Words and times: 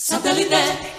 Satellite. 0.00 0.97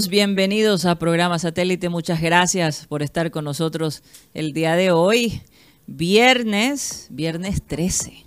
Todos, 0.00 0.08
bienvenidos 0.08 0.86
a 0.86 0.94
Programa 0.98 1.38
Satélite. 1.38 1.90
Muchas 1.90 2.22
gracias 2.22 2.86
por 2.86 3.02
estar 3.02 3.30
con 3.30 3.44
nosotros 3.44 4.02
el 4.32 4.54
día 4.54 4.74
de 4.74 4.92
hoy. 4.92 5.42
Viernes, 5.86 7.08
viernes 7.10 7.62
13. 7.66 8.24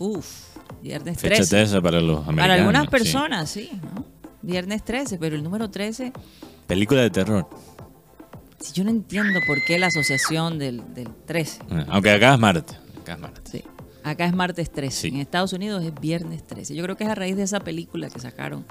Uf, 0.00 0.26
viernes 0.82 1.20
Fecha 1.20 1.36
13. 1.36 1.56
tensa 1.56 1.80
para 1.80 2.00
los 2.00 2.26
americanos. 2.26 2.42
Para 2.42 2.54
algunas 2.54 2.88
personas, 2.88 3.48
sí. 3.50 3.70
¿no? 3.94 4.04
Viernes 4.42 4.84
13, 4.84 5.18
pero 5.18 5.36
el 5.36 5.44
número 5.44 5.70
13, 5.70 6.12
Película 6.66 7.02
de 7.02 7.10
terror. 7.10 7.48
si 8.58 8.72
yo 8.72 8.82
no 8.82 8.90
entiendo 8.90 9.38
por 9.46 9.62
qué 9.64 9.78
la 9.78 9.86
asociación 9.86 10.58
del, 10.58 10.82
del 10.92 11.08
13. 11.24 11.60
Eh, 11.70 11.84
Aunque 11.88 12.10
acá 12.10 12.34
es 12.34 12.40
martes. 12.40 12.76
Acá 13.00 13.12
es 13.12 13.20
martes. 13.20 13.52
Sí. 13.52 13.64
Acá 14.02 14.26
es 14.26 14.34
martes 14.34 14.72
13. 14.72 15.00
Sí. 15.02 15.08
En 15.08 15.16
Estados 15.18 15.52
Unidos 15.52 15.84
es 15.84 15.94
viernes 16.00 16.44
13. 16.44 16.74
Yo 16.74 16.82
creo 16.82 16.96
que 16.96 17.04
es 17.04 17.10
a 17.10 17.14
raíz 17.14 17.36
de 17.36 17.44
esa 17.44 17.60
película 17.60 18.10
que 18.10 18.18
sacaron 18.18 18.64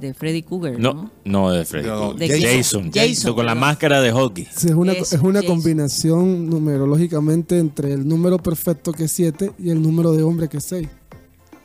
de 0.00 0.14
Freddy 0.14 0.42
Krueger, 0.42 0.78
¿no? 0.78 0.94
No, 0.94 1.10
no 1.24 1.50
de 1.50 1.64
Freddy. 1.64 1.86
No, 1.86 2.14
¿De 2.14 2.28
Jason. 2.28 2.90
Jason. 2.90 2.90
Jason, 2.92 3.34
con 3.34 3.46
la 3.46 3.54
máscara 3.54 4.00
de 4.00 4.12
hockey. 4.12 4.46
Sí, 4.50 4.68
es 4.68 4.74
una, 4.74 4.92
es 4.92 5.12
una 5.14 5.42
combinación 5.42 6.48
numerológicamente 6.48 7.58
entre 7.58 7.92
el 7.92 8.06
número 8.06 8.38
perfecto 8.38 8.92
que 8.92 9.04
es 9.04 9.12
7 9.12 9.52
y 9.58 9.70
el 9.70 9.82
número 9.82 10.12
de 10.12 10.22
hombre 10.22 10.48
que 10.48 10.58
es 10.58 10.64
6. 10.64 10.88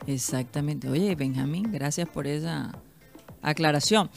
Exactamente. 0.07 0.89
Oye, 0.89 1.15
Benjamín, 1.15 1.71
gracias 1.71 2.07
por 2.09 2.27
esa 2.27 2.77
aclaración. 3.41 4.09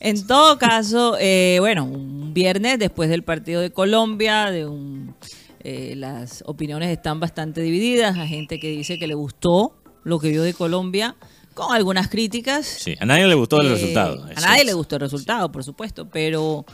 En 0.00 0.26
todo 0.26 0.58
caso, 0.58 1.16
eh, 1.20 1.58
bueno, 1.60 1.84
un 1.84 2.34
viernes 2.34 2.78
después 2.78 3.08
del 3.08 3.22
partido 3.22 3.60
de 3.60 3.70
Colombia, 3.70 4.50
de 4.50 4.66
un, 4.66 5.14
eh, 5.60 5.94
las 5.96 6.42
opiniones 6.46 6.90
están 6.90 7.20
bastante 7.20 7.60
divididas. 7.60 8.16
Hay 8.18 8.28
gente 8.28 8.58
que 8.58 8.70
dice 8.70 8.98
que 8.98 9.06
le 9.06 9.14
gustó 9.14 9.76
lo 10.04 10.18
que 10.18 10.30
vio 10.30 10.42
de 10.42 10.54
Colombia, 10.54 11.16
con 11.54 11.74
algunas 11.74 12.08
críticas. 12.08 12.66
Sí, 12.66 12.94
a 13.00 13.04
nadie 13.06 13.26
le 13.26 13.34
gustó 13.34 13.60
el 13.60 13.68
Eh, 13.68 13.70
resultado. 13.70 14.24
A 14.24 14.40
nadie 14.40 14.64
le 14.64 14.72
gustó 14.74 14.96
el 14.96 15.00
resultado, 15.02 15.50
por 15.52 15.64
supuesto, 15.64 16.08
pero 16.08 16.64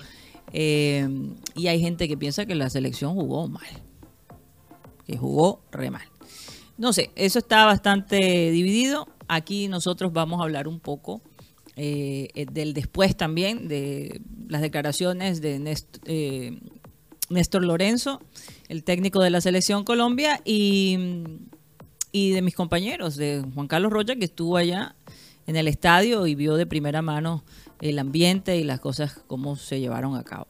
eh, 0.53 1.07
y 1.55 1.67
hay 1.67 1.81
gente 1.81 2.09
que 2.09 2.17
piensa 2.17 2.47
que 2.47 2.55
la 2.55 2.71
selección 2.71 3.15
jugó 3.15 3.49
mal, 3.49 3.67
que 5.07 5.17
jugó 5.17 5.63
re 5.73 5.91
mal. 5.91 6.07
No 6.77 6.93
sé, 6.93 7.11
eso 7.17 7.39
está 7.39 7.65
bastante 7.65 8.51
dividido. 8.51 9.09
Aquí 9.27 9.69
nosotros 9.69 10.13
vamos 10.13 10.41
a 10.41 10.45
hablar 10.45 10.69
un 10.69 10.81
poco 10.81 11.21
eh, 11.77 12.47
del 12.53 12.73
después 12.73 13.17
también, 13.17 13.69
de 13.69 14.21
las 14.49 14.63
declaraciones 14.63 15.41
de 15.41 15.59
Nést- 15.61 16.01
eh, 16.07 16.59
Néstor 17.31 17.65
Lorenzo, 17.65 18.21
el 18.69 18.85
técnico 18.85 19.21
de 19.21 19.31
la 19.31 19.41
selección 19.41 19.85
Colombia, 19.85 20.41
y, 20.45 20.97
y 22.13 22.31
de 22.31 22.43
mis 22.43 22.55
compañeros, 22.55 23.17
de 23.17 23.45
Juan 23.55 23.67
Carlos 23.67 23.93
Rocha, 23.93 24.17
que 24.17 24.25
estuvo 24.25 24.57
allá 24.57 24.95
en 25.47 25.57
el 25.57 25.69
estadio 25.69 26.27
y 26.27 26.35
vio 26.35 26.57
de 26.57 26.67
primera 26.67 27.03
mano 27.03 27.45
el 27.81 27.99
ambiente 27.99 28.57
y 28.57 28.65
las 28.65 28.81
cosas 28.81 29.21
como 29.27 29.57
se 29.57 29.81
llevaron 29.81 30.17
a 30.17 30.25
cabo. 30.25 30.47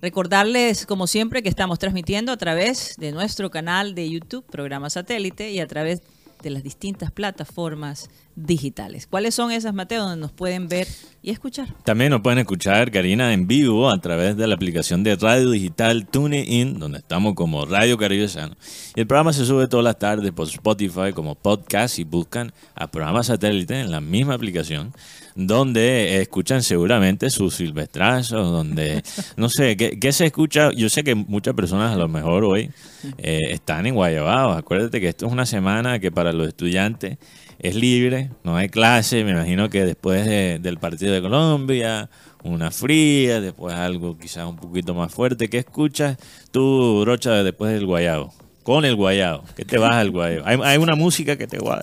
Recordarles, 0.00 0.84
como 0.86 1.06
siempre, 1.06 1.42
que 1.42 1.48
estamos 1.48 1.78
transmitiendo 1.78 2.32
a 2.32 2.36
través 2.36 2.96
de 2.98 3.12
nuestro 3.12 3.50
canal 3.50 3.94
de 3.94 4.10
YouTube, 4.10 4.44
programa 4.44 4.90
satélite, 4.90 5.50
y 5.50 5.60
a 5.60 5.66
través 5.66 6.00
de 6.00 6.06
las 6.50 6.62
distintas 6.62 7.10
plataformas 7.10 8.10
digitales. 8.34 9.06
¿Cuáles 9.06 9.34
son 9.34 9.50
esas, 9.50 9.74
Mateo, 9.74 10.02
donde 10.02 10.20
nos 10.20 10.32
pueden 10.32 10.68
ver 10.68 10.86
y 11.22 11.30
escuchar? 11.30 11.72
También 11.84 12.10
nos 12.10 12.20
pueden 12.20 12.38
escuchar, 12.38 12.90
Karina, 12.90 13.32
en 13.32 13.46
vivo 13.46 13.90
a 13.90 14.00
través 14.00 14.36
de 14.36 14.46
la 14.46 14.54
aplicación 14.54 15.02
de 15.02 15.16
radio 15.16 15.50
digital 15.50 16.06
TuneIn, 16.06 16.78
donde 16.78 16.98
estamos 16.98 17.34
como 17.34 17.64
Radio 17.64 17.96
Caribe 17.96 18.28
Sano. 18.28 18.56
Y 18.94 19.00
el 19.00 19.06
programa 19.06 19.32
se 19.32 19.46
sube 19.46 19.66
todas 19.68 19.84
las 19.84 19.98
tardes 19.98 20.32
por 20.32 20.46
Spotify 20.48 21.12
como 21.14 21.34
podcast 21.34 21.98
y 21.98 22.04
buscan 22.04 22.52
a 22.74 22.90
programa 22.90 23.22
satélite 23.22 23.80
en 23.80 23.90
la 23.90 24.00
misma 24.00 24.34
aplicación, 24.34 24.92
donde 25.36 26.20
escuchan 26.22 26.62
seguramente 26.62 27.28
sus 27.30 27.54
silvestrazos, 27.54 28.50
donde, 28.50 29.02
no 29.36 29.48
sé, 29.50 29.76
¿qué, 29.76 30.12
se 30.12 30.26
escucha? 30.26 30.70
Yo 30.72 30.88
sé 30.88 31.04
que 31.04 31.14
muchas 31.14 31.54
personas 31.54 31.92
a 31.94 31.98
lo 31.98 32.08
mejor 32.08 32.44
hoy 32.44 32.70
eh, 33.18 33.40
están 33.50 33.86
en 33.86 33.94
Guayabao. 33.94 34.52
Acuérdate 34.52 35.00
que 35.00 35.08
esto 35.08 35.26
es 35.26 35.32
una 35.32 35.44
semana 35.46 35.98
que 35.98 36.10
para 36.10 36.32
los 36.32 36.48
estudiantes 36.48 37.18
es 37.58 37.74
libre, 37.74 38.30
no 38.44 38.56
hay 38.56 38.68
clase, 38.70 39.24
me 39.24 39.32
imagino 39.32 39.68
que 39.70 39.84
después 39.84 40.24
de- 40.26 40.58
del 40.58 40.78
partido 40.78 41.12
de 41.12 41.20
Colombia, 41.22 42.08
una 42.42 42.70
fría, 42.70 43.40
después 43.40 43.74
algo 43.74 44.18
quizás 44.18 44.46
un 44.46 44.56
poquito 44.56 44.94
más 44.94 45.12
fuerte. 45.12 45.48
¿Qué 45.48 45.58
escuchas 45.58 46.16
tú, 46.50 47.04
Rocha, 47.04 47.42
después 47.42 47.72
del 47.72 47.84
guayabo? 47.86 48.32
Con 48.62 48.84
el 48.84 48.96
guayabo, 48.96 49.44
¿qué 49.54 49.64
te 49.64 49.78
baja 49.78 50.00
el 50.02 50.10
guayabo? 50.10 50.46
¿Hay, 50.46 50.58
hay 50.62 50.78
una 50.78 50.96
música 50.96 51.36
que 51.36 51.46
te 51.46 51.58
baja 51.58 51.82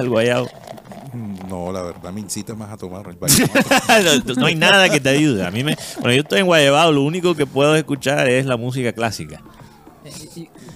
el 0.00 0.08
guayabo? 0.08 0.48
No, 1.48 1.72
la 1.72 1.82
verdad 1.82 2.12
me 2.12 2.20
incita 2.20 2.54
más 2.54 2.70
a 2.72 2.76
tomar 2.76 3.04
el 3.06 3.16
no, 4.26 4.34
no 4.34 4.46
hay 4.46 4.54
nada 4.54 4.88
que 4.88 4.98
te 5.00 5.10
ayude. 5.10 5.44
A 5.44 5.50
mí 5.50 5.62
me, 5.62 5.76
cuando 5.94 6.12
yo 6.12 6.22
estoy 6.22 6.40
en 6.40 6.46
Guayabao, 6.46 6.90
lo 6.92 7.02
único 7.02 7.34
que 7.34 7.46
puedo 7.46 7.76
escuchar 7.76 8.28
es 8.28 8.46
la 8.46 8.56
música 8.56 8.92
clásica. 8.92 9.42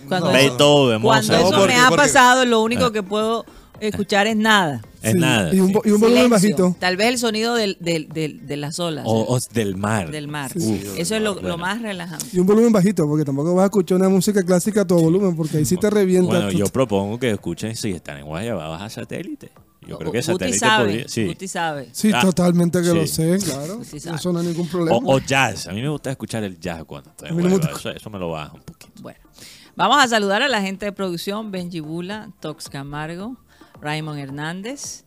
Cuando, 0.09 0.31
Beethoven, 0.33 1.03
cuando 1.03 1.35
eso 1.35 1.51
No, 1.51 1.59
porque- 1.59 1.75
me 1.75 1.81
ha 1.81 1.89
porque- 1.89 2.03
pasado, 2.03 2.45
lo 2.45 2.63
único 2.63 2.93
que 2.93 3.03
puedo 3.03 3.45
escuchar 3.81 4.27
es 4.27 4.37
nada. 4.37 4.83
Es 5.03 5.13
Sí, 5.13 5.19
nada. 5.19 5.55
Y 5.55 5.61
un, 5.61 5.69
sí. 5.69 5.75
vo- 5.75 5.83
y 5.85 5.91
un 5.91 6.01
volumen 6.01 6.25
Silencio. 6.25 6.57
bajito. 6.65 6.77
Tal 6.81 6.97
vez 6.97 7.09
el 7.09 7.19
sonido 7.19 7.55
del, 7.55 7.77
del- 7.81 8.09
del- 8.09 8.47
de 8.47 8.57
las 8.57 8.79
olas. 8.81 9.05
O, 9.07 9.35
o 9.35 9.39
del 9.53 9.77
mar. 9.77 10.11
del 10.11 10.29
mar. 10.29 10.51
Uf, 10.55 10.99
Eso 10.99 11.17
es 11.17 11.23
lo, 11.23 11.35
bueno. 11.35 11.49
lo 11.49 11.59
más 11.59 11.83
relajante. 11.83 12.27
Y 12.33 12.39
un 12.39 12.47
volumen 12.47 12.73
bajito, 12.73 13.07
porque 13.07 13.25
tampoco 13.25 13.55
vas 13.55 13.65
a 13.65 13.67
escuchar 13.67 13.99
una 13.99 14.09
música 14.09 14.43
clásica 14.43 14.83
a 14.83 14.87
todo 14.87 15.01
volumen, 15.01 15.37
porque 15.37 15.59
ahí 15.59 15.65
sí 15.65 15.77
te 15.77 15.91
revienta. 15.91 16.29
Bueno, 16.31 16.49
tu- 16.51 16.59
yo 16.59 16.67
propongo 16.67 17.19
que 17.19 17.31
escuchen 17.31 17.75
si 17.77 17.91
están 17.93 18.19
en 18.19 18.27
Guayabao 18.27 18.75
a 18.75 18.89
satélite. 18.89 19.51
Yo 19.87 19.99
creo 19.99 20.13
que 20.13 20.23
satélite 20.23 20.59
sabe, 20.59 20.85
podría. 20.87 21.09
Sí. 21.09 21.27
Guti 21.27 21.49
sabe. 21.49 21.89
Sí, 21.93 22.11
Ah, 22.15 22.21
totalmente 22.23 22.81
que 22.81 22.89
sí. 22.89 22.95
lo 22.95 23.07
sé, 23.07 23.39
claro. 23.45 23.81
No 24.33 24.39
hay 24.41 24.47
ningún 24.47 24.69
problema. 24.69 24.97
O, 24.97 25.15
o 25.17 25.19
jazz. 25.21 25.67
A 25.69 25.73
mí 25.73 25.81
me 25.83 25.89
gusta 25.89 26.11
escuchar 26.11 26.43
el 26.45 26.59
jazz 26.59 26.85
cuando 26.85 27.11
estoy 27.11 27.29
en. 27.29 27.53
Eso, 27.53 27.91
eso 27.91 28.11
me 28.11 28.19
lo 28.19 28.31
baja 28.31 28.53
un 28.55 28.63
poquito. 28.63 29.01
Bueno, 29.03 29.21
vamos 29.77 29.99
a 30.03 30.09
saludar 30.09 30.43
a 30.43 30.49
la 30.49 30.61
gente 30.61 30.87
de 30.87 30.93
producción, 30.93 31.51
Benji 31.51 31.81
Bula, 31.81 32.31
Tox 32.41 32.69
Camargo, 32.69 33.37
Raymond 33.81 34.19
Hernández, 34.19 35.05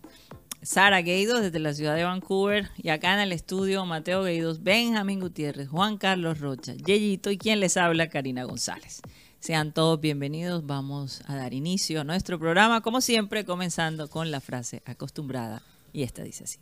Sara 0.62 1.02
Gueidos 1.02 1.42
desde 1.42 1.60
la 1.60 1.74
ciudad 1.74 1.96
de 1.96 2.04
Vancouver 2.04 2.70
y 2.78 2.90
acá 2.90 3.14
en 3.14 3.20
el 3.22 3.32
estudio 3.32 3.86
Mateo 3.86 4.24
Gueidos, 4.24 4.62
Benjamín 4.62 5.20
Gutiérrez, 5.22 5.70
Juan 5.70 5.98
Carlos 5.98 6.40
Rocha, 6.40 6.74
Yeyito 6.76 7.32
y 7.32 7.38
quien 7.38 7.60
les 7.62 7.78
habla, 7.78 8.10
Karina 8.10 8.44
González. 8.44 9.02
Sean 9.40 9.74
todos 9.74 10.02
bienvenidos, 10.02 10.66
vamos 10.66 11.22
a 11.26 11.34
dar 11.38 11.54
inicio 11.54 12.02
a 12.02 12.04
nuestro 12.04 12.38
programa, 12.38 12.82
como 12.82 13.00
siempre, 13.00 13.46
comenzando 13.46 14.10
con 14.10 14.32
la 14.32 14.42
frase 14.42 14.84
acostumbrada 14.86 15.62
y 15.94 16.04
esta 16.04 16.24
dice 16.24 16.44
así. 16.44 16.60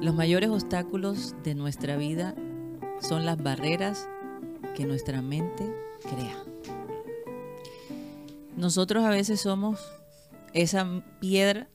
Los 0.00 0.12
mayores 0.12 0.50
obstáculos 0.50 1.36
de 1.44 1.54
nuestra 1.54 1.96
vida 1.96 2.34
son 3.00 3.24
las 3.24 3.40
barreras 3.40 4.08
que 4.74 4.84
nuestra 4.86 5.22
mente 5.22 5.72
crea. 6.02 6.42
Nosotros 8.56 9.04
a 9.04 9.10
veces 9.10 9.40
somos 9.40 9.80
esa 10.52 11.04
piedra 11.20 11.68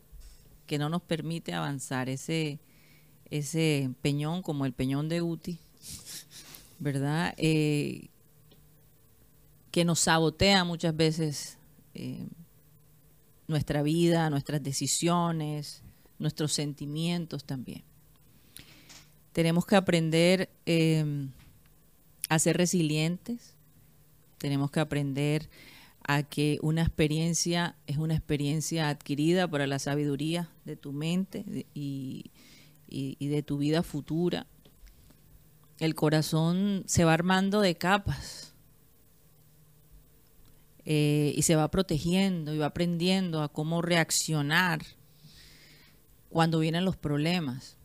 que 0.65 0.77
no 0.77 0.89
nos 0.89 1.01
permite 1.01 1.53
avanzar, 1.53 2.09
ese, 2.09 2.59
ese 3.31 3.89
peñón 4.01 4.41
como 4.41 4.65
el 4.65 4.73
peñón 4.73 5.07
de 5.07 5.21
Uti, 5.21 5.59
¿verdad? 6.77 7.33
Eh, 7.37 8.09
que 9.71 9.85
nos 9.85 9.99
sabotea 9.99 10.63
muchas 10.63 10.95
veces 10.95 11.57
eh, 11.93 12.27
nuestra 13.47 13.83
vida, 13.83 14.29
nuestras 14.29 14.61
decisiones, 14.63 15.83
nuestros 16.17 16.53
sentimientos 16.53 17.43
también. 17.45 17.83
Tenemos 19.31 19.65
que 19.65 19.75
aprender 19.75 20.49
eh, 20.65 21.27
a 22.29 22.39
ser 22.39 22.57
resilientes, 22.57 23.55
tenemos 24.37 24.71
que 24.71 24.79
aprender 24.79 25.49
a 26.03 26.23
que 26.23 26.57
una 26.61 26.81
experiencia 26.81 27.75
es 27.85 27.97
una 27.97 28.15
experiencia 28.15 28.89
adquirida 28.89 29.47
para 29.47 29.67
la 29.67 29.77
sabiduría 29.77 30.49
de 30.65 30.75
tu 30.75 30.91
mente 30.91 31.67
y 31.73 32.31
de 32.87 33.43
tu 33.43 33.59
vida 33.59 33.83
futura. 33.83 34.47
El 35.77 35.95
corazón 35.95 36.83
se 36.87 37.05
va 37.05 37.13
armando 37.13 37.61
de 37.61 37.75
capas 37.75 38.48
eh, 40.85 41.33
y 41.35 41.41
se 41.43 41.55
va 41.55 41.69
protegiendo 41.71 42.53
y 42.53 42.57
va 42.57 42.67
aprendiendo 42.67 43.41
a 43.41 43.49
cómo 43.49 43.81
reaccionar 43.81 44.81
cuando 46.29 46.59
vienen 46.59 46.85
los 46.85 46.97
problemas. 46.97 47.77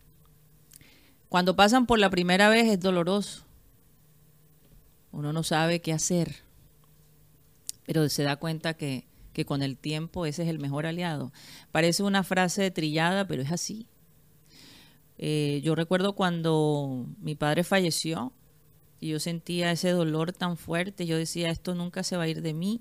Cuando 1.28 1.56
pasan 1.56 1.86
por 1.86 1.98
la 1.98 2.10
primera 2.10 2.48
vez 2.48 2.66
es 2.68 2.80
doloroso. 2.80 3.44
Uno 5.10 5.32
no 5.32 5.42
sabe 5.42 5.80
qué 5.80 5.92
hacer, 5.92 6.36
pero 7.86 8.08
se 8.08 8.22
da 8.22 8.36
cuenta 8.36 8.74
que, 8.74 9.06
que 9.32 9.44
con 9.44 9.62
el 9.62 9.78
tiempo 9.78 10.26
ese 10.26 10.42
es 10.42 10.48
el 10.48 10.58
mejor 10.58 10.86
aliado. 10.86 11.32
Parece 11.72 12.02
una 12.02 12.24
frase 12.24 12.70
trillada, 12.70 13.26
pero 13.26 13.42
es 13.42 13.52
así. 13.52 13.86
Eh, 15.18 15.60
yo 15.62 15.74
recuerdo 15.74 16.14
cuando 16.14 17.06
mi 17.20 17.34
padre 17.34 17.62
falleció 17.62 18.32
y 19.04 19.08
yo 19.08 19.20
sentía 19.20 19.70
ese 19.70 19.90
dolor 19.90 20.32
tan 20.32 20.56
fuerte, 20.56 21.04
yo 21.04 21.18
decía, 21.18 21.50
esto 21.50 21.74
nunca 21.74 22.02
se 22.02 22.16
va 22.16 22.22
a 22.22 22.28
ir 22.28 22.40
de 22.40 22.54
mí. 22.54 22.80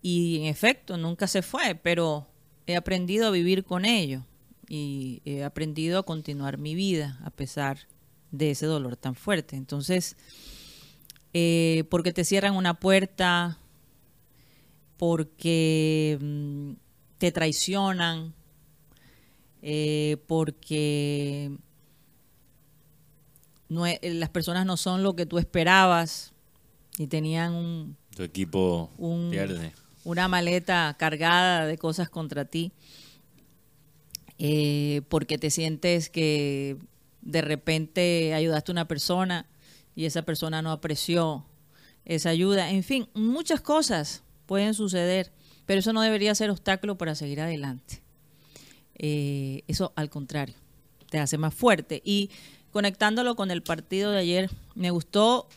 Y 0.00 0.36
en 0.38 0.44
efecto, 0.44 0.96
nunca 0.96 1.26
se 1.26 1.42
fue, 1.42 1.74
pero 1.74 2.28
he 2.68 2.76
aprendido 2.76 3.26
a 3.26 3.32
vivir 3.32 3.64
con 3.64 3.84
ello 3.84 4.24
y 4.68 5.22
he 5.24 5.42
aprendido 5.42 5.98
a 5.98 6.04
continuar 6.04 6.58
mi 6.58 6.76
vida 6.76 7.18
a 7.24 7.30
pesar 7.30 7.88
de 8.30 8.52
ese 8.52 8.66
dolor 8.66 8.96
tan 8.96 9.16
fuerte. 9.16 9.56
Entonces, 9.56 10.16
eh, 11.32 11.82
porque 11.90 12.12
te 12.12 12.24
cierran 12.24 12.54
una 12.54 12.78
puerta, 12.78 13.58
porque 14.98 16.16
mm, 16.20 16.72
te 17.18 17.32
traicionan, 17.32 18.34
eh, 19.62 20.18
porque 20.28 21.58
no 23.68 23.86
e- 23.86 24.00
las 24.02 24.28
personas 24.30 24.64
no 24.66 24.76
son 24.76 25.02
lo 25.02 25.14
que 25.16 25.26
tú 25.26 25.38
esperabas 25.38 26.32
y 26.98 27.06
tenían 27.08 27.52
un, 27.54 27.96
Tu 28.14 28.22
equipo 28.22 28.90
un- 28.98 29.30
pierde. 29.30 29.72
una 30.04 30.28
maleta 30.28 30.94
cargada 30.98 31.66
de 31.66 31.76
cosas 31.78 32.08
contra 32.08 32.44
ti, 32.44 32.72
eh, 34.38 35.02
porque 35.08 35.38
te 35.38 35.50
sientes 35.50 36.10
que 36.10 36.76
de 37.22 37.40
repente 37.42 38.34
ayudaste 38.34 38.70
a 38.70 38.74
una 38.74 38.88
persona 38.88 39.46
y 39.94 40.04
esa 40.04 40.22
persona 40.22 40.62
no 40.62 40.70
apreció 40.72 41.44
esa 42.04 42.28
ayuda. 42.30 42.70
En 42.70 42.82
fin, 42.84 43.08
muchas 43.14 43.60
cosas 43.60 44.22
pueden 44.46 44.74
suceder, 44.74 45.32
pero 45.64 45.80
eso 45.80 45.92
no 45.92 46.02
debería 46.02 46.34
ser 46.34 46.50
obstáculo 46.50 46.96
para 46.98 47.14
seguir 47.14 47.40
adelante. 47.40 48.02
Eh, 48.98 49.62
eso 49.66 49.92
al 49.96 50.08
contrario, 50.10 50.54
te 51.10 51.18
hace 51.18 51.38
más 51.38 51.54
fuerte. 51.54 52.02
Y 52.04 52.30
conectándolo 52.72 53.36
con 53.36 53.50
el 53.50 53.62
partido 53.62 54.10
de 54.12 54.18
ayer, 54.18 54.50
me 54.74 54.90
gustó 54.90 55.48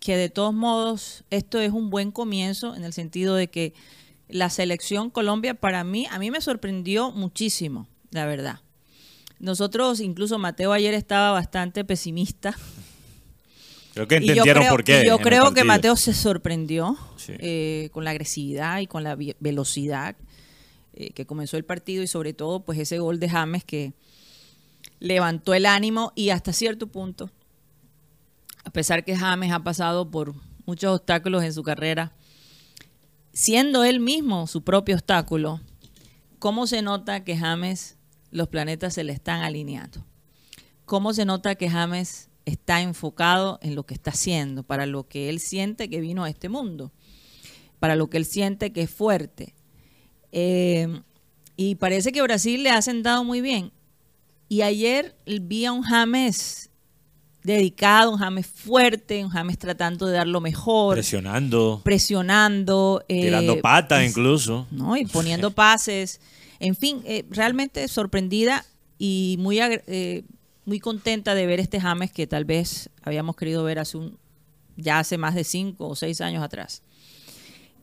que 0.00 0.16
de 0.16 0.28
todos 0.28 0.52
modos 0.54 1.24
esto 1.30 1.58
es 1.60 1.72
un 1.72 1.90
buen 1.90 2.10
comienzo 2.10 2.74
en 2.74 2.84
el 2.84 2.92
sentido 2.92 3.34
de 3.34 3.48
que 3.48 3.72
la 4.28 4.50
selección 4.50 5.10
Colombia 5.10 5.54
para 5.54 5.84
mí, 5.84 6.06
a 6.10 6.18
mí 6.18 6.30
me 6.30 6.40
sorprendió 6.40 7.10
muchísimo, 7.10 7.86
la 8.10 8.26
verdad. 8.26 8.60
Nosotros, 9.38 10.00
incluso 10.00 10.38
Mateo 10.38 10.72
ayer 10.72 10.94
estaba 10.94 11.30
bastante 11.32 11.84
pesimista. 11.84 12.56
Creo 13.92 14.08
que 14.08 14.16
entendieron 14.16 14.62
creo- 14.62 14.70
por 14.72 14.84
qué. 14.84 15.02
y 15.02 15.06
yo 15.06 15.18
creo 15.18 15.52
que. 15.54 15.64
Mateo 15.64 15.96
se 15.96 16.14
sorprendió 16.14 16.96
Sí. 17.16 17.32
eh, 17.38 17.90
con 17.92 18.04
la 18.04 18.10
agresividad 18.10 18.80
y 18.80 18.86
con 18.86 19.04
la 19.04 19.16
velocidad 19.40 20.16
eh, 20.94 21.10
que 21.10 21.26
comenzó 21.26 21.56
el 21.56 21.64
partido 21.64 22.02
y 22.02 22.06
sobre 22.06 22.32
todo 22.32 22.60
pues 22.60 22.78
ese 22.78 22.98
gol 22.98 23.18
de 23.20 23.28
James 23.28 23.64
que 23.64 23.92
levantó 25.04 25.52
el 25.52 25.66
ánimo 25.66 26.12
y 26.14 26.30
hasta 26.30 26.54
cierto 26.54 26.86
punto, 26.86 27.30
a 28.64 28.70
pesar 28.70 29.04
que 29.04 29.14
James 29.14 29.52
ha 29.52 29.62
pasado 29.62 30.10
por 30.10 30.34
muchos 30.64 30.98
obstáculos 30.98 31.44
en 31.44 31.52
su 31.52 31.62
carrera, 31.62 32.14
siendo 33.30 33.84
él 33.84 34.00
mismo 34.00 34.46
su 34.46 34.64
propio 34.64 34.94
obstáculo, 34.94 35.60
¿cómo 36.38 36.66
se 36.66 36.80
nota 36.80 37.22
que 37.22 37.36
James 37.36 37.98
los 38.30 38.48
planetas 38.48 38.94
se 38.94 39.04
le 39.04 39.12
están 39.12 39.42
alineando? 39.42 40.06
¿Cómo 40.86 41.12
se 41.12 41.26
nota 41.26 41.54
que 41.54 41.68
James 41.68 42.30
está 42.46 42.80
enfocado 42.80 43.58
en 43.60 43.74
lo 43.74 43.84
que 43.84 43.92
está 43.92 44.10
haciendo, 44.10 44.62
para 44.62 44.86
lo 44.86 45.06
que 45.06 45.28
él 45.28 45.38
siente 45.38 45.90
que 45.90 46.00
vino 46.00 46.24
a 46.24 46.30
este 46.30 46.48
mundo, 46.48 46.92
para 47.78 47.94
lo 47.94 48.08
que 48.08 48.16
él 48.16 48.24
siente 48.24 48.72
que 48.72 48.80
es 48.80 48.90
fuerte? 48.90 49.54
Eh, 50.32 51.02
y 51.56 51.74
parece 51.74 52.10
que 52.10 52.22
Brasil 52.22 52.62
le 52.62 52.70
ha 52.70 52.80
sentado 52.80 53.22
muy 53.22 53.42
bien. 53.42 53.70
Y 54.54 54.62
ayer 54.62 55.16
vi 55.26 55.64
a 55.64 55.72
un 55.72 55.82
James 55.82 56.70
dedicado, 57.42 58.12
un 58.12 58.18
James 58.18 58.46
fuerte, 58.46 59.24
un 59.24 59.30
James 59.30 59.58
tratando 59.58 60.06
de 60.06 60.12
dar 60.12 60.28
lo 60.28 60.40
mejor, 60.40 60.94
Presionando, 60.94 61.80
presionando, 61.82 63.02
eh, 63.08 63.22
tirando 63.22 63.60
pata 63.60 64.04
y- 64.04 64.06
incluso. 64.06 64.68
¿no? 64.70 64.96
Y 64.96 65.06
poniendo 65.06 65.50
pases. 65.56 66.20
En 66.60 66.76
fin, 66.76 67.02
eh, 67.04 67.24
realmente 67.30 67.88
sorprendida 67.88 68.64
y 68.96 69.34
muy, 69.40 69.58
eh, 69.60 70.22
muy 70.66 70.78
contenta 70.78 71.34
de 71.34 71.46
ver 71.46 71.58
este 71.58 71.80
James 71.80 72.12
que 72.12 72.28
tal 72.28 72.44
vez 72.44 72.90
habíamos 73.02 73.34
querido 73.34 73.64
ver 73.64 73.80
hace 73.80 73.96
un, 73.96 74.16
ya 74.76 75.00
hace 75.00 75.18
más 75.18 75.34
de 75.34 75.42
cinco 75.42 75.88
o 75.88 75.96
seis 75.96 76.20
años 76.20 76.44
atrás. 76.44 76.80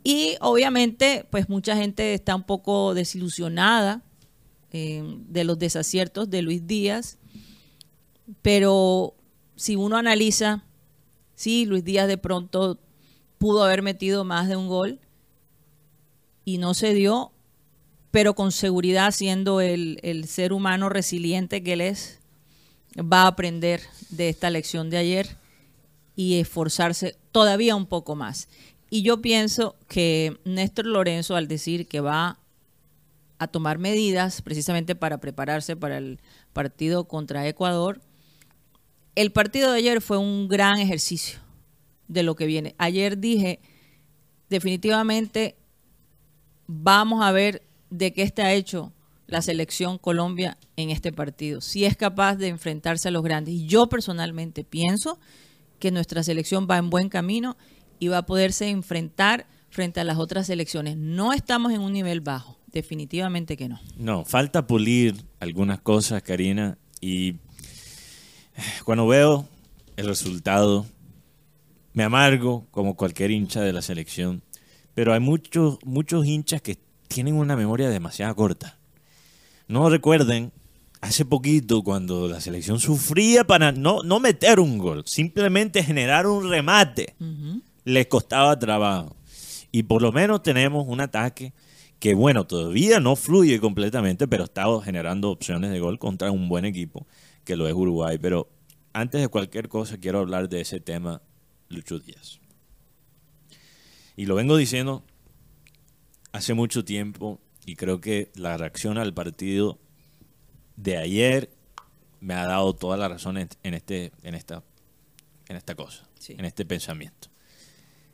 Y 0.05 0.37
obviamente, 0.39 1.25
pues 1.31 1.49
mucha 1.49 1.75
gente 1.75 2.13
está 2.13 2.33
un 2.33 2.43
poco 2.43 2.93
desilusionada 2.93 4.01
eh, 4.71 5.03
de 5.27 5.43
los 5.43 5.59
desaciertos 5.59 6.29
de 6.29 6.41
Luis 6.41 6.65
Díaz, 6.67 7.17
pero 8.41 9.15
si 9.55 9.75
uno 9.75 9.97
analiza, 9.97 10.63
sí, 11.35 11.65
Luis 11.65 11.83
Díaz 11.83 12.07
de 12.07 12.17
pronto 12.17 12.79
pudo 13.37 13.63
haber 13.63 13.81
metido 13.81 14.23
más 14.23 14.47
de 14.47 14.55
un 14.55 14.67
gol 14.67 14.99
y 16.45 16.57
no 16.57 16.73
se 16.73 16.93
dio, 16.93 17.31
pero 18.11 18.33
con 18.35 18.51
seguridad 18.51 19.11
siendo 19.11 19.61
el, 19.61 19.99
el 20.03 20.27
ser 20.27 20.53
humano 20.53 20.89
resiliente 20.89 21.63
que 21.63 21.73
él 21.73 21.81
es, 21.81 22.19
va 22.99 23.23
a 23.23 23.27
aprender 23.27 23.81
de 24.09 24.29
esta 24.29 24.49
lección 24.49 24.89
de 24.89 24.97
ayer 24.97 25.37
y 26.15 26.39
esforzarse 26.39 27.15
todavía 27.31 27.75
un 27.75 27.85
poco 27.85 28.15
más. 28.15 28.47
Y 28.89 29.03
yo 29.03 29.21
pienso 29.21 29.77
que 29.87 30.37
Néstor 30.43 30.85
Lorenzo, 30.85 31.35
al 31.35 31.47
decir 31.47 31.87
que 31.87 32.01
va 32.01 32.40
a 33.41 33.47
tomar 33.47 33.79
medidas 33.79 34.43
precisamente 34.43 34.93
para 34.93 35.19
prepararse 35.19 35.75
para 35.75 35.97
el 35.97 36.19
partido 36.53 37.07
contra 37.07 37.47
Ecuador, 37.47 37.99
el 39.15 39.31
partido 39.31 39.71
de 39.71 39.79
ayer 39.79 39.99
fue 39.99 40.19
un 40.19 40.47
gran 40.47 40.77
ejercicio 40.77 41.39
de 42.07 42.21
lo 42.21 42.35
que 42.35 42.45
viene. 42.45 42.75
Ayer 42.77 43.17
dije, 43.17 43.59
definitivamente 44.47 45.55
vamos 46.67 47.25
a 47.25 47.31
ver 47.31 47.63
de 47.89 48.13
qué 48.13 48.21
está 48.21 48.53
hecho 48.53 48.93
la 49.25 49.41
selección 49.41 49.97
Colombia 49.97 50.59
en 50.75 50.91
este 50.91 51.11
partido, 51.11 51.61
si 51.61 51.85
es 51.85 51.97
capaz 51.97 52.35
de 52.35 52.47
enfrentarse 52.47 53.07
a 53.07 53.11
los 53.11 53.23
grandes. 53.23 53.55
Y 53.55 53.65
yo 53.65 53.89
personalmente 53.89 54.63
pienso 54.63 55.19
que 55.79 55.89
nuestra 55.89 56.21
selección 56.21 56.67
va 56.69 56.77
en 56.77 56.91
buen 56.91 57.09
camino 57.09 57.57
y 57.97 58.09
va 58.09 58.19
a 58.19 58.25
poderse 58.27 58.69
enfrentar 58.69 59.47
frente 59.71 59.99
a 59.99 60.03
las 60.03 60.19
otras 60.19 60.45
selecciones. 60.45 60.95
No 60.95 61.33
estamos 61.33 61.73
en 61.73 61.81
un 61.81 61.91
nivel 61.91 62.21
bajo, 62.21 62.60
definitivamente 62.71 63.57
que 63.57 63.69
no. 63.69 63.79
No, 63.97 64.25
falta 64.25 64.67
pulir 64.67 65.15
algunas 65.39 65.79
cosas, 65.81 66.21
Karina, 66.23 66.77
y 66.99 67.35
cuando 68.85 69.07
veo 69.07 69.47
el 69.97 70.07
resultado, 70.07 70.85
me 71.93 72.03
amargo 72.03 72.67
como 72.71 72.95
cualquier 72.95 73.31
hincha 73.31 73.61
de 73.61 73.73
la 73.73 73.81
selección, 73.81 74.43
pero 74.93 75.13
hay 75.13 75.19
muchos, 75.19 75.79
muchos 75.83 76.25
hinchas 76.25 76.61
que 76.61 76.77
tienen 77.07 77.35
una 77.35 77.55
memoria 77.55 77.89
demasiado 77.89 78.35
corta. 78.35 78.77
No 79.67 79.89
recuerden, 79.89 80.51
hace 81.01 81.25
poquito 81.25 81.83
cuando 81.83 82.27
la 82.27 82.39
selección 82.39 82.79
sufría 82.79 83.45
para 83.45 83.71
no, 83.71 84.03
no 84.03 84.19
meter 84.19 84.59
un 84.59 84.77
gol, 84.77 85.03
simplemente 85.05 85.83
generar 85.83 86.27
un 86.27 86.49
remate, 86.49 87.15
les 87.83 88.07
costaba 88.07 88.57
trabajo. 88.57 89.15
Y 89.71 89.83
por 89.83 90.01
lo 90.01 90.11
menos 90.11 90.43
tenemos 90.43 90.85
un 90.87 91.01
ataque 91.01 91.53
que, 92.01 92.15
bueno, 92.15 92.47
todavía 92.47 92.99
no 92.99 93.15
fluye 93.15 93.59
completamente, 93.59 94.27
pero 94.27 94.45
está 94.45 94.65
generando 94.83 95.29
opciones 95.29 95.69
de 95.69 95.79
gol 95.79 95.99
contra 95.99 96.31
un 96.31 96.49
buen 96.49 96.65
equipo, 96.65 97.05
que 97.43 97.55
lo 97.55 97.67
es 97.67 97.75
Uruguay. 97.75 98.17
Pero 98.19 98.49
antes 98.91 99.21
de 99.21 99.27
cualquier 99.27 99.69
cosa, 99.69 99.99
quiero 99.99 100.17
hablar 100.17 100.49
de 100.49 100.61
ese 100.61 100.79
tema, 100.79 101.21
Lucho 101.69 101.99
Díaz. 101.99 102.39
Y 104.15 104.25
lo 104.25 104.33
vengo 104.33 104.57
diciendo 104.57 105.03
hace 106.31 106.55
mucho 106.55 106.83
tiempo, 106.83 107.39
y 107.67 107.75
creo 107.75 108.01
que 108.01 108.31
la 108.33 108.57
reacción 108.57 108.97
al 108.97 109.13
partido 109.13 109.77
de 110.77 110.97
ayer 110.97 111.51
me 112.19 112.33
ha 112.33 112.47
dado 112.47 112.73
toda 112.73 112.97
la 112.97 113.09
razón 113.09 113.37
en, 113.37 113.73
este, 113.75 114.11
en, 114.23 114.33
esta, 114.33 114.63
en 115.47 115.55
esta 115.55 115.75
cosa, 115.75 116.09
Sí. 116.17 116.33
en 116.35 116.45
este 116.45 116.65
pensamiento. 116.65 117.30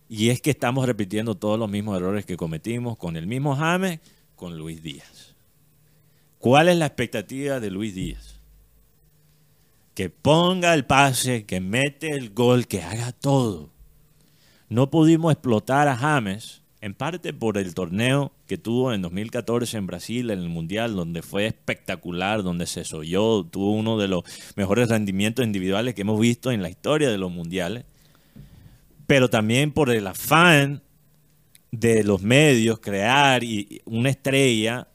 Y 0.10 0.30
es 0.30 0.42
que 0.42 0.52
estamos 0.52 0.86
repitiendo 0.86 1.36
todos 1.36 1.60
los 1.60 1.70
mismos 1.70 1.98
errores 1.98 2.26
que 2.26 2.38
cometimos 2.38 2.98
con 2.98 3.18
el 3.18 3.28
mismo 3.28 3.56
James, 3.56 4.00
con 4.36 4.58
Luis 4.58 4.82
Díaz. 4.82 5.36
¿Cuál 6.40 6.70
es 6.70 6.78
la 6.78 6.86
expectativa 6.86 7.60
de 7.60 7.72
Luis 7.72 7.94
Díaz? 7.94 8.40
Que 9.94 10.10
ponga 10.10 10.74
el 10.74 10.86
pase, 10.86 11.46
que 11.46 11.60
mete 11.60 12.12
el 12.12 12.30
gol, 12.30 12.68
que 12.68 12.84
haga 12.84 13.12
todo. 13.12 13.70
No 14.70 14.90
pudimos 14.90 15.34
explotar 15.34 15.88
a 15.88 15.98
James, 15.98 16.62
en 16.80 16.94
parte 16.94 17.34
por 17.34 17.58
el 17.58 17.74
torneo 17.74 18.32
que 18.46 18.58
tuvo 18.58 18.94
en 18.94 19.02
2014 19.02 19.78
en 19.78 19.88
Brasil, 19.88 20.30
en 20.30 20.40
el 20.40 20.50
Mundial, 20.50 20.96
donde 20.96 21.22
fue 21.22 21.48
espectacular, 21.48 22.44
donde 22.44 22.66
se 22.68 22.86
soyó, 22.86 23.44
tuvo 23.44 23.72
uno 23.72 23.98
de 23.98 24.08
los 24.08 24.24
mejores 24.56 24.90
rendimientos 24.90 25.44
individuales 25.44 25.96
que 25.96 26.02
hemos 26.02 26.20
visto 26.20 26.52
en 26.52 26.62
la 26.62 26.70
historia 26.70 27.10
de 27.10 27.18
los 27.18 27.32
mundiales 27.32 27.86
pero 29.08 29.30
también 29.30 29.72
por 29.72 29.90
el 29.90 30.06
afán 30.06 30.84
de 31.72 32.04
los 32.04 32.22
medios 32.22 32.80
crear 32.80 33.44
y- 33.44 33.82
una 33.86 34.10
estrella 34.10 34.88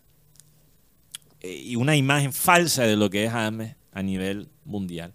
eh, 1.40 1.62
y 1.66 1.76
una 1.76 1.97
imagen 1.97 2.33
falsa 2.33 2.85
de 2.85 2.97
lo 2.97 3.11
que 3.11 3.25
es 3.25 3.33
James 3.33 3.75
a 3.92 4.02
nivel 4.02 4.49
mundial. 4.64 5.12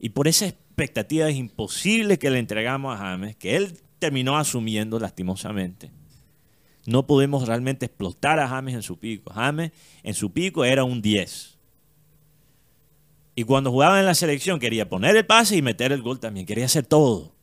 Y 0.00 0.10
por 0.10 0.28
esas 0.28 0.50
expectativas 0.50 1.32
imposibles 1.34 2.18
que 2.18 2.30
le 2.30 2.38
entregamos 2.38 2.94
a 2.94 2.98
James, 2.98 3.36
que 3.36 3.56
él 3.56 3.78
terminó 3.98 4.36
asumiendo 4.38 4.98
lastimosamente, 4.98 5.90
no 6.86 7.06
podemos 7.06 7.46
realmente 7.46 7.86
explotar 7.86 8.38
a 8.40 8.48
James 8.48 8.74
en 8.74 8.82
su 8.82 8.98
pico. 8.98 9.30
James 9.32 9.72
en 10.02 10.14
su 10.14 10.32
pico 10.32 10.64
era 10.64 10.84
un 10.84 11.02
10. 11.02 11.58
Y 13.34 13.44
cuando 13.44 13.70
jugaba 13.70 14.00
en 14.00 14.06
la 14.06 14.14
selección 14.14 14.58
quería 14.58 14.88
poner 14.88 15.16
el 15.16 15.26
pase 15.26 15.56
y 15.56 15.62
meter 15.62 15.92
el 15.92 16.02
gol 16.02 16.18
también, 16.18 16.46
quería 16.46 16.64
hacer 16.64 16.86
todo 16.86 17.34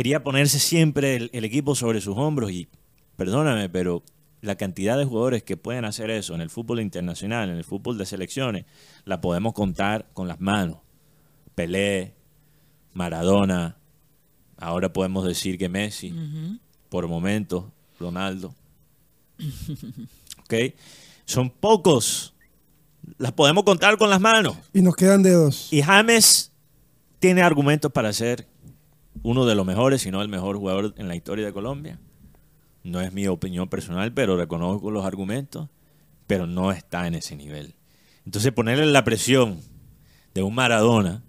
quería 0.00 0.24
ponerse 0.24 0.58
siempre 0.58 1.14
el, 1.14 1.28
el 1.34 1.44
equipo 1.44 1.74
sobre 1.74 2.00
sus 2.00 2.16
hombros 2.16 2.50
y 2.52 2.68
perdóname, 3.16 3.68
pero 3.68 4.02
la 4.40 4.54
cantidad 4.54 4.96
de 4.96 5.04
jugadores 5.04 5.42
que 5.42 5.58
pueden 5.58 5.84
hacer 5.84 6.08
eso 6.08 6.34
en 6.34 6.40
el 6.40 6.48
fútbol 6.48 6.80
internacional, 6.80 7.50
en 7.50 7.58
el 7.58 7.64
fútbol 7.64 7.98
de 7.98 8.06
selecciones, 8.06 8.64
la 9.04 9.20
podemos 9.20 9.52
contar 9.52 10.08
con 10.14 10.26
las 10.26 10.40
manos. 10.40 10.78
Pelé, 11.54 12.14
Maradona, 12.94 13.76
ahora 14.56 14.90
podemos 14.90 15.26
decir 15.26 15.58
que 15.58 15.68
Messi, 15.68 16.14
por 16.88 17.06
momentos, 17.06 17.66
Ronaldo. 17.98 18.54
¿Ok? 20.44 20.54
Son 21.26 21.50
pocos. 21.50 22.32
Las 23.18 23.32
podemos 23.32 23.64
contar 23.64 23.98
con 23.98 24.08
las 24.08 24.22
manos. 24.22 24.56
Y 24.72 24.80
nos 24.80 24.96
quedan 24.96 25.22
dedos. 25.22 25.70
Y 25.70 25.82
James 25.82 26.52
tiene 27.18 27.42
argumentos 27.42 27.92
para 27.92 28.14
ser 28.14 28.48
uno 29.22 29.44
de 29.46 29.54
los 29.54 29.66
mejores, 29.66 30.02
si 30.02 30.10
no 30.10 30.22
el 30.22 30.28
mejor 30.28 30.56
jugador 30.56 30.94
en 30.96 31.08
la 31.08 31.16
historia 31.16 31.46
de 31.46 31.52
Colombia. 31.52 31.98
No 32.82 33.00
es 33.00 33.12
mi 33.12 33.26
opinión 33.26 33.68
personal, 33.68 34.12
pero 34.12 34.36
reconozco 34.36 34.90
los 34.90 35.04
argumentos, 35.04 35.68
pero 36.26 36.46
no 36.46 36.72
está 36.72 37.06
en 37.06 37.14
ese 37.14 37.36
nivel. 37.36 37.74
Entonces 38.24 38.52
ponerle 38.52 38.86
la 38.86 39.04
presión 39.04 39.60
de 40.34 40.42
un 40.42 40.54
Maradona 40.54 41.22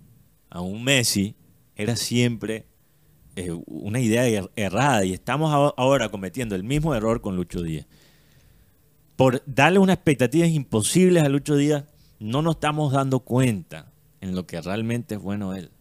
a 0.50 0.62
un 0.62 0.84
Messi 0.84 1.36
era 1.76 1.96
siempre 1.96 2.68
eh, 3.36 3.52
una 3.66 4.00
idea 4.00 4.28
er- 4.28 4.52
errada 4.56 5.04
y 5.06 5.14
estamos 5.14 5.52
aho- 5.52 5.74
ahora 5.78 6.10
cometiendo 6.10 6.56
el 6.56 6.64
mismo 6.64 6.94
error 6.96 7.22
con 7.22 7.36
Lucho 7.36 7.62
Díaz. 7.62 7.88
Por 9.16 9.44
darle 9.46 9.80
unas 9.80 9.96
expectativas 9.96 10.50
imposibles 10.50 11.24
a 11.24 11.30
Lucho 11.30 11.56
Díaz, 11.56 11.86
no 12.20 12.42
nos 12.42 12.56
estamos 12.56 12.94
dando 12.94 13.20
cuenta 13.22 13.92
en 14.20 14.36
lo 14.36 14.46
que 14.46 14.62
realmente 14.62 15.16
es 15.16 15.22
bueno 15.22 15.54
él. 15.54 15.72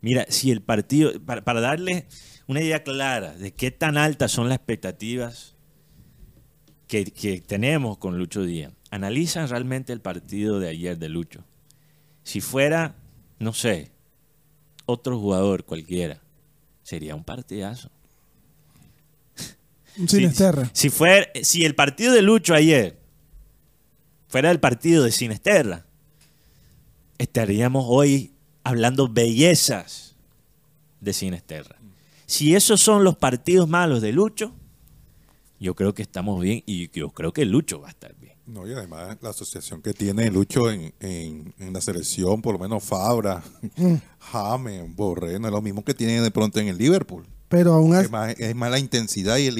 Mira, 0.00 0.26
si 0.28 0.50
el 0.50 0.62
partido, 0.62 1.12
para, 1.24 1.42
para 1.44 1.60
darle 1.60 2.06
una 2.46 2.60
idea 2.62 2.82
clara 2.82 3.34
de 3.34 3.52
qué 3.52 3.70
tan 3.70 3.96
altas 3.98 4.32
son 4.32 4.48
las 4.48 4.56
expectativas 4.56 5.54
que, 6.88 7.04
que 7.04 7.40
tenemos 7.40 7.98
con 7.98 8.18
Lucho 8.18 8.42
Díaz, 8.44 8.72
analizan 8.90 9.48
realmente 9.48 9.92
el 9.92 10.00
partido 10.00 10.58
de 10.58 10.68
ayer 10.68 10.98
de 10.98 11.08
Lucho. 11.08 11.44
Si 12.24 12.40
fuera, 12.40 12.96
no 13.38 13.52
sé, 13.52 13.92
otro 14.86 15.18
jugador 15.18 15.64
cualquiera, 15.64 16.20
sería 16.82 17.14
un 17.14 17.24
partidazo. 17.24 17.90
Un 19.98 20.08
Si- 20.08 20.16
Sinesterra. 20.16 20.70
Si, 20.72 20.88
fuera, 20.88 21.26
si 21.42 21.64
el 21.64 21.74
partido 21.74 22.12
de 22.12 22.22
Lucho 22.22 22.54
ayer 22.54 22.98
fuera 24.28 24.50
el 24.50 24.60
partido 24.60 25.04
de 25.04 25.12
Sinesterra, 25.12 25.84
estaríamos 27.18 27.84
hoy 27.86 28.32
hablando 28.64 29.08
bellezas 29.08 30.14
de 31.00 31.12
Sinesterra. 31.12 31.76
Si 32.26 32.54
esos 32.54 32.80
son 32.80 33.04
los 33.04 33.16
partidos 33.16 33.68
malos 33.68 34.02
de 34.02 34.12
Lucho, 34.12 34.52
yo 35.58 35.74
creo 35.74 35.94
que 35.94 36.02
estamos 36.02 36.40
bien 36.40 36.62
y 36.66 36.88
yo 36.90 37.10
creo 37.10 37.32
que 37.32 37.44
Lucho 37.44 37.80
va 37.80 37.88
a 37.88 37.90
estar 37.90 38.14
bien. 38.16 38.34
No, 38.46 38.66
y 38.66 38.72
además 38.72 39.18
la 39.20 39.30
asociación 39.30 39.82
que 39.82 39.92
tiene 39.92 40.30
Lucho 40.30 40.70
en, 40.70 40.92
en, 41.00 41.54
en 41.58 41.72
la 41.72 41.80
selección, 41.80 42.42
por 42.42 42.54
lo 42.54 42.58
menos 42.58 42.82
Fabra, 42.82 43.42
James, 44.18 44.96
Borré, 44.96 45.38
no 45.38 45.48
es 45.48 45.52
lo 45.52 45.62
mismo 45.62 45.84
que 45.84 45.94
tiene 45.94 46.20
de 46.20 46.30
pronto 46.30 46.58
en 46.58 46.68
el 46.68 46.78
Liverpool. 46.78 47.26
Pero 47.48 47.74
aún 47.74 47.94
así, 47.94 48.06
Es 48.06 48.10
más, 48.10 48.34
es 48.38 48.54
más 48.54 48.70
la 48.70 48.78
intensidad 48.78 49.36
y 49.38 49.46
el 49.46 49.54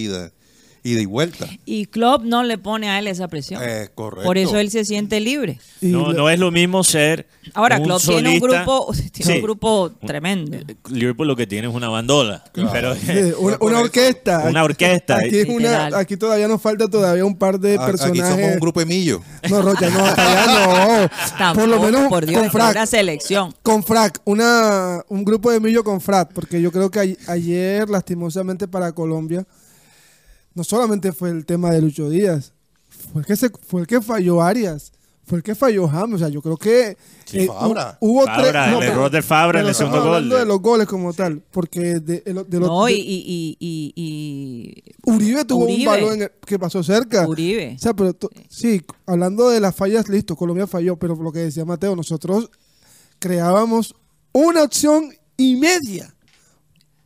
ida, 0.82 1.00
y 1.00 1.06
vuelta. 1.06 1.46
Y 1.64 1.87
Klopp 1.87 2.22
no 2.25 2.42
le 2.42 2.58
pone 2.58 2.88
a 2.88 2.99
él 2.99 3.06
esa 3.08 3.28
presión. 3.28 3.60
Eh, 3.64 3.88
correcto. 3.94 4.25
Por 4.26 4.38
eso 4.38 4.58
él 4.58 4.70
se 4.70 4.84
siente 4.84 5.20
libre. 5.20 5.58
No, 5.80 6.12
no 6.12 6.30
es 6.30 6.38
lo 6.38 6.50
mismo 6.50 6.82
ser. 6.84 7.26
Ahora, 7.54 7.78
un 7.78 7.84
Klopp 7.84 8.02
tiene 8.02 8.30
un 8.34 8.40
grupo, 8.40 8.92
tiene 9.12 9.32
Sí. 9.32 9.38
un 9.38 9.42
grupo 9.42 9.90
tremendo. 10.06 10.58
Liverpool 10.90 11.26
lo 11.28 11.37
que 11.37 11.46
tiene 11.46 11.68
es 11.68 11.75
una 11.75 11.88
bandola. 11.88 12.44
Pero, 12.72 12.94
Sí, 12.94 13.32
una, 13.38 13.78
orquesta. 13.80 14.44
Una 14.49 14.64
orquesta. 14.64 15.16
Aquí, 15.16 15.38
es 15.38 15.49
una- 15.49 15.56
Literal. 15.58 15.94
aquí 15.94 16.16
todavía 16.16 16.49
nos 16.49 16.60
falta 16.62 16.88
todavía 16.88 17.25
un 17.25 17.37
par 17.37 17.58
de 17.60 17.76
A- 17.76 17.84
Aquí 17.87 17.99
somos 17.99 18.16
personajes. 18.18 18.54
un 18.54 18.60
grupo 18.60 18.80
de 18.80 18.87
millo. 18.87 19.20
No, 19.49 19.62
Rocha, 19.62 19.88
no, 19.90 20.04
hasta 20.04 20.22
allá 20.46 21.00
no. 21.02 21.08
Tampoco, 21.38 21.66
Por 21.66 21.68
lo 21.68 21.82
menos 21.82 22.08
por 22.08 22.26
Dios, 22.26 22.38
con 22.40 22.49
es 22.49 22.54
una 22.54 22.72
Frac. 22.72 22.87
selección. 22.87 23.54
Con 23.62 23.82
Frac, 23.82 24.20
una, 24.25 25.02
un 25.08 25.25
grupo 25.25 25.50
de 25.50 25.60
millo 25.60 25.84
con 25.84 26.00
Frac, 26.00 26.32
porque 26.32 26.60
yo 26.62 26.70
creo 26.72 26.90
que 26.90 27.16
ayer, 27.26 27.88
lastimosamente 27.88 28.68
para 28.68 28.92
Colombia, 28.92 29.46
no 30.54 30.64
solamente 30.64 31.12
fue 31.12 31.30
el 31.30 31.45
tema 31.47 31.71
de 31.71 31.80
Lucho 31.83 32.09
Díaz, 32.11 32.52
fue 33.12 33.23
el 33.23 33.26
que, 33.26 33.37
se, 33.37 33.50
fue 33.50 33.80
el 33.83 33.87
que 33.87 34.00
falló 34.00 34.42
Arias, 34.42 34.92
fue 35.25 35.38
el 35.38 35.45
que 35.45 35.54
falló 35.54 35.87
James. 35.88 36.16
O 36.16 36.19
sea, 36.19 36.28
yo 36.28 36.42
creo 36.42 36.57
que 36.57 36.97
Sí, 37.25 37.38
eh, 37.42 37.47
Fabra. 37.47 37.92
hu- 37.92 37.97
hubo 38.11 38.25
Fabra, 38.25 38.42
tres. 38.64 38.73
el 38.75 38.78
pero- 38.80 38.92
error 38.92 39.11
de 39.12 39.23
Fabra 39.23 39.61
en 39.61 39.66
el 39.69 39.75
segundo 39.75 39.99
gol. 40.02 40.09
hablando 40.16 40.37
de 40.37 40.45
los 40.45 40.61
goles 40.61 40.87
como 40.88 41.12
tal, 41.14 41.40
porque 41.52 41.80
de, 42.00 42.21
de 42.21 42.35
lo- 42.35 42.42
de 42.45 42.59
los- 42.59 42.69
No, 42.69 42.88
y, 42.88 42.95
de- 42.95 42.99
y, 42.99 43.57
y, 43.61 43.92
y- 43.95 43.95
y- 43.95 44.83
Uribe 45.11 45.45
tuvo 45.45 45.64
Uribe. 45.64 45.78
un 45.80 45.85
balón 45.87 46.12
en 46.14 46.23
el- 46.23 46.33
que 46.45 46.59
pasó 46.59 46.83
cerca. 46.83 47.28
Uribe. 47.28 47.75
O 47.76 47.78
sea, 47.78 47.95
pero 47.95 48.12
to- 48.12 48.30
sí, 48.49 48.83
hablando 49.07 49.49
de 49.50 49.61
las 49.61 49.75
fallas, 49.76 50.09
listo, 50.09 50.35
Colombia 50.35 50.66
falló, 50.66 50.97
pero 50.97 51.14
lo 51.14 51.30
que 51.30 51.38
decía 51.40 51.64
Mateo, 51.64 51.95
nosotros 51.95 52.50
creábamos 53.21 53.95
una 54.33 54.62
opción 54.64 55.12
y 55.37 55.57
media 55.57 56.12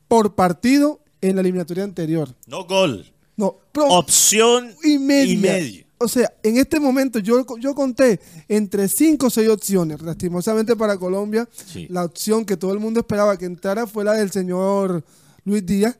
por 0.08 0.34
partido 0.34 1.00
en 1.20 1.36
la 1.36 1.40
eliminatoria 1.42 1.84
anterior. 1.84 2.34
No 2.46 2.64
gol. 2.64 3.06
No, 3.36 3.56
pero 3.72 3.86
Opción 3.88 4.74
y 4.84 4.98
media. 4.98 5.58
y. 5.60 5.84
O 5.98 6.08
sea, 6.08 6.32
en 6.42 6.56
este 6.58 6.78
momento 6.80 7.18
yo, 7.20 7.44
yo 7.58 7.74
conté 7.74 8.20
entre 8.48 8.88
cinco 8.88 9.28
o 9.28 9.30
seis 9.30 9.48
opciones. 9.48 10.02
Lastimosamente 10.02 10.76
para 10.76 10.98
Colombia, 10.98 11.48
Sí. 11.66 11.86
la 11.88 12.04
opción 12.04 12.44
que 12.44 12.56
todo 12.56 12.72
el 12.72 12.78
mundo 12.80 13.00
esperaba 13.00 13.36
que 13.38 13.46
entrara 13.46 13.86
fue 13.86 14.04
la 14.04 14.12
del 14.14 14.30
señor 14.30 15.04
Luis 15.44 15.64
Díaz, 15.64 15.96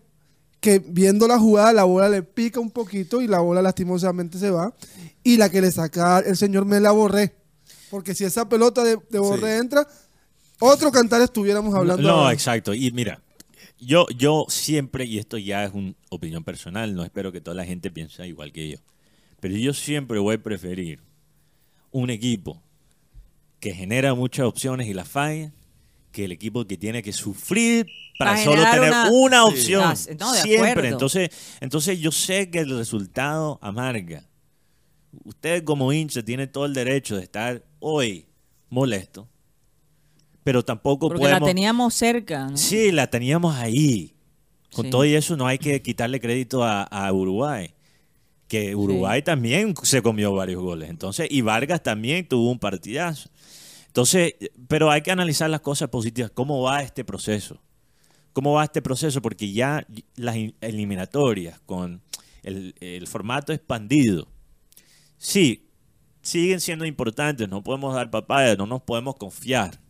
que 0.60 0.78
viendo 0.80 1.26
la 1.28 1.38
jugada, 1.38 1.72
la 1.72 1.84
bola 1.84 2.08
le 2.08 2.22
pica 2.22 2.60
un 2.60 2.70
poquito 2.70 3.22
y 3.22 3.28
la 3.28 3.38
bola 3.38 3.62
lastimosamente 3.62 4.38
se 4.38 4.50
va. 4.50 4.74
Y 5.22 5.36
la 5.38 5.48
que 5.48 5.60
le 5.62 5.70
saca 5.70 6.18
el 6.18 6.36
señor 6.36 6.66
Mela 6.66 6.90
Borré. 6.90 7.34
Porque 7.90 8.14
si 8.14 8.24
esa 8.24 8.48
pelota 8.48 8.82
de, 8.84 8.98
de 9.10 9.18
Borré 9.18 9.54
Sí. 9.56 9.60
entra, 9.62 9.88
otro 10.58 10.90
cantar 10.90 11.22
estuviéramos 11.22 11.74
hablando. 11.74 12.02
No, 12.02 12.30
exacto. 12.30 12.74
Y 12.74 12.90
mira, 12.90 13.22
yo, 13.84 14.06
yo 14.16 14.46
siempre, 14.48 15.04
y 15.04 15.18
esto 15.18 15.38
ya 15.38 15.64
es 15.64 15.72
una 15.72 15.94
opinión 16.10 16.44
personal, 16.44 16.94
no 16.94 17.04
espero 17.04 17.32
que 17.32 17.40
toda 17.40 17.54
la 17.56 17.64
gente 17.64 17.90
piense 17.90 18.26
igual 18.26 18.52
que 18.52 18.68
yo, 18.70 18.78
pero 19.40 19.56
yo 19.56 19.72
siempre 19.74 20.18
voy 20.18 20.36
a 20.36 20.42
preferir 20.42 21.00
un 21.90 22.10
equipo 22.10 22.62
que 23.60 23.74
genera 23.74 24.14
muchas 24.14 24.46
opciones 24.46 24.86
y 24.88 24.94
las 24.94 25.08
falla 25.08 25.52
que 26.12 26.24
el 26.26 26.32
equipo 26.32 26.64
que 26.66 26.76
tiene 26.76 27.02
que 27.02 27.12
sufrir 27.12 27.86
para 28.18 28.32
Para 28.32 28.44
solo 28.44 28.62
tener 28.70 28.92
una- 29.10 29.44
opción. 29.46 29.82
Ah, 29.84 29.94
no, 30.20 30.32
siempre. 30.34 30.70
acuerdo. 30.70 30.88
Entonces, 30.90 31.30
entonces 31.60 31.98
yo 31.98 32.12
sé 32.12 32.50
que 32.50 32.60
el 32.60 32.76
resultado 32.76 33.58
amarga. 33.60 34.24
Usted 35.24 35.64
como 35.64 35.92
hincha 35.92 36.22
tiene 36.22 36.46
todo 36.46 36.66
el 36.66 36.74
derecho 36.74 37.16
de 37.16 37.22
estar 37.24 37.64
hoy 37.80 38.26
molesto, 38.70 39.28
pero 40.44 40.64
tampoco 40.64 41.08
porque 41.08 41.20
podemos... 41.22 41.40
la 41.40 41.46
teníamos 41.46 41.94
cerca. 41.94 42.46
¿no? 42.50 42.56
Sí, 42.56 42.92
la 42.92 43.08
teníamos 43.08 43.56
ahí. 43.56 44.14
Con 44.72 44.84
Sí. 44.86 44.90
todo 44.90 45.04
y 45.04 45.14
eso 45.14 45.36
no 45.36 45.46
hay 45.46 45.58
que 45.58 45.82
quitarle 45.82 46.20
crédito 46.20 46.62
a, 46.64 46.82
a 46.84 47.12
Uruguay. 47.12 47.74
que 48.48 48.74
Uruguay 48.76 49.22
también 49.22 49.74
se 49.82 50.02
comió 50.02 50.32
varios 50.34 50.62
goles. 50.62 50.90
Entonces, 50.90 51.26
y 51.30 51.40
Vargas 51.40 51.82
también 51.82 52.28
tuvo 52.28 52.50
un 52.50 52.58
partidazo. 52.58 53.30
Entonces, 53.86 54.34
pero 54.68 54.90
hay 54.90 55.00
que 55.02 55.10
analizar 55.10 55.48
las 55.50 55.60
cosas 55.60 55.88
positivas. 55.88 56.30
¿Cómo 56.32 56.60
va 56.62 56.82
este 56.82 57.04
proceso? 57.04 57.60
¿Cómo 58.32 58.52
va 58.52 58.64
este 58.64 58.82
proceso? 58.82 59.22
Porque 59.22 59.52
ya 59.52 59.86
las 60.16 60.36
in- 60.36 60.54
eliminatorias 60.60 61.60
con 61.66 62.02
el, 62.42 62.74
el 62.80 63.06
formato 63.06 63.52
expandido, 63.52 64.26
sí, 65.16 65.68
siguen 66.20 66.60
siendo 66.60 66.84
importantes. 66.84 67.48
No 67.48 67.62
podemos 67.62 67.94
dar 67.94 68.10
papaya, 68.10 68.56
no 68.56 68.66
nos 68.66 68.82
podemos 68.82 69.14
confiar. 69.16 69.80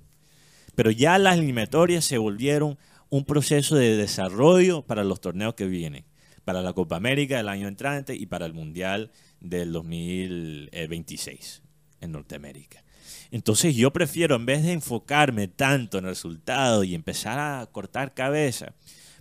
Pero 0.75 0.91
ya 0.91 1.19
las 1.19 1.37
eliminatorias 1.37 2.05
se 2.05 2.19
volvieron 2.19 2.79
un 3.11 3.25
proceso 3.25 3.77
de 3.77 3.97
desarrollo 3.97 4.83
para 4.83 5.05
los 5.05 5.21
torneos 5.21 5.55
que 5.55 5.67
vienen, 5.67 6.05
para 6.45 6.63
la 6.63 6.73
Copa 6.73 6.97
América 6.97 7.37
del 7.37 7.49
año 7.49 7.69
entrante 7.69 8.15
y 8.15 8.27
para 8.27 8.47
el 8.47 8.53
Mundial 8.55 9.13
del 9.41 9.73
2026 9.73 11.63
en 12.01 12.13
Norteamérica. 12.13 12.85
Entonces 13.31 13.75
yo 13.75 13.93
prefiero, 13.93 14.37
en 14.37 14.47
vez 14.47 14.63
de 14.63 14.73
enfocarme 14.73 15.49
tanto 15.49 15.99
en 15.99 16.05
el 16.05 16.11
resultado 16.11 16.85
y 16.85 16.95
empezar 16.95 17.39
a 17.39 17.67
cortar 17.67 18.15
cabeza, 18.15 18.75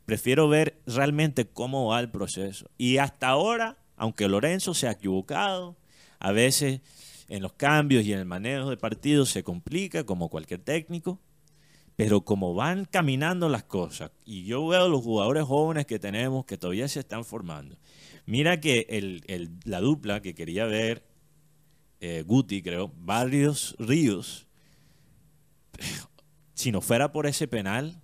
prefiero 0.06 0.48
ver 0.50 0.82
realmente 0.86 1.48
cómo 1.48 1.88
va 1.88 2.00
el 2.00 2.10
proceso. 2.10 2.70
Y 2.78 2.98
hasta 2.98 3.30
ahora, 3.30 3.78
aunque 3.96 4.28
Lorenzo 4.28 4.74
se 4.74 4.88
ha 4.88 4.92
equivocado, 4.92 5.78
a 6.20 6.32
veces 6.32 6.82
en 7.28 7.42
los 7.42 7.54
cambios 7.54 8.06
y 8.06 8.14
en 8.14 8.20
el 8.20 8.26
manejo 8.26 8.70
de 8.70 8.78
partidos 8.78 9.30
se 9.30 9.44
complica, 9.44 10.04
como 10.04 10.30
cualquier 10.30 10.62
técnico, 10.62 11.20
pero 11.96 12.22
como 12.22 12.54
van 12.56 12.86
caminando 12.86 13.50
las 13.50 13.64
cosas, 13.64 14.12
y 14.26 14.46
yo 14.46 14.66
veo 14.68 14.88
los 14.90 15.02
jugadores 15.04 15.44
jóvenes 15.44 15.86
que 15.86 16.00
tenemos 16.00 16.46
que 16.46 16.58
todavía 16.58 16.88
se 16.88 17.00
están 17.02 17.24
formando. 17.26 17.78
Mira 18.26 18.60
que 18.60 18.86
el- 18.90 19.24
el- 19.28 19.52
la 19.66 19.80
dupla 19.82 20.22
que 20.22 20.34
quería 20.34 20.66
ver, 20.66 21.04
eh, 22.00 22.24
Guti, 22.26 22.62
creo, 22.62 22.92
Barrios 22.98 23.76
Ríos, 23.80 24.48
si 26.54 26.72
no 26.72 26.82
fuera 26.82 27.12
por 27.12 27.28
ese 27.28 27.48
penal, 27.48 28.00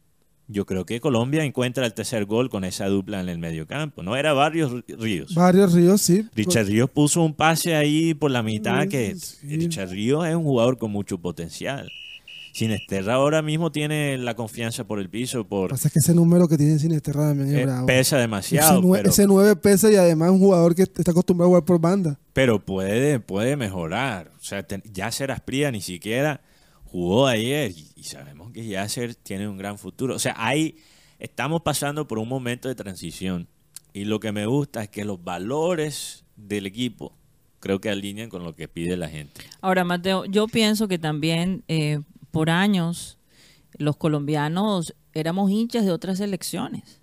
yo 0.48 0.66
creo 0.66 0.86
que 0.86 1.00
Colombia 1.00 1.44
encuentra 1.44 1.86
el 1.86 1.94
tercer 1.94 2.26
gol 2.26 2.50
con 2.50 2.64
esa 2.64 2.88
dupla 2.88 3.22
en 3.22 3.30
el 3.30 3.38
medio 3.38 3.68
campo. 3.68 4.02
No 4.02 4.16
era 4.16 4.34
Barrios 4.34 4.84
Ríos. 4.88 5.36
Varios 5.36 5.74
ríos, 5.74 6.02
sí. 6.02 6.26
Richard 6.34 6.66
Ríos 6.66 6.90
puso 6.90 7.22
un 7.22 7.36
pase 7.36 7.76
ahí 7.76 8.16
por 8.16 8.32
la 8.32 8.42
mitad 8.42 8.88
que 8.88 9.16
Sí. 9.16 9.56
Richard 9.58 9.90
Ríos 9.92 10.26
es 10.28 10.36
un 10.36 10.44
jugador 10.44 10.80
con 10.80 10.90
mucho 10.92 11.20
potencial. 11.20 11.88
Sinesterra 12.60 13.14
ahora 13.16 13.42
mismo 13.42 13.72
tiene 13.72 14.18
la 14.18 14.36
confianza 14.36 14.86
por 14.86 15.00
el 15.00 15.10
piso, 15.10 15.48
por 15.48 15.70
Pasa 15.70 15.90
que 15.90 16.00
ese 16.00 16.14
número 16.14 16.48
que 16.48 16.58
tiene 16.58 16.78
Sinisterra 16.80 17.30
también 17.30 17.50
es 17.50 17.56
eh, 17.62 17.66
bravo. 17.66 17.86
pesa 17.88 18.16
ese, 18.16 18.18
demasiado, 18.18 18.82
nue- 18.82 18.98
pero, 18.98 19.10
ese 19.10 19.26
9 19.28 19.56
pesa 19.56 19.92
y 19.92 19.96
además 19.96 20.28
es 20.30 20.34
un 20.34 20.40
jugador 20.40 20.76
que 20.76 20.84
está 20.84 21.12
acostumbrado 21.12 21.48
a 21.48 21.50
jugar 21.50 21.66
por 21.66 21.80
banda. 21.80 22.20
pero 22.34 22.64
puede, 22.64 23.20
puede 23.20 23.56
mejorar. 23.56 24.32
O 24.40 24.44
sea, 24.44 24.66
Yasser 24.94 25.32
Aspría 25.32 25.72
ni 25.72 25.82
siquiera 25.82 26.42
jugó 26.84 27.28
ayer 27.28 27.72
y, 27.72 27.92
y 27.96 28.04
sabemos 28.04 28.52
que 28.52 28.66
Yasser 28.68 29.16
tiene 29.16 29.48
un 29.48 29.58
gran 29.58 29.78
futuro. 29.78 30.16
O 30.16 30.20
sea, 30.20 30.34
hay, 30.38 30.76
estamos 31.20 31.62
pasando 31.62 32.08
por 32.08 32.20
un 32.20 32.28
momento 32.28 32.68
de 32.68 32.76
transición 32.76 33.48
y 33.94 34.06
lo 34.06 34.20
que 34.20 34.32
me 34.32 34.46
gusta 34.46 34.84
es 34.84 34.90
que 34.90 35.06
los 35.06 35.24
valores 35.24 36.24
del 36.36 36.66
equipo 36.66 37.14
creo 37.60 37.80
que 37.82 37.90
alinean 37.90 38.30
con 38.30 38.44
lo 38.44 38.56
que 38.56 38.68
pide 38.68 38.96
la 38.98 39.10
gente. 39.10 39.42
Ahora, 39.62 39.84
Mateo, 39.84 40.26
yo 40.26 40.48
pienso 40.48 40.88
que 40.88 40.98
también 40.98 41.64
eh, 41.68 42.00
por 42.32 42.50
años 42.50 43.18
los 43.78 43.96
colombianos 43.98 44.94
éramos 45.14 45.52
hinchas 45.52 45.86
de 45.86 45.92
otras 45.92 46.18
selecciones. 46.20 47.00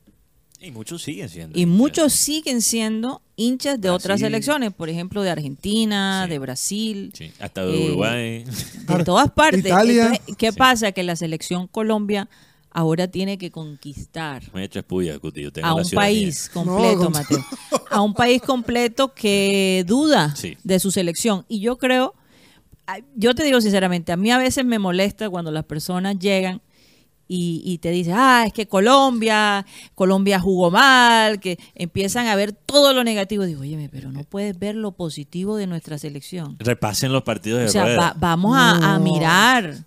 Y 0.61 0.71
muchos 0.71 1.02
siguen 1.02 1.28
siendo. 1.28 1.59
Y 1.59 1.62
hinchas. 1.62 1.76
muchos 1.76 2.12
siguen 2.14 2.62
siendo 2.62 3.21
hinchas 3.37 3.78
de 3.80 3.90
otras 3.90 4.21
selecciones, 4.21 4.73
por 4.73 4.88
ejemplo, 4.88 5.23
de 5.23 5.30
Argentina, 5.30 6.23
Sí. 6.25 6.30
de 6.30 6.38
Brasil, 6.38 7.12
Sí, 7.14 7.30
hasta 7.40 7.64
de 7.66 7.76
Eh, 7.78 7.87
Uruguay. 7.90 8.45
de 8.88 9.04
todas 9.04 9.30
partes. 9.33 9.61
Italia. 9.66 10.06
Entonces, 10.14 10.37
¿Qué 10.37 10.52
Sí. 10.52 10.56
pasa? 10.59 10.92
Que 10.92 11.02
la 11.02 11.14
selección 11.14 11.66
Colombia 11.68 12.28
ahora 12.71 13.06
tiene 13.08 13.39
que 13.39 13.50
conquistar 13.50 14.43
Me 14.54 14.62
he 14.62 14.65
hecho 14.65 14.78
espuya, 14.80 15.19
Cuti, 15.19 15.43
yo 15.43 15.52
tengo 15.52 15.67
a 15.69 15.75
un 15.75 15.84
ciudadanía. 15.84 16.21
país 16.25 16.49
completo, 16.52 17.04
No, 17.04 17.10
Mateo. 17.10 17.45
A 17.91 18.00
un 18.00 18.15
país 18.15 18.41
completo 18.43 19.12
que 19.15 19.84
duda 19.86 20.34
Sí. 20.36 20.56
de 20.65 20.80
su 20.80 20.91
selección. 20.91 21.45
Y 21.49 21.60
yo 21.60 21.76
creo, 21.76 22.15
yo 23.14 23.34
te 23.34 23.44
digo 23.44 23.60
sinceramente, 23.60 24.12
a 24.12 24.16
mí 24.16 24.30
a 24.30 24.38
veces 24.38 24.64
me 24.64 24.78
molesta 24.78 25.28
cuando 25.30 25.50
las 25.50 25.64
personas 25.64 26.18
llegan 26.18 26.60
y, 27.28 27.60
y 27.64 27.78
te 27.78 27.90
dicen, 27.90 28.14
ah, 28.16 28.44
es 28.46 28.52
que 28.52 28.68
Colombia, 28.68 29.66
Colombia 29.96 30.38
jugó 30.38 30.70
mal, 30.70 31.40
que 31.40 31.58
empiezan 31.75 32.28
a 32.28 32.36
ver 32.36 32.52
todo 32.52 32.92
lo 32.92 33.02
negativo. 33.02 33.44
Digo, 33.44 33.62
oye, 33.62 33.88
pero 33.90 34.12
no 34.12 34.22
puedes 34.22 34.56
ver 34.58 34.76
lo 34.76 34.92
positivo 34.92 35.56
de 35.56 35.66
nuestra 35.66 35.99
selección. 35.99 36.56
Repasen 36.60 37.12
los 37.12 37.25
partidos 37.25 37.60
de 37.60 37.66
O 37.66 37.68
sea, 37.68 37.84
va- 37.96 38.14
vamos 38.16 38.56
a, 38.56 38.99
mirar. 39.00 39.84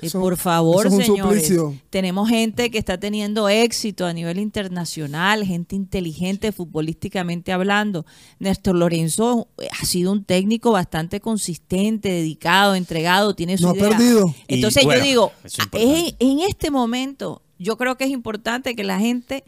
Eso- 0.00 0.20
por 0.20 0.36
favor, 0.36 0.86
es 0.86 0.92
señores. 0.94 1.46
suplicio. 1.46 1.74
Tenemos 1.90 2.28
gente 2.28 2.70
que 2.70 2.78
está 2.78 2.98
teniendo 2.98 3.48
éxito 3.48 4.04
a 4.06 4.12
nivel 4.12 4.38
internacional, 4.38 5.44
gente 5.44 5.74
inteligente 5.74 6.52
futbolísticamente 6.52 7.52
hablando. 7.52 8.04
Néstor 8.38 8.76
Lorenzo 8.76 9.48
eh, 9.58 9.68
ha 9.80 9.84
sido 9.86 10.12
un 10.12 10.24
técnico 10.24 10.72
bastante 10.72 11.20
consistente, 11.20 12.10
dedicado, 12.10 12.74
entregado, 12.74 13.34
tiene 13.34 13.56
su 13.56 13.64
No 13.64 13.70
ha 13.70 13.74
perdido. 13.74 14.34
Y, 14.48 14.56
Entonces 14.56 14.84
bueno, 14.84 15.00
yo 15.00 15.06
digo, 15.06 15.32
es 15.44 15.58
ah, 15.58 16.16
en 16.18 16.40
este 16.40 16.70
momento, 16.70 17.42
yo 17.58 17.76
creo 17.76 17.96
que 17.96 18.04
es 18.04 18.10
importante 18.10 18.76
que 18.76 18.84
la 18.84 18.98
gente 18.98 19.44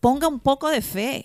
ponga 0.00 0.28
un 0.28 0.40
poco 0.40 0.68
de 0.68 0.82
fe 0.82 1.24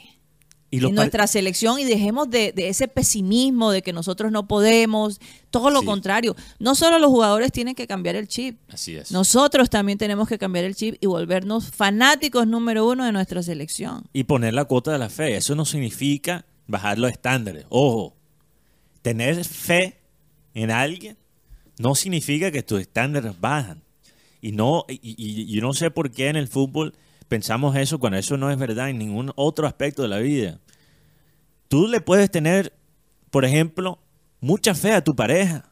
Y 0.70 0.86
en 0.86 0.96
nuestra 0.96 1.28
selección 1.28 1.80
y 1.80 1.86
dejemos 1.86 2.30
de, 2.30 2.52
de 2.52 2.68
ese 2.68 2.90
pesimismo 2.90 3.72
de 3.72 3.82
que 3.82 3.94
nosotros 3.94 4.34
no 4.34 4.48
podemos, 4.50 5.20
todo 5.50 5.70
lo 5.70 5.80
Sí. 5.80 5.86
contrario. 5.86 6.36
No 6.60 6.76
solo 6.76 7.00
los 7.00 7.10
jugadores 7.10 7.54
tienen 7.54 7.74
que 7.74 7.88
cambiar 7.88 8.18
el 8.18 8.28
chip, 8.28 8.58
Así 8.70 8.96
es. 8.98 9.12
nosotros 9.12 9.70
también 9.70 9.98
tenemos 9.98 10.28
que 10.28 10.38
cambiar 10.38 10.66
el 10.66 10.76
chip 10.76 10.96
y 11.00 11.06
volvernos 11.08 11.72
fanáticos 11.72 12.48
número 12.48 12.86
uno 12.86 13.06
de 13.06 13.14
nuestra 13.14 13.42
selección. 13.44 14.04
Y 14.12 14.26
poner 14.26 14.54
la 14.54 14.66
cuota 14.66 14.92
de 14.92 14.98
la 14.98 15.10
fe. 15.10 15.38
Eso 15.38 15.56
no 15.56 15.64
significa 15.64 16.46
bajar 16.68 17.00
los 17.00 17.12
estándares. 17.12 17.66
Ojo, 17.70 18.14
tener 19.02 19.44
fe 19.46 19.98
en 20.54 20.72
alguien 20.72 21.18
no 21.80 21.96
significa 21.96 22.52
que 22.52 22.62
tus 22.64 22.82
estándares 22.82 23.40
bajan. 23.40 23.84
Y 24.42 24.52
no, 24.52 24.86
y, 24.90 24.96
y- 24.96 25.44
y 25.44 25.56
yo 25.56 25.62
no 25.62 25.74
sé 25.74 25.92
por 25.92 26.12
qué 26.12 26.28
en 26.28 26.36
el 26.36 26.48
fútbol 26.48 26.94
pensamos 27.28 27.76
eso 27.76 28.00
cuando 28.00 28.18
eso 28.18 28.38
no 28.38 28.52
es 28.52 28.58
verdad 28.58 28.90
en 28.90 28.98
ningún 28.98 29.32
otro 29.36 29.68
aspecto 29.68 30.02
de 30.02 30.08
la 30.08 30.20
vida. 30.20 30.60
Tú 31.68 31.88
le 31.88 32.02
puedes 32.02 32.32
tener, 32.32 32.74
por 33.30 33.46
ejemplo, 33.46 34.00
mucha 34.40 34.74
fe 34.74 34.94
a 34.94 35.04
tu 35.04 35.16
pareja. 35.16 35.66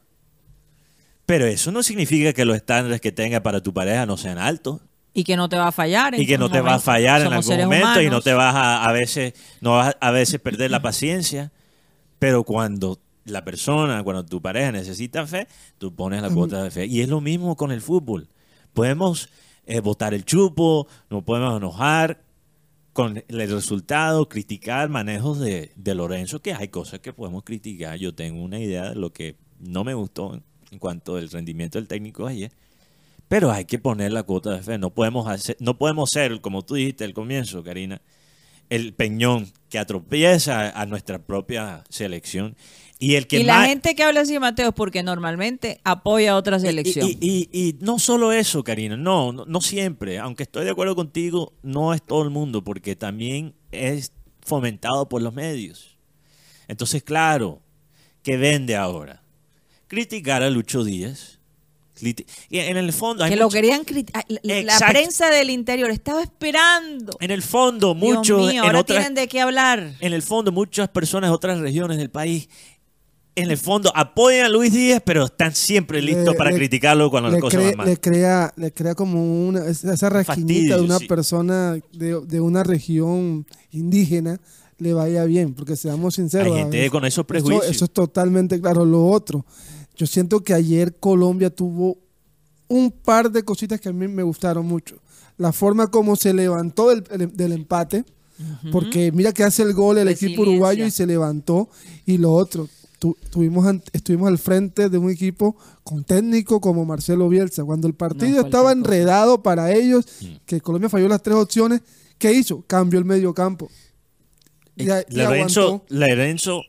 Pero 1.24 1.46
eso 1.46 1.72
no 1.72 1.82
significa 1.82 2.32
que 2.32 2.44
los 2.44 2.56
estándares 2.56 3.00
que 3.00 3.12
tenga 3.12 3.42
para 3.42 3.60
tu 3.60 3.74
pareja 3.74 4.06
no 4.06 4.16
sean 4.16 4.38
altos. 4.38 4.80
Y 5.12 5.24
que 5.24 5.36
no 5.36 5.48
te 5.48 5.56
va 5.56 5.68
a 5.68 5.72
fallar. 5.72 6.14
y 6.18 6.26
que 6.26 6.38
no 6.38 6.50
te 6.50 6.60
va 6.60 6.74
a 6.74 6.78
fallar 6.78 7.22
en 7.22 7.32
algún 7.32 7.58
momento 7.58 8.02
y 8.02 8.10
no 8.10 8.20
te 8.20 8.34
vas 8.34 8.54
a, 8.54 8.86
a 8.86 8.92
veces 8.92 9.32
no 9.62 9.72
vas 9.72 9.96
a 9.98 10.10
veces 10.10 10.38
perder 10.40 10.70
la 10.70 10.82
paciencia 10.82 11.52
pero 12.18 12.44
cuando 12.44 13.00
la 13.24 13.42
persona 13.42 14.02
cuando 14.04 14.26
tu 14.26 14.42
pareja 14.42 14.72
necesita 14.72 15.26
fe 15.26 15.48
tú 15.78 15.94
pones 15.94 16.20
la 16.20 16.28
cuota 16.28 16.62
de 16.62 16.70
fe 16.70 16.84
y 16.84 17.00
es 17.00 17.08
lo 17.08 17.22
mismo 17.22 17.56
con 17.56 17.72
el 17.72 17.80
fútbol 17.80 18.28
podemos 18.74 19.30
eh, 19.66 19.80
botar 19.80 20.14
el 20.14 20.24
chupo 20.24 20.86
no 21.10 21.24
podemos 21.24 21.56
enojar 21.56 22.22
con 22.92 23.22
el 23.28 23.50
resultado 23.50 24.28
criticar 24.28 24.88
manejos 24.88 25.38
de, 25.38 25.72
de 25.76 25.94
Lorenzo 25.94 26.40
que 26.40 26.54
hay 26.54 26.68
cosas 26.68 27.00
que 27.00 27.12
podemos 27.12 27.44
criticar 27.44 27.98
yo 27.98 28.14
tengo 28.14 28.42
una 28.42 28.58
idea 28.58 28.90
de 28.90 28.96
lo 28.96 29.12
que 29.12 29.36
no 29.60 29.84
me 29.84 29.94
gustó 29.94 30.34
en, 30.70 30.78
cuanto 30.78 31.16
al 31.16 31.30
rendimiento 31.30 31.78
del 31.78 31.88
técnico 31.88 32.26
ayer 32.26 32.50
pero 33.28 33.50
hay 33.50 33.64
que 33.64 33.78
poner 33.78 34.12
la 34.12 34.22
cuota 34.22 34.52
de 34.52 34.62
fe. 34.62 34.78
No 34.78 34.90
podemos 34.90 35.26
no 35.58 35.78
podemos 35.78 36.10
ser, 36.10 36.40
como 36.40 36.62
tú 36.62 36.74
dijiste 36.74 37.04
al 37.04 37.12
comienzo, 37.12 37.62
Karina, 37.64 38.00
el 38.70 38.94
peñón 38.94 39.52
que 39.68 39.78
atropieza 39.78 40.70
a 40.70 40.86
nuestra 40.86 41.18
propia 41.18 41.84
selección. 41.88 42.56
Y 42.98 43.16
el 43.16 43.26
que 43.26 43.40
Y 43.40 43.42
la 43.44 43.56
más- 43.58 43.68
gente 43.68 43.94
que 43.94 44.02
habla 44.02 44.22
así, 44.22 44.38
Mateo, 44.38 44.68
es 44.68 44.74
porque 44.74 45.02
normalmente 45.02 45.80
apoya 45.84 46.32
a 46.32 46.36
otra 46.36 46.58
selección. 46.58 47.06
y, 47.06 47.18
y- 47.20 47.48
y- 47.52 47.68
y 47.68 47.76
no 47.80 47.98
solo 47.98 48.32
eso, 48.32 48.64
Karina, 48.64 48.96
no, 48.96 49.32
no, 49.32 49.44
no 49.44 49.60
siempre. 49.60 50.18
Aunque 50.18 50.44
estoy 50.44 50.64
de 50.64 50.70
acuerdo 50.70 50.96
contigo, 50.96 51.52
no 51.62 51.92
es 51.92 52.02
todo 52.02 52.22
el 52.22 52.30
mundo, 52.30 52.64
porque 52.64 52.96
también 52.96 53.54
es 53.70 54.12
fomentado 54.40 55.08
por 55.10 55.20
los 55.20 55.34
medios. 55.34 55.98
Entonces, 56.68 57.02
claro, 57.02 57.60
¿qué 58.22 58.36
vende 58.38 58.76
ahora? 58.76 59.22
Criticar 59.88 60.42
a 60.42 60.48
Lucho 60.50 60.82
Díaz. 60.82 61.38
Y 62.50 62.58
en 62.58 62.76
el 62.76 62.92
fondo 62.92 63.24
hay 63.24 63.30
que 63.30 63.36
lo 63.36 63.48
querían 63.48 63.82
crit- 63.84 64.10
ah, 64.12 64.22
la- 64.42 64.58
Exacto. 64.58 64.92
prensa 64.92 65.30
del 65.30 65.48
interior 65.48 65.90
estaba 65.90 66.22
esperando. 66.22 67.16
En 67.20 67.30
el 67.30 67.42
fondo, 67.42 67.94
Dios 67.94 68.16
muchos 68.16 68.38
mío, 68.40 68.50
en 68.62 68.66
ahora 68.66 68.80
otras, 68.80 68.98
tienen 68.98 69.14
de 69.14 69.28
qué 69.28 69.40
hablar. 69.40 69.94
en 70.00 70.12
el 70.12 70.22
fondo, 70.22 70.52
muchas 70.52 70.88
personas 70.90 71.30
de 71.30 71.34
otras 71.34 71.58
regiones 71.58 71.96
del 71.96 72.10
país, 72.10 72.50
en 73.36 73.50
el 73.50 73.58
fondo, 73.58 73.92
apoyan 73.94 74.46
a 74.46 74.48
Luis 74.48 74.72
Díaz, 74.72 75.02
pero 75.04 75.26
están 75.26 75.54
siempre 75.54 76.02
listos 76.02 76.28
Le- 76.32 76.34
para 76.34 76.50
le- 76.50 76.56
criticarlo 76.56 77.10
cuando 77.10 77.28
las 77.28 77.36
le, 77.36 77.40
cosas 77.40 77.62
van 77.64 77.76
mal. 77.76 77.86
le 77.86 77.96
crea 77.98 78.52
le 78.56 78.72
crea 78.72 78.94
como 78.94 79.46
una 79.46 79.66
esa 79.66 80.10
Fastidio, 80.24 80.76
de 80.78 80.82
una 80.82 80.98
sí. 80.98 81.06
persona 81.06 81.78
de, 81.92 82.20
de 82.26 82.40
una 82.40 82.64
región 82.64 83.46
indígena 83.70 84.40
le 84.78 84.92
vaya 84.92 85.24
bien, 85.24 85.54
porque 85.54 85.76
seamos 85.76 86.14
sinceros. 86.16 86.48
Hay 86.54 86.60
a 86.60 86.62
gente 86.64 86.90
con 86.90 87.04
esos 87.04 87.18
eso, 87.20 87.26
prejuicios. 87.26 87.64
eso 87.66 87.84
es 87.86 87.90
totalmente 87.92 88.60
claro. 88.60 88.84
Lo 88.84 89.06
otro, 89.06 89.44
yo 89.96 90.06
siento 90.06 90.40
que 90.40 90.52
ayer 90.52 90.94
Colombia 90.96 91.48
tuvo 91.50 91.96
un 92.68 92.90
par 92.90 93.30
de 93.30 93.42
cositas 93.42 93.80
que 93.80 93.88
a 93.88 93.92
mí 93.92 94.08
me 94.08 94.22
gustaron 94.22 94.66
mucho. 94.66 94.96
La 95.38 95.52
forma 95.52 95.86
como 95.86 96.16
se 96.16 96.34
levantó 96.34 96.88
del, 96.88 97.04
del 97.34 97.52
empate, 97.52 98.04
porque 98.70 99.12
mira 99.12 99.32
que 99.32 99.44
hace 99.44 99.62
el 99.62 99.72
gol 99.72 99.96
el 99.96 100.08
equipo 100.08 100.42
uruguayo 100.42 100.84
y 100.84 100.90
se 100.90 101.06
levantó. 101.06 101.70
Y 102.04 102.18
lo 102.18 102.32
otro, 102.32 102.68
tu- 102.98 103.16
tuvimos 103.30 103.66
estuvimos 103.92 104.28
al 104.28 104.38
frente 104.38 104.88
de 104.88 104.98
un 104.98 105.10
equipo 105.10 105.56
con 105.84 106.04
técnico 106.04 106.60
como 106.60 106.84
Marcelo 106.84 107.28
Bielsa. 107.28 107.64
Cuando 107.64 107.86
el 107.88 107.94
partido 107.94 108.40
No, 108.40 108.46
estaba 108.46 108.72
enredado 108.72 109.42
para 109.42 109.72
ellos, 109.72 110.06
Mm. 110.22 110.26
que 110.46 110.60
Colombia 110.60 110.88
falló 110.88 111.08
las 111.08 111.22
tres 111.22 111.36
opciones, 111.36 111.82
¿qué 112.18 112.32
hizo? 112.32 112.62
Cambió 112.66 112.98
el 112.98 113.04
medio 113.04 113.34
campo. 113.34 113.68
Y, 114.76 114.90
a- 114.90 115.00
y 115.08 115.14
Lorenzo. 115.14 115.84
Lorenzo 115.88 116.62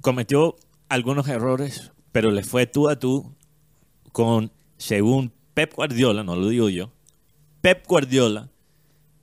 cometió 0.00 0.56
algunos 0.88 1.26
errores, 1.28 1.90
pero 2.12 2.30
le 2.30 2.42
fue 2.42 2.66
tú 2.66 2.88
a 2.88 2.98
tú 2.98 3.32
con, 4.12 4.50
según 4.76 5.32
Pep 5.54 5.74
Guardiola, 5.74 6.22
no 6.22 6.36
lo 6.36 6.48
digo 6.48 6.68
yo, 6.68 6.90
Pep 7.60 7.86
Guardiola 7.86 8.50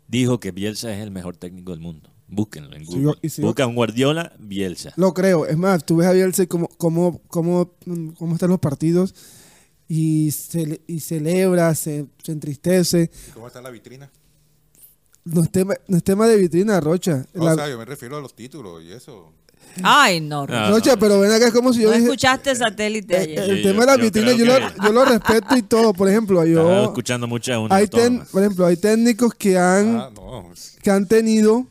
dijo 0.07 0.39
que 0.39 0.51
Bielsa 0.51 0.93
es 0.93 1.01
el 1.01 1.11
mejor 1.11 1.37
técnico 1.37 1.71
del 1.71 1.79
mundo. 1.81 2.09
Búsquenlo 2.33 2.75
en 2.75 2.85
Google. 2.85 3.13
y 3.21 3.27
sí. 3.29 3.41
Buscan 3.41 3.75
Guardiola, 3.75 4.31
Bielsa. 4.39 4.93
Lo 4.95 5.13
creo. 5.13 5.45
Es 5.45 5.57
más, 5.57 5.85
tú 5.85 5.97
ves 5.97 6.07
a 6.07 6.13
Bielsa 6.13 6.43
y 6.43 6.47
cómo, 6.47 6.69
cómo, 6.77 7.21
cómo, 7.27 7.71
cómo 8.17 8.33
están 8.33 8.49
los 8.49 8.59
partidos 8.59 9.13
y, 9.87 10.29
cele- 10.29 10.79
y 10.87 11.01
celebra, 11.01 11.75
se, 11.75 12.05
se 12.23 12.31
entristece. 12.31 13.11
¿Cómo 13.33 13.47
está 13.47 13.61
la 13.61 13.69
vitrina? 13.69 14.09
No 15.25 15.43
es 15.43 15.51
tema, 15.51 15.75
no 15.87 15.97
es 15.97 16.03
tema 16.03 16.25
de 16.27 16.37
vitrina, 16.37 16.79
Rocha. 16.79 17.25
O 17.35 17.43
La- 17.45 17.55
sea, 17.55 17.69
yo 17.69 17.77
me 17.77 17.85
refiero 17.85 18.17
a 18.17 18.21
los 18.21 18.33
títulos 18.33 18.81
y 18.83 18.91
eso. 18.93 19.33
Ay, 19.83 20.19
no. 20.21 20.45
Ah, 20.49 20.69
Rocha, 20.71 20.93
no. 20.93 20.99
pero 20.99 21.19
ven 21.19 21.31
acá, 21.31 21.47
es 21.47 21.53
como 21.53 21.71
si 21.73 21.81
yo 21.81 21.89
No 21.89 21.93
dije... 21.93 22.05
escuchaste 22.05 22.55
satélite 22.55 23.13
eh, 23.15 23.19
ayer. 23.19 23.39
el 23.49 23.57
Sí, 23.57 23.63
tema 23.63 23.73
yo- 23.75 23.79
de 23.81 23.85
la 23.87 23.95
yo 23.97 24.03
vitrina, 24.03 24.33
creo 24.33 24.37
yo 24.37 24.45
lo, 24.45 24.83
yo 24.85 24.91
lo 24.93 25.05
respeto 25.05 25.57
y 25.57 25.61
todo. 25.63 25.93
Por 25.93 26.09
ejemplo, 26.09 26.41
Estaba 26.43 26.69
yo... 26.77 26.83
escuchando 26.85 27.27
mucha 27.27 27.53
Hay 27.69 27.87
ten- 27.87 28.23
por 28.31 28.41
ejemplo, 28.41 28.65
hay 28.65 28.77
técnicos 28.77 29.33
que 29.35 29.57
han... 29.57 29.97
Ah, 29.97 30.09
no. 30.15 30.49
que 30.81 30.89
han 30.89 31.05
tenido 31.07 31.67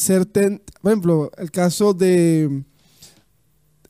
ser 0.00 0.24
ten- 0.26 0.62
por 0.82 0.90
ejemplo 0.92 1.30
el 1.36 1.50
caso 1.50 1.92
de 1.94 2.62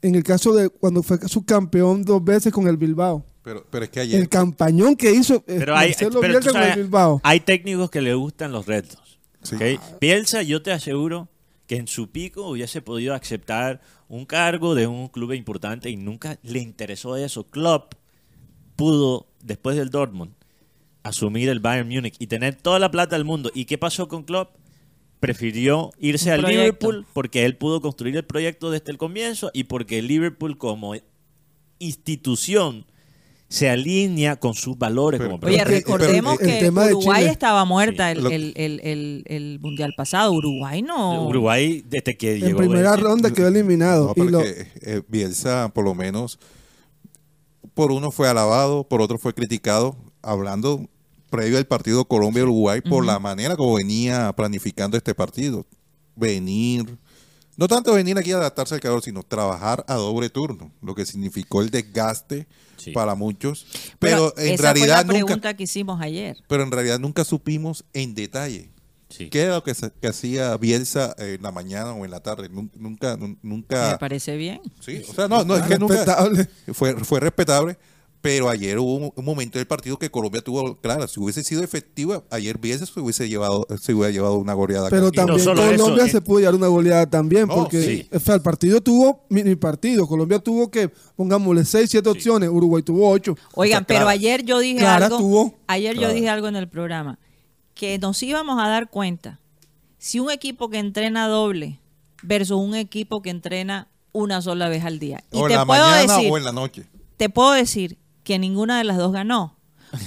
en 0.02 0.14
el 0.14 0.22
caso 0.24 0.52
de 0.54 0.68
cuando 0.70 1.02
fue 1.02 1.18
subcampeón 1.28 2.04
dos 2.04 2.24
veces 2.24 2.52
con 2.52 2.66
el 2.66 2.76
Bilbao 2.76 3.24
Pero, 3.42 3.64
pero 3.70 3.84
es 3.84 3.90
que 3.90 4.00
ayer. 4.00 4.20
el 4.20 4.28
campañón 4.28 4.96
que 4.96 5.12
hizo 5.12 5.36
eh, 5.46 5.56
Pero 5.58 5.76
hay, 5.76 5.90
Marcelo 5.90 6.20
pero 6.20 6.32
Bielsa 6.32 6.40
tú 6.48 6.52
con 6.54 6.60
sabes, 6.62 6.76
el 6.76 6.82
Bilbao 6.84 7.20
hay 7.22 7.40
técnicos 7.40 7.90
que 7.90 8.00
le 8.00 8.14
gustan 8.14 8.52
los 8.52 8.66
retos. 8.66 9.18
Sí. 9.42 9.56
¿ok? 9.56 9.62
Bielsa, 10.00 10.42
yo 10.42 10.62
te 10.62 10.72
aseguro 10.72 11.28
que 11.66 11.76
en 11.76 11.86
su 11.86 12.10
pico 12.10 12.48
hubiese 12.48 12.82
podido 12.82 13.14
aceptar 13.14 13.80
un 14.08 14.26
cargo 14.26 14.74
de 14.74 14.86
un 14.86 15.08
club 15.08 15.32
importante 15.32 15.88
y 15.88 15.96
nunca 15.96 16.38
le 16.42 16.58
interesó 16.58 17.16
eso. 17.16 17.44
Klopp 17.44 17.94
pudo, 18.76 19.28
después 19.42 19.76
del 19.76 19.90
Dortmund, 19.90 20.32
asumir 21.02 21.48
el 21.48 21.60
Bayern 21.60 21.88
Múnich 21.88 22.16
y 22.18 22.26
tener 22.26 22.56
toda 22.56 22.78
la 22.78 22.90
plata 22.90 23.16
del 23.16 23.24
mundo. 23.24 23.50
¿Y 23.54 23.66
qué 23.66 23.78
pasó 23.78 24.08
con 24.08 24.24
Klopp? 24.24 24.56
Prefirió 25.20 25.90
irse 25.98 26.30
al. 26.32 26.42
Liverpool 26.42 27.06
porque 27.12 27.44
él 27.44 27.56
pudo 27.56 27.80
construir 27.82 28.16
el 28.16 28.24
proyecto 28.24 28.70
desde 28.70 28.90
el 28.90 28.98
comienzo 28.98 29.50
y 29.52 29.64
porque 29.64 29.98
el 29.98 30.06
Liverpool 30.08 30.56
como 30.58 30.94
institución 31.78 32.86
se 33.48 33.68
alinea 33.68 34.36
con 34.36 34.54
sus 34.54 34.78
valores 34.78 35.18
Pero- 35.18 35.32
como 35.32 35.46
Oye, 35.46 35.64
recordemos 35.64 36.38
pero 36.38 36.50
que 36.60 36.68
Uruguay 36.94 37.20
Chile- 37.22 37.32
estaba 37.32 37.64
muerta 37.64 38.12
Sí. 38.12 38.18
el, 38.20 38.26
el, 38.32 38.52
el, 38.56 38.80
el, 38.84 39.24
el 39.26 39.58
mundial 39.60 39.92
pasado. 39.96 40.32
Uruguay 40.32 40.82
no. 40.82 41.26
Uruguay, 41.26 41.82
desde 41.88 42.16
que 42.16 42.34
en 42.36 42.40
llegó 42.42 42.58
primera 42.58 42.92
Messi, 42.92 43.02
ronda 43.02 43.32
quedó 43.32 43.48
eliminado 43.48 44.14
No, 44.16 44.24
y 44.24 44.28
lo- 44.28 44.38
que, 44.40 44.68
eh, 44.82 45.02
Bielsa, 45.08 45.68
por 45.74 45.84
lo 45.84 45.94
menos, 45.96 46.38
por 47.74 47.90
uno 47.92 48.10
fue 48.12 48.28
alabado, 48.28 48.84
por 48.84 49.00
otro 49.02 49.18
fue 49.18 49.34
criticado, 49.34 49.96
hablando 50.22 50.88
previo 51.30 51.56
al 51.58 51.66
partido 51.66 52.04
Colombia-Uruguay, 52.04 52.80
por 52.82 53.06
la 53.06 53.18
manera 53.18 53.56
como 53.56 53.74
venía 53.74 54.32
planificando 54.34 54.96
este 54.96 55.14
partido. 55.14 55.66
Venir, 56.16 56.98
no 57.56 57.68
tanto 57.68 57.94
venir 57.94 58.18
aquí 58.18 58.32
a 58.32 58.36
adaptarse 58.36 58.74
al 58.74 58.80
calor, 58.80 59.02
sino 59.02 59.22
trabajar 59.22 59.84
a 59.88 59.94
doble 59.94 60.28
turno, 60.28 60.72
lo 60.82 60.94
que 60.94 61.06
significó 61.06 61.62
el 61.62 61.70
desgaste 61.70 62.46
Sí. 62.76 62.92
para 62.92 63.14
muchos. 63.14 63.66
Pero 63.98 64.32
Pero 64.34 64.46
en 64.48 64.54
esa 64.54 64.62
realidad 64.72 64.86
fue 64.86 64.88
la 64.96 65.02
nunca, 65.20 65.26
pregunta 65.26 65.54
que 65.56 65.62
hicimos 65.64 66.00
ayer. 66.00 66.36
pero 66.48 66.62
en 66.62 66.70
realidad 66.70 66.98
nunca 66.98 67.24
supimos 67.24 67.84
en 67.92 68.14
detalle 68.14 68.70
Sí. 69.10 69.28
qué 69.28 69.42
era 69.42 69.54
lo 69.56 69.64
que, 69.64 69.74
que 70.00 70.06
hacía 70.08 70.56
Bielsa 70.56 71.14
en 71.18 71.42
la 71.42 71.50
mañana 71.52 71.92
o 71.92 72.04
en 72.04 72.10
la 72.10 72.20
tarde. 72.20 72.48
Nun- 72.50 72.70
Nunca, 72.76 73.16
nun- 73.18 73.38
nunca. 73.42 73.92
Me 73.92 73.98
parece 73.98 74.36
bien. 74.36 74.60
Sí, 74.80 75.02
o 75.08 75.12
sea, 75.12 75.26
no, 75.28 75.44
no, 75.44 75.56
es 75.56 75.64
que 75.66 75.78
nunca 75.78 76.28
fue, 76.72 76.94
fue 77.04 77.20
respetable, 77.20 77.76
pero 78.22 78.50
ayer 78.50 78.78
hubo 78.78 78.94
un, 78.96 79.12
un 79.14 79.24
momento 79.24 79.58
del 79.58 79.66
partido 79.66 79.98
que 79.98 80.10
Colombia 80.10 80.42
tuvo, 80.42 80.76
claro, 80.76 81.08
si 81.08 81.18
hubiese 81.20 81.42
sido 81.42 81.62
efectiva, 81.64 82.22
ayer 82.30 82.58
Bielsa 82.58 82.84
se 82.84 83.00
hubiese 83.00 83.28
llevado, 83.28 83.66
se 83.80 83.94
hubiera 83.94 84.10
llevado 84.10 84.36
una 84.36 84.52
goleada. 84.52 84.90
pero 84.90 85.04
no 85.04 85.10
también 85.12 85.40
solo 85.40 85.62
Colombia 85.62 86.04
eso, 86.04 86.12
se 86.12 86.18
eh. 86.18 86.20
pudo 86.20 86.38
llevar 86.40 86.54
una 86.54 86.66
goleada 86.66 87.08
también 87.08 87.48
No, 87.48 87.54
porque 87.54 87.82
sí. 87.82 88.08
o 88.14 88.20
sea, 88.20 88.34
el 88.34 88.42
partido 88.42 88.80
tuvo 88.82 89.24
mini 89.30 89.56
partido 89.56 90.06
Colombia 90.06 90.38
tuvo 90.38 90.70
que 90.70 90.90
pongámosle 91.16 91.64
6, 91.64 91.88
7 91.90 92.08
opciones 92.10 92.50
Uruguay 92.50 92.82
tuvo 92.82 93.08
8 93.10 93.34
Oigan, 93.54 93.76
O 93.76 93.80
sea, 93.80 93.86
pero 93.86 94.00
Clara- 94.00 94.10
ayer 94.10 94.44
yo 94.44 94.58
dije 94.58 94.78
Clara 94.80 95.06
algo. 95.06 95.18
tuvo. 95.18 95.54
Ayer 95.66 95.98
yo 95.98 96.12
dije 96.12 96.28
algo 96.28 96.48
en 96.48 96.56
el 96.56 96.68
programa 96.68 97.18
que 97.74 97.98
nos 97.98 98.22
íbamos 98.22 98.62
a 98.62 98.68
dar 98.68 98.90
cuenta 98.90 99.40
si 99.96 100.20
un 100.20 100.30
equipo 100.30 100.68
que 100.68 100.78
entrena 100.78 101.26
doble 101.28 101.78
versus 102.22 102.58
un 102.58 102.74
equipo 102.74 103.22
que 103.22 103.30
entrena 103.30 103.88
una 104.12 104.42
sola 104.42 104.68
vez 104.68 104.84
al 104.84 104.98
día. 104.98 105.22
Y 105.32 105.38
o 105.38 105.42
en 105.42 105.48
te 105.48 105.54
la 105.54 105.64
puedo 105.64 105.86
mañana 105.86 106.14
decir, 106.16 106.30
o 106.32 106.36
en 106.36 106.44
la 106.44 106.52
noche. 106.52 106.84
te 107.16 107.30
puedo 107.30 107.52
decir 107.52 107.96
que 108.24 108.38
ninguna 108.38 108.78
de 108.78 108.84
las 108.84 108.96
dos 108.96 109.12
ganó, 109.12 109.56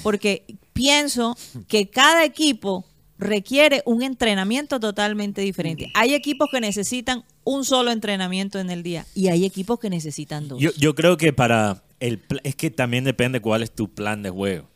porque 0.02 0.58
pienso 0.74 1.38
que 1.68 1.90
cada 1.90 2.24
equipo 2.26 2.86
requiere 3.18 3.82
un 3.86 4.04
entrenamiento 4.04 4.80
totalmente 4.80 5.42
diferente. 5.42 5.92
Hay 5.94 6.14
equipos 6.14 6.50
que 6.52 6.60
necesitan 6.60 7.24
un 7.44 7.66
solo 7.66 7.92
entrenamiento 7.92 8.60
en 8.60 8.70
el 8.70 8.84
día 8.84 9.06
y 9.16 9.28
hay 9.28 9.46
equipos 9.46 9.80
que 9.80 9.90
necesitan 9.90 10.48
dos. 10.48 10.60
Yo, 10.60 10.96
creo 10.96 11.18
que 11.18 11.34
para 11.34 11.84
el 12.00 12.22
es 12.44 12.56
que 12.56 12.70
también 12.70 13.04
depende 13.04 13.40
cuál 13.40 13.64
es 13.64 13.72
tu 13.72 13.94
plan 13.94 14.24
de 14.24 14.30
juego. 14.30 14.70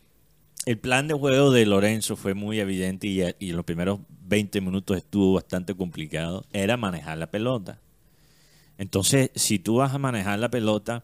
El 0.66 0.78
plan 0.78 1.08
de 1.08 1.14
juego 1.14 1.52
de 1.52 1.66
Lorenzo 1.66 2.16
fue 2.16 2.34
muy 2.34 2.60
evidente 2.60 3.08
y, 3.08 3.22
y 3.40 3.50
en 3.50 3.56
los 3.56 3.66
primeros 3.66 4.00
20 4.28 4.60
minutos 4.62 4.98
estuvo 4.98 5.34
bastante 5.34 5.74
complicado. 5.76 6.46
Era 6.52 6.76
manejar 6.76 7.18
la 7.18 7.32
pelota. 7.32 7.80
Entonces, 8.78 9.32
si 9.36 9.60
tú 9.60 9.78
vas 9.78 9.94
a 9.94 9.98
manejar 9.98 10.38
la 10.40 10.50
pelota, 10.50 11.04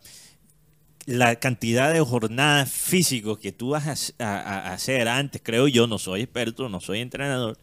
la 1.06 1.36
cantidad 1.36 1.92
de 1.94 2.00
jornadas 2.02 2.72
físicos 2.72 3.38
que 3.39 3.52
tú 3.52 3.70
vas 3.70 3.88
a, 3.88 3.94
hac- 3.94 4.13
a- 4.20 4.70
a 4.70 4.74
hacer 4.74 5.08
antes, 5.08 5.42
creo 5.44 5.68
yo, 5.68 5.88
no 5.88 5.98
soy 6.00 6.22
experto, 6.22 6.70
no 6.70 6.80
soy 6.80 7.00
entrenador, 7.02 7.58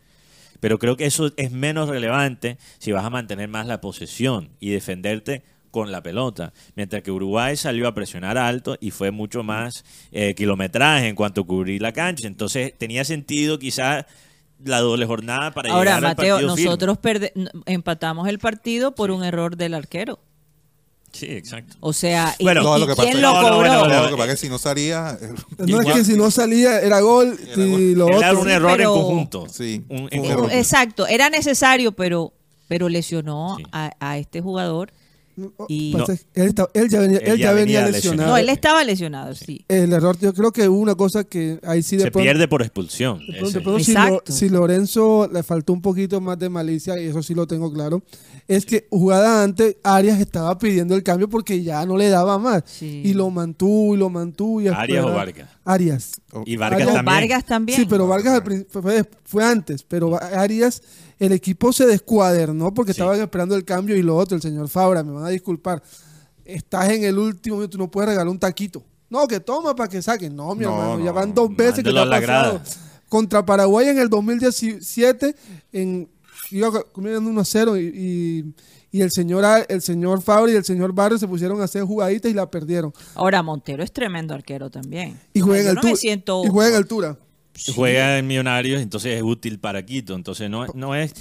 pero 0.61 0.79
creo 0.79 0.97
que 0.97 1.07
eso 1.07 1.31
es 1.37 1.51
menos 1.51 1.89
relevante 1.89 2.59
si 2.79 2.93
vas 2.93 3.05
a 3.05 3.11
mantener 3.11 3.49
más 3.49 3.67
la 3.67 3.81
posesión 3.81 4.51
y 4.61 4.71
defenderte 4.71 5.43
con 5.71 5.91
la 5.93 6.03
pelota. 6.03 6.53
Mientras 6.75 7.03
que 7.03 7.11
Uruguay 7.13 7.57
salió 7.57 7.87
a 7.89 7.95
presionar 7.95 8.37
alto 8.37 8.77
y 8.81 8.91
fue 8.91 9.11
mucho 9.13 9.43
más 9.43 9.85
eh, 10.13 10.35
kilometraje 10.35 11.09
en 11.09 11.15
cuanto 11.15 11.43
a 11.43 11.47
cubrir 11.47 11.81
la 11.81 11.93
cancha. 11.93 12.27
Entonces 12.27 12.77
tenía 12.77 13.05
sentido 13.05 13.59
quizás 13.59 14.05
la 14.65 14.81
doble 14.81 15.07
jornada 15.07 15.53
para 15.53 15.71
Ahora, 15.73 15.93
llegar 15.97 15.97
al 16.05 16.17
Mateo, 16.17 16.35
partido 16.37 16.57
firme. 16.57 16.65
nosotros 16.65 16.99
empatamos 17.67 18.29
el 18.29 18.39
partido 18.41 18.95
por 18.95 19.11
un 19.13 19.25
error 19.25 19.57
del 19.57 19.73
arquero. 19.75 20.19
Sí, 21.13 21.27
exacto. 21.27 21.77
O 21.81 21.93
sea, 21.93 22.35
¿y- 22.39 22.45
Bueno, 22.45 22.61
¿y, 22.61 22.65
No, 22.65 22.79
lo 22.79 22.87
que 22.87 22.95
pasa 22.95 23.11
quién 23.11 23.21
lo 23.23 23.33
no, 23.33 23.43
no, 23.43 23.49
cobró? 23.49 23.57
bueno, 23.59 24.03
Lo 24.05 24.09
que 24.11 24.17
pasa 24.17 24.33
es 24.33 24.41
que 24.41 24.47
si 24.47 24.49
no 24.51 24.59
salía, 24.59 25.19
no 25.59 25.81
es 25.81 25.93
que 25.95 26.05
si 26.05 26.17
no 26.17 26.31
salía 26.31 26.81
era 26.81 27.01
gol 27.01 27.39
Era 27.53 27.63
y 27.65 27.95
lo 27.95 28.09
Era 28.09 28.29
otro 28.31 28.41
un 28.43 28.51
error 28.51 28.77
pero- 28.77 28.95
en 28.95 29.01
conjunto. 29.03 29.47
Sí, 29.51 29.85
Un- 29.89 30.09
fue 30.09 30.09
en 30.13 30.21
un 30.21 30.25
error. 30.27 30.37
conjunto. 30.43 30.57
Exacto, 30.57 31.07
era 31.09 31.29
necesario, 31.31 31.93
pero, 31.93 32.33
pero 32.69 32.89
lesionó 32.89 33.57
Sí. 33.59 33.65
a, 33.73 33.91
a 33.99 34.19
este 34.19 34.41
jugador. 34.41 34.93
Y- 35.69 35.93
Pasa 35.93 36.13
es 36.15 36.27
que 36.33 36.41
él, 36.43 36.49
está- 36.49 36.69
él 36.75 36.89
ya 36.89 37.01
venía, 37.01 37.19
Él 37.19 37.29
él 37.29 37.39
ya 37.39 37.45
ya 37.47 37.53
venía 37.53 37.81
venía 37.81 37.81
lesionado. 37.93 37.93
lesionado. 37.93 38.31
No, 38.31 38.37
él 38.39 38.49
estaba 38.49 38.85
lesionado, 38.85 39.35
sí. 39.35 39.65
El 39.69 39.93
error, 39.93 40.17
yo 40.21 40.33
creo 40.35 40.53
que 40.53 40.69
hubo 40.69 40.79
una 40.81 40.95
cosa 40.95 41.25
que 41.25 41.59
ahí 41.65 41.83
sí 41.83 41.97
de 41.97 42.05
Se 42.05 42.11
pronto- 42.11 42.25
pierde 42.25 42.49
por 42.49 42.63
expulsión. 42.63 43.19
de 43.19 43.25
pronto- 43.39 43.47
ese. 43.49 43.59
de 43.59 43.65
pronto 43.65 43.85
si, 43.85 43.93
Lo- 43.95 44.01
Exacto. 44.01 44.33
si 44.33 44.49
Lorenzo 44.49 45.31
le 45.33 45.43
faltó 45.43 45.73
un 45.73 45.83
poquito 45.83 46.21
más 46.21 46.39
de 46.39 46.49
malicia, 46.49 47.01
y 47.01 47.07
eso 47.07 47.23
sí 47.23 47.35
lo 47.35 47.47
tengo 47.47 47.73
claro, 47.73 48.03
es 48.49 48.67
que 48.67 48.87
jugada 48.91 49.43
antes, 49.43 49.77
Arias 49.83 50.21
estaba 50.21 50.59
pidiendo 50.59 50.95
el 50.95 51.03
cambio 51.03 51.29
porque 51.29 51.63
ya 51.63 51.85
no 51.87 51.97
le 51.97 52.09
daba 52.09 52.39
más. 52.39 52.63
Sí. 52.67 53.03
Y 53.05 53.15
lo 53.15 53.31
mantuvo 53.31 53.95
y 53.95 53.99
lo 53.99 54.11
mantuvo. 54.11 54.61
Y 54.61 54.69
¿Arias 54.69 55.05
o 55.05 55.13
Vargas? 55.13 55.49
Arias. 55.65 56.13
Y 56.47 56.57
Vargas 56.57 56.81
Arias- 56.83 56.95
también. 56.95 57.15
Vargas 57.21 57.45
también. 57.47 57.79
Sí, 57.81 57.87
pero 57.89 58.07
Vargas 58.07 58.43
fue- 58.71 59.05
fue 59.25 59.45
antes, 59.45 59.83
pero 59.85 60.21
Arias, 60.21 60.83
el 61.21 61.31
equipo 61.33 61.73
se 61.73 61.87
descuadernó 61.87 62.75
porque 62.75 62.93
Sí. 62.93 63.01
estaban 63.01 63.21
esperando 63.21 63.55
el 63.55 63.65
cambio 63.65 63.97
y 63.97 64.03
lo 64.03 64.17
otro, 64.17 64.35
el 64.35 64.43
señor 64.43 64.69
Fabra, 64.69 65.05
me 65.05 65.13
van 65.13 65.25
a 65.25 65.29
disculpar, 65.29 65.81
estás 66.45 66.89
en 66.91 67.05
el 67.05 67.17
último 67.19 67.57
minuto, 67.57 67.79
no 67.79 67.89
puedes 67.91 68.09
regalar 68.09 68.29
un 68.29 68.39
taquito. 68.41 68.83
No, 69.09 69.27
que 69.29 69.39
toma 69.41 69.75
para 69.77 69.89
que 69.89 70.01
saquen. 70.03 70.35
No, 70.35 70.55
mi 70.55 70.65
No, 70.65 70.73
hermano, 70.73 70.99
no, 70.99 71.05
ya 71.05 71.13
van 71.13 71.33
dos 71.35 71.55
veces 71.55 71.85
que 71.85 71.93
te 71.93 71.99
ha 71.99 72.05
pasado. 72.05 72.21
grada. 72.23 72.65
Contra 73.09 73.45
Paraguay 73.45 73.89
en 73.89 73.99
el 73.99 74.09
2017, 74.09 75.35
en 75.73 76.09
iba 76.53 76.71
comiendo 76.93 77.29
1 77.31 77.41
a 77.41 77.45
0 77.45 77.77
y, 77.77 77.81
y, 77.95 78.55
y 78.99 79.03
el 79.03 79.11
señor 79.11 79.45
el 79.69 79.83
señor 79.83 80.21
Fabri 80.23 80.53
y 80.53 80.57
el 80.57 80.65
señor 80.65 80.93
Barrio 80.93 81.19
se 81.19 81.29
pusieron 81.29 81.61
a 81.61 81.65
hacer 81.65 81.83
jugaditas 81.85 82.31
y 82.31 82.35
la 82.35 82.51
perdieron. 82.51 82.93
Ahora, 83.15 83.43
Montero 83.43 83.83
es 83.83 83.93
tremendo 83.93 84.33
arquero 84.35 84.71
también. 84.71 85.19
Y 85.33 85.41
juega 85.41 85.71
en 85.71 85.75
no 85.77 85.81
altura. 85.81 85.93
Y 86.45 86.49
juega 86.49 86.71
en 86.71 86.77
altura. 86.77 87.19
Juega 87.75 88.19
en 88.19 88.27
Millonarios, 88.27 88.81
entonces 88.83 89.17
es 89.17 89.23
útil 89.23 89.59
para 89.59 89.85
Quito. 89.85 90.15
Entonces 90.15 90.49
no, 90.51 90.67
no 90.75 90.95
es... 90.95 91.13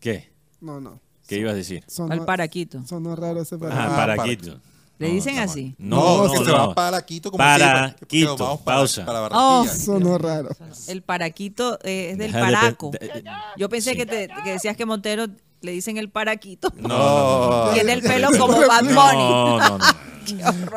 ¿Qué? 0.00 0.30
No, 0.60 0.80
no. 0.80 1.00
¿Qué 1.26 1.38
ibas 1.38 1.52
a 1.52 1.56
decir? 1.56 1.84
Sonó, 1.86 2.12
Al 2.12 2.24
Paraquito. 2.24 2.82
sonó 2.86 3.14
raro 3.14 3.42
ese 3.42 3.54
Ah, 3.56 3.58
para. 3.58 3.74
para, 3.88 4.16
para 4.16 4.28
Quito. 4.28 4.60
¿Le 4.98 5.08
dicen 5.08 5.36
no, 5.36 5.42
así? 5.42 5.74
No, 5.78 6.26
no, 6.26 6.32
que 6.32 6.38
no. 6.40 6.44
se 6.44 6.50
va 6.52 6.74
para 6.74 7.00
Quito 7.06 7.30
como 7.30 7.38
Para 7.38 7.94
que 8.00 8.06
Quito, 8.06 8.36
vamos 8.36 8.60
para, 8.60 8.78
pausa. 8.78 9.06
para 9.06 9.28
Oh. 9.32 9.66
Sonó 9.66 10.18
raro. 10.18 10.50
El 10.88 11.02
Paraquito 11.02 11.78
eh, 11.84 12.10
es 12.12 12.18
del 12.18 12.32
Paraco. 12.32 12.90
de- 12.90 12.98
de- 13.08 13.24
Yo 13.56 13.68
pensé 13.68 13.96
que, 13.96 14.04
te, 14.04 14.28
que 14.44 14.50
decías 14.52 14.76
que 14.76 14.84
Montero 14.84 15.26
le 15.62 15.72
dicen 15.72 15.96
el 15.96 16.10
Paraquito. 16.10 16.70
No, 16.76 16.88
no, 16.88 17.66
no. 17.66 17.72
Tiene 17.72 17.92
el 17.94 18.02
pelo 18.02 18.28
como 18.38 18.58
Bad 18.58 18.82
Bunny. 18.84 18.94
No, 18.94 19.58
no, 19.58 19.78
no. 19.78 19.84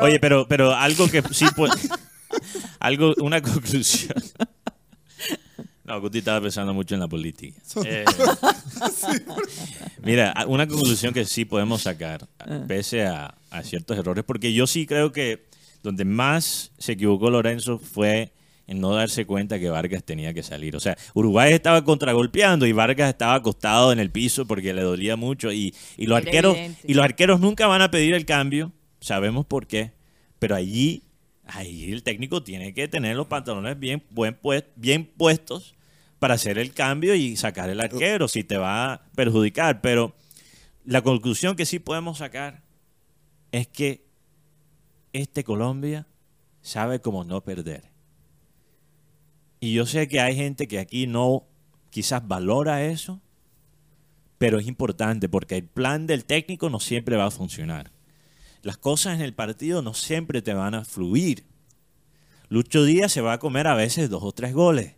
Oye, 0.00 0.18
pero, 0.20 0.46
pero 0.48 0.72
algo 0.74 1.06
que 1.08 1.22
sí 1.32 1.46
puede. 1.54 1.72
algo, 2.80 3.14
una 3.18 3.40
conclusión. 3.42 4.14
No, 5.84 6.00
Guti 6.00 6.18
estaba 6.18 6.40
pensando 6.40 6.72
mucho 6.72 6.94
en 6.94 7.00
la 7.00 7.08
política. 7.08 7.60
Eh, 7.84 8.04
mira, 10.02 10.34
una 10.48 10.66
conclusión 10.66 11.12
que 11.12 11.24
sí 11.26 11.44
podemos 11.44 11.82
sacar, 11.82 12.26
pese 12.66 13.04
a, 13.06 13.34
a 13.50 13.62
ciertos 13.62 13.98
errores, 13.98 14.24
porque 14.24 14.52
yo 14.54 14.66
sí 14.66 14.86
creo 14.86 15.12
que 15.12 15.46
donde 15.82 16.06
más 16.06 16.72
se 16.78 16.92
equivocó 16.92 17.28
Lorenzo 17.30 17.78
fue 17.78 18.32
en 18.66 18.80
no 18.80 18.94
darse 18.94 19.26
cuenta 19.26 19.58
que 19.58 19.68
Vargas 19.68 20.02
tenía 20.04 20.32
que 20.32 20.42
salir. 20.42 20.74
O 20.74 20.80
sea, 20.80 20.96
Uruguay 21.12 21.52
estaba 21.52 21.84
contragolpeando 21.84 22.64
y 22.66 22.72
Vargas 22.72 23.10
estaba 23.10 23.34
acostado 23.34 23.92
en 23.92 23.98
el 23.98 24.10
piso 24.10 24.46
porque 24.46 24.72
le 24.72 24.80
dolía 24.80 25.16
mucho 25.16 25.52
y, 25.52 25.74
y 25.98 26.06
los 26.06 26.18
Era 26.18 26.26
arqueros 26.28 26.56
evidente. 26.56 26.80
y 26.86 26.94
los 26.94 27.04
arqueros 27.04 27.40
nunca 27.40 27.66
van 27.66 27.82
a 27.82 27.90
pedir 27.90 28.14
el 28.14 28.24
cambio, 28.24 28.72
sabemos 29.00 29.44
por 29.44 29.66
qué, 29.66 29.92
pero 30.38 30.54
allí 30.54 31.02
ahí 31.46 31.92
el 31.92 32.02
técnico 32.02 32.42
tiene 32.42 32.72
que 32.74 32.88
tener 32.88 33.16
los 33.16 33.26
pantalones 33.26 33.78
bien 33.78 34.02
buen 34.10 34.38
bien 34.76 35.04
puestos 35.04 35.74
para 36.18 36.34
hacer 36.34 36.58
el 36.58 36.72
cambio 36.72 37.14
y 37.14 37.36
sacar 37.36 37.68
el 37.70 37.80
arquero 37.80 38.28
si 38.28 38.44
te 38.44 38.56
va 38.56 38.92
a 38.92 39.02
perjudicar, 39.14 39.80
pero 39.80 40.14
la 40.84 41.02
conclusión 41.02 41.56
que 41.56 41.66
sí 41.66 41.78
podemos 41.78 42.18
sacar 42.18 42.62
es 43.52 43.68
que 43.68 44.06
este 45.12 45.44
Colombia 45.44 46.06
sabe 46.62 47.00
cómo 47.00 47.24
no 47.24 47.42
perder. 47.42 47.90
Y 49.60 49.74
yo 49.74 49.86
sé 49.86 50.08
que 50.08 50.20
hay 50.20 50.34
gente 50.34 50.66
que 50.66 50.78
aquí 50.78 51.06
no 51.06 51.46
quizás 51.90 52.26
valora 52.26 52.84
eso, 52.84 53.20
pero 54.38 54.58
es 54.58 54.66
importante 54.66 55.28
porque 55.28 55.56
el 55.56 55.68
plan 55.68 56.06
del 56.06 56.24
técnico 56.24 56.68
no 56.68 56.80
siempre 56.80 57.16
va 57.16 57.26
a 57.26 57.30
funcionar. 57.30 57.93
Las 58.64 58.76
cosas 58.78 59.14
en 59.14 59.20
el 59.20 59.32
partido 59.34 59.80
no 59.82 59.94
siempre 59.94 60.42
te 60.42 60.52
van 60.54 60.74
a 60.74 60.84
fluir. 60.84 61.44
Lucho 62.48 62.82
Díaz 62.84 63.12
se 63.12 63.20
va 63.20 63.34
a 63.34 63.38
comer 63.38 63.66
a 63.66 63.74
veces 63.74 64.10
dos 64.10 64.22
o 64.24 64.32
tres 64.32 64.52
goles. 64.54 64.94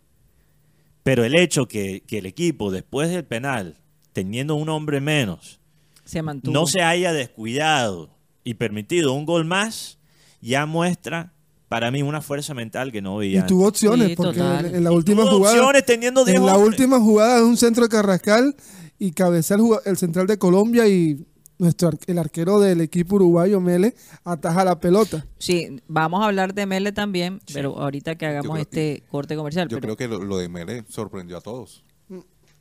Pero 1.03 1.23
el 1.23 1.35
hecho 1.35 1.67
que, 1.67 2.03
que 2.07 2.17
el 2.17 2.25
equipo, 2.25 2.71
después 2.71 3.09
del 3.09 3.23
penal, 3.25 3.77
teniendo 4.13 4.55
un 4.55 4.69
hombre 4.69 4.99
menos, 5.01 5.59
Se 6.05 6.21
no 6.23 6.65
se 6.67 6.81
haya 6.81 7.13
descuidado 7.13 8.09
y 8.43 8.55
permitido 8.55 9.13
un 9.13 9.25
gol 9.25 9.45
más, 9.45 9.99
ya 10.41 10.65
muestra 10.65 11.33
para 11.69 11.91
mí 11.91 12.01
una 12.01 12.21
fuerza 12.21 12.53
mental 12.53 12.91
que 12.93 13.01
no 13.01 13.17
veía. 13.17 13.41
Y 13.41 13.45
tuvo 13.47 13.67
opciones, 13.67 14.09
Sí, 14.09 14.15
porque 14.15 14.39
total. 14.39 14.65
en, 14.67 14.75
en 14.75 14.83
la 14.85 14.91
última 14.91 15.23
tuvo 15.23 15.37
jugada. 15.39 15.55
opciones 15.57 15.85
teniendo 15.85 16.23
10 16.23 16.37
En 16.37 16.45
la 16.45 16.57
última 16.57 16.99
jugada 16.99 17.37
de 17.37 17.43
un 17.43 17.57
centro 17.57 17.83
de 17.83 17.89
Carrascal 17.89 18.55
y 18.97 19.11
cabecea 19.11 19.55
el, 19.57 19.61
juga- 19.63 19.81
el 19.85 19.97
central 19.97 20.27
de 20.27 20.37
Colombia 20.37 20.87
y 20.87 21.25
nuestro 21.59 21.87
ar- 21.89 21.97
el 22.07 22.17
arquero 22.19 22.59
del 22.59 22.81
equipo 22.81 23.15
uruguayo 23.15 23.59
Mele 23.59 23.95
ataja 24.23 24.63
la 24.63 24.79
pelota. 24.79 25.25
Sí, 25.39 25.81
vamos 25.87 26.21
a 26.21 26.25
hablar 26.27 26.53
de 26.53 26.65
Mele 26.65 26.91
también, 26.91 27.39
Sí. 27.47 27.53
pero 27.53 27.77
ahorita 27.79 28.15
que 28.15 28.25
hagamos 28.27 28.59
este 28.59 29.03
corte 29.09 29.35
comercial. 29.35 29.67
Yo 29.67 29.77
pero- 29.79 29.95
creo 29.95 29.97
que 29.97 30.07
lo, 30.17 30.23
lo 30.23 30.37
de 30.37 30.49
Mele 30.49 30.83
sorprendió 30.87 31.37
a 31.37 31.41
todos. 31.41 31.83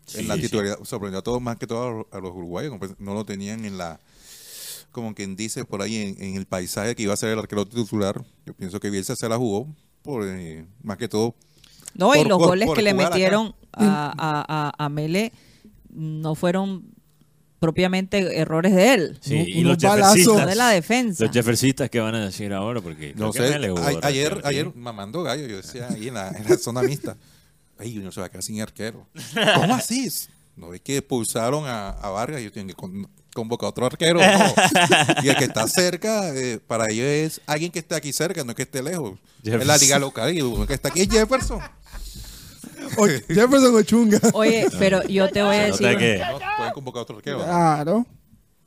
Sí, 0.06 0.20
en 0.20 0.28
la 0.28 0.36
sí. 0.36 0.42
titularidad 0.42 0.78
sorprendió 0.84 1.18
a 1.18 1.22
todos 1.22 1.42
más 1.42 1.56
que 1.56 1.66
todo 1.66 2.06
a 2.12 2.20
los, 2.20 2.30
uruguayos. 2.30 2.70
como 2.78 2.94
No 3.00 3.14
lo 3.14 3.24
tenían 3.24 3.64
en 3.64 3.76
la, 3.76 3.98
como 4.92 5.14
quien 5.16 5.34
dice 5.34 5.64
por 5.64 5.82
ahí, 5.82 5.96
en, 5.96 6.22
en 6.22 6.36
el 6.36 6.46
paisaje 6.46 6.94
que 6.94 7.02
iba 7.02 7.12
a 7.12 7.16
ser 7.16 7.30
el 7.30 7.38
arquero 7.40 7.66
titular. 7.66 8.24
Yo 8.46 8.54
pienso 8.54 8.78
que 8.78 8.88
Bielsa 8.88 9.14
se 9.16 9.28
la 9.28 9.36
jugó, 9.36 9.66
por 10.02 10.22
eh, 10.24 10.64
más 10.84 10.96
que 10.96 11.08
todo. 11.08 11.34
No, 11.94 12.14
y 12.14 12.22
los 12.24 12.38
por- 12.38 12.48
goles 12.48 12.66
por 12.66 12.76
que 12.76 12.82
le 12.82 12.94
metieron 12.94 13.54
a, 13.72 14.12
a, 14.16 14.70
a, 14.78 14.84
a 14.84 14.88
Mele 14.88 15.32
no 15.90 16.34
fueron 16.36 16.84
propiamente 17.58 18.38
errores 18.38 18.74
de 18.74 18.94
él, 18.94 19.18
Sí, 19.20 19.34
Unos 19.34 19.48
y 19.48 19.62
los 19.62 19.78
balazos. 19.78 20.14
jeffercistas. 20.16 20.46
de 20.46 20.54
la 20.54 20.68
defensa. 20.70 21.24
Los 21.24 21.32
jeffercistas 21.32 21.90
que 21.90 22.00
van 22.00 22.14
a 22.14 22.24
decir 22.26 22.52
ahora, 22.52 22.80
porque 22.80 23.14
No 23.16 23.32
sé, 23.32 23.54
a- 23.54 24.06
ayer, 24.06 24.40
ayer 24.44 24.66
¿sí? 24.66 24.72
mamando 24.78 25.22
gallo, 25.22 25.46
yo 25.46 25.56
decía 25.56 25.88
ahí 25.90 26.08
en 26.08 26.14
la, 26.14 26.28
en 26.28 26.44
la 26.48 26.56
zona 26.58 26.82
mixta, 26.82 27.16
ay, 27.78 27.98
uno 27.98 28.12
se 28.12 28.20
va 28.20 28.26
a 28.26 28.28
quedar 28.28 28.42
sin 28.42 28.60
arquero. 28.60 29.06
¿Cómo 29.54 29.74
así? 29.74 30.10
No 30.56 30.72
es 30.72 30.80
que 30.80 30.98
expulsaron 30.98 31.66
a, 31.66 31.90
a 31.90 32.10
Vargas 32.10 32.40
y 32.40 32.44
yo 32.44 32.52
tengo 32.52 32.68
que 32.68 32.74
con- 32.74 33.08
convocar 33.34 33.66
a 33.66 33.70
otro 33.70 33.86
arquero. 33.86 34.20
no. 34.20 34.54
Y 35.22 35.28
el 35.28 35.36
que 35.36 35.44
está 35.44 35.66
cerca, 35.68 36.34
eh, 36.34 36.58
para 36.66 36.90
ellos 36.90 37.04
es 37.06 37.40
alguien 37.46 37.70
que 37.70 37.78
esté 37.80 37.94
aquí 37.94 38.12
cerca, 38.12 38.42
no 38.44 38.50
es 38.52 38.56
que 38.56 38.62
esté 38.62 38.82
lejos. 38.82 39.18
Es 39.42 39.50
la 39.52 39.58
Jefferson. 39.58 39.80
liga 39.80 39.98
local 39.98 40.34
y 40.34 40.40
uno 40.42 40.66
que 40.66 40.72
está 40.74 40.88
aquí 40.88 41.02
es 41.02 41.08
Jefferson. 41.10 41.60
O- 42.96 43.06
Jefferson 43.28 43.74
Ochunga. 43.74 44.20
Oye, 44.34 44.66
pero 44.78 45.02
yo 45.08 45.28
te 45.28 45.42
voy 45.42 45.56
a 45.56 45.64
decir, 45.66 45.86
nota 45.86 45.98
que 45.98 46.18
No, 46.18 46.38
pueden 46.56 46.72
convocar 46.72 47.00
a 47.00 47.02
otro 47.02 47.16
arquero. 47.16 47.38
¿no? 47.38 47.44
Claro. 47.44 48.06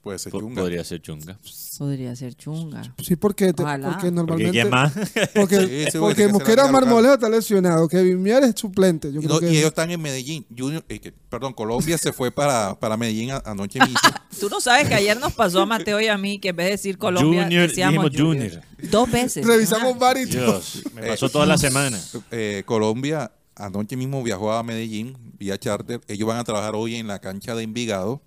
Puede 0.01 0.17
ser 0.17 0.31
po- 0.31 0.39
chunga. 0.39 0.61
podría 0.61 0.83
ser 0.85 1.01
chunga. 1.01 1.37
podría 1.77 2.15
ser 2.15 2.33
chunga. 2.33 2.95
Sí, 3.03 3.17
porque, 3.17 3.51
te- 3.51 3.63
Ojalá. 3.63 3.87
porque 3.89 3.97
Porque 3.99 4.11
normalmente. 4.15 4.51
¿quién 4.53 4.69
más? 4.69 4.93
Porque, 5.35 5.57
Sí, 5.59 5.67
sí, 5.91 5.97
porque 5.97 5.99
porque 5.99 6.15
tiene 6.15 6.27
que 6.31 6.33
Mosquera 6.33 6.63
la 6.65 6.71
Marmolejo 6.71 7.13
está 7.15 7.27
lesionado. 7.29 7.85
Kevin 7.89 8.21
Mier 8.21 8.43
es 8.45 8.53
suplente. 8.55 9.11
Yo 9.11 9.19
Y, 9.19 9.23
creo 9.25 9.35
no- 9.35 9.39
que 9.41 9.51
y 9.51 9.57
ellos 9.57 9.67
están 9.67 9.91
en 9.91 10.01
Medellín. 10.01 10.45
Junior, 10.57 10.85
eh, 10.87 10.99
que- 11.01 11.11
perdón, 11.11 11.51
Colombia 11.53 11.97
se 11.97 12.13
fue 12.13 12.31
para, 12.31 12.79
para 12.79 12.95
Medellín 12.95 13.31
a- 13.31 13.43
anoche 13.45 13.77
mismo. 13.81 13.99
Tú 14.39 14.47
no 14.49 14.61
sabes 14.61 14.87
que 14.87 14.95
ayer 14.95 15.19
nos 15.19 15.33
pasó 15.33 15.61
a 15.61 15.65
Mateo 15.65 15.99
y 15.99 16.07
a 16.07 16.17
mí 16.17 16.39
que 16.39 16.49
en 16.49 16.55
vez 16.55 16.65
de 16.67 16.71
decir 16.71 16.97
Colombia 16.97 17.43
Junior, 17.43 17.67
decíamos 17.67 18.09
dijimos 18.11 18.35
Junior. 18.37 18.61
Dos 18.89 19.11
veces. 19.11 19.45
revisamos 19.45 19.99
varios. 19.99 20.29
Dios, 20.29 20.81
me 20.95 21.01
pasó 21.07 21.27
toda 21.29 21.45
la 21.45 21.57
semana. 21.57 21.99
Eh, 22.31 22.63
Colombia 22.65 23.29
anoche 23.59 23.95
mismo 23.97 24.23
viajó 24.23 24.51
a 24.53 24.63
Medellín 24.63 25.17
vía 25.37 25.57
charter. 25.59 26.01
Ellos 26.07 26.27
van 26.27 26.37
a 26.37 26.43
trabajar 26.43 26.73
hoy 26.75 26.95
en 26.95 27.07
la 27.07 27.19
cancha 27.19 27.53
de 27.55 27.63
Envigado. 27.63 28.21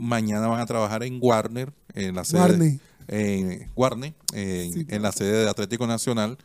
Mañana 0.00 0.46
van 0.48 0.60
a 0.60 0.66
trabajar 0.66 1.02
en 1.04 1.18
Warner, 1.22 1.72
en 1.94 2.14
la 2.16 2.24
sede. 2.24 2.40
Warner. 2.40 2.80
en 3.08 3.70
Warner, 3.76 4.14
en, 4.34 4.72
Sí. 4.72 4.86
en 4.88 5.02
la 5.02 5.12
sede 5.12 5.44
de 5.44 5.48
Atlético 5.48 5.86
Nacional. 5.86 6.36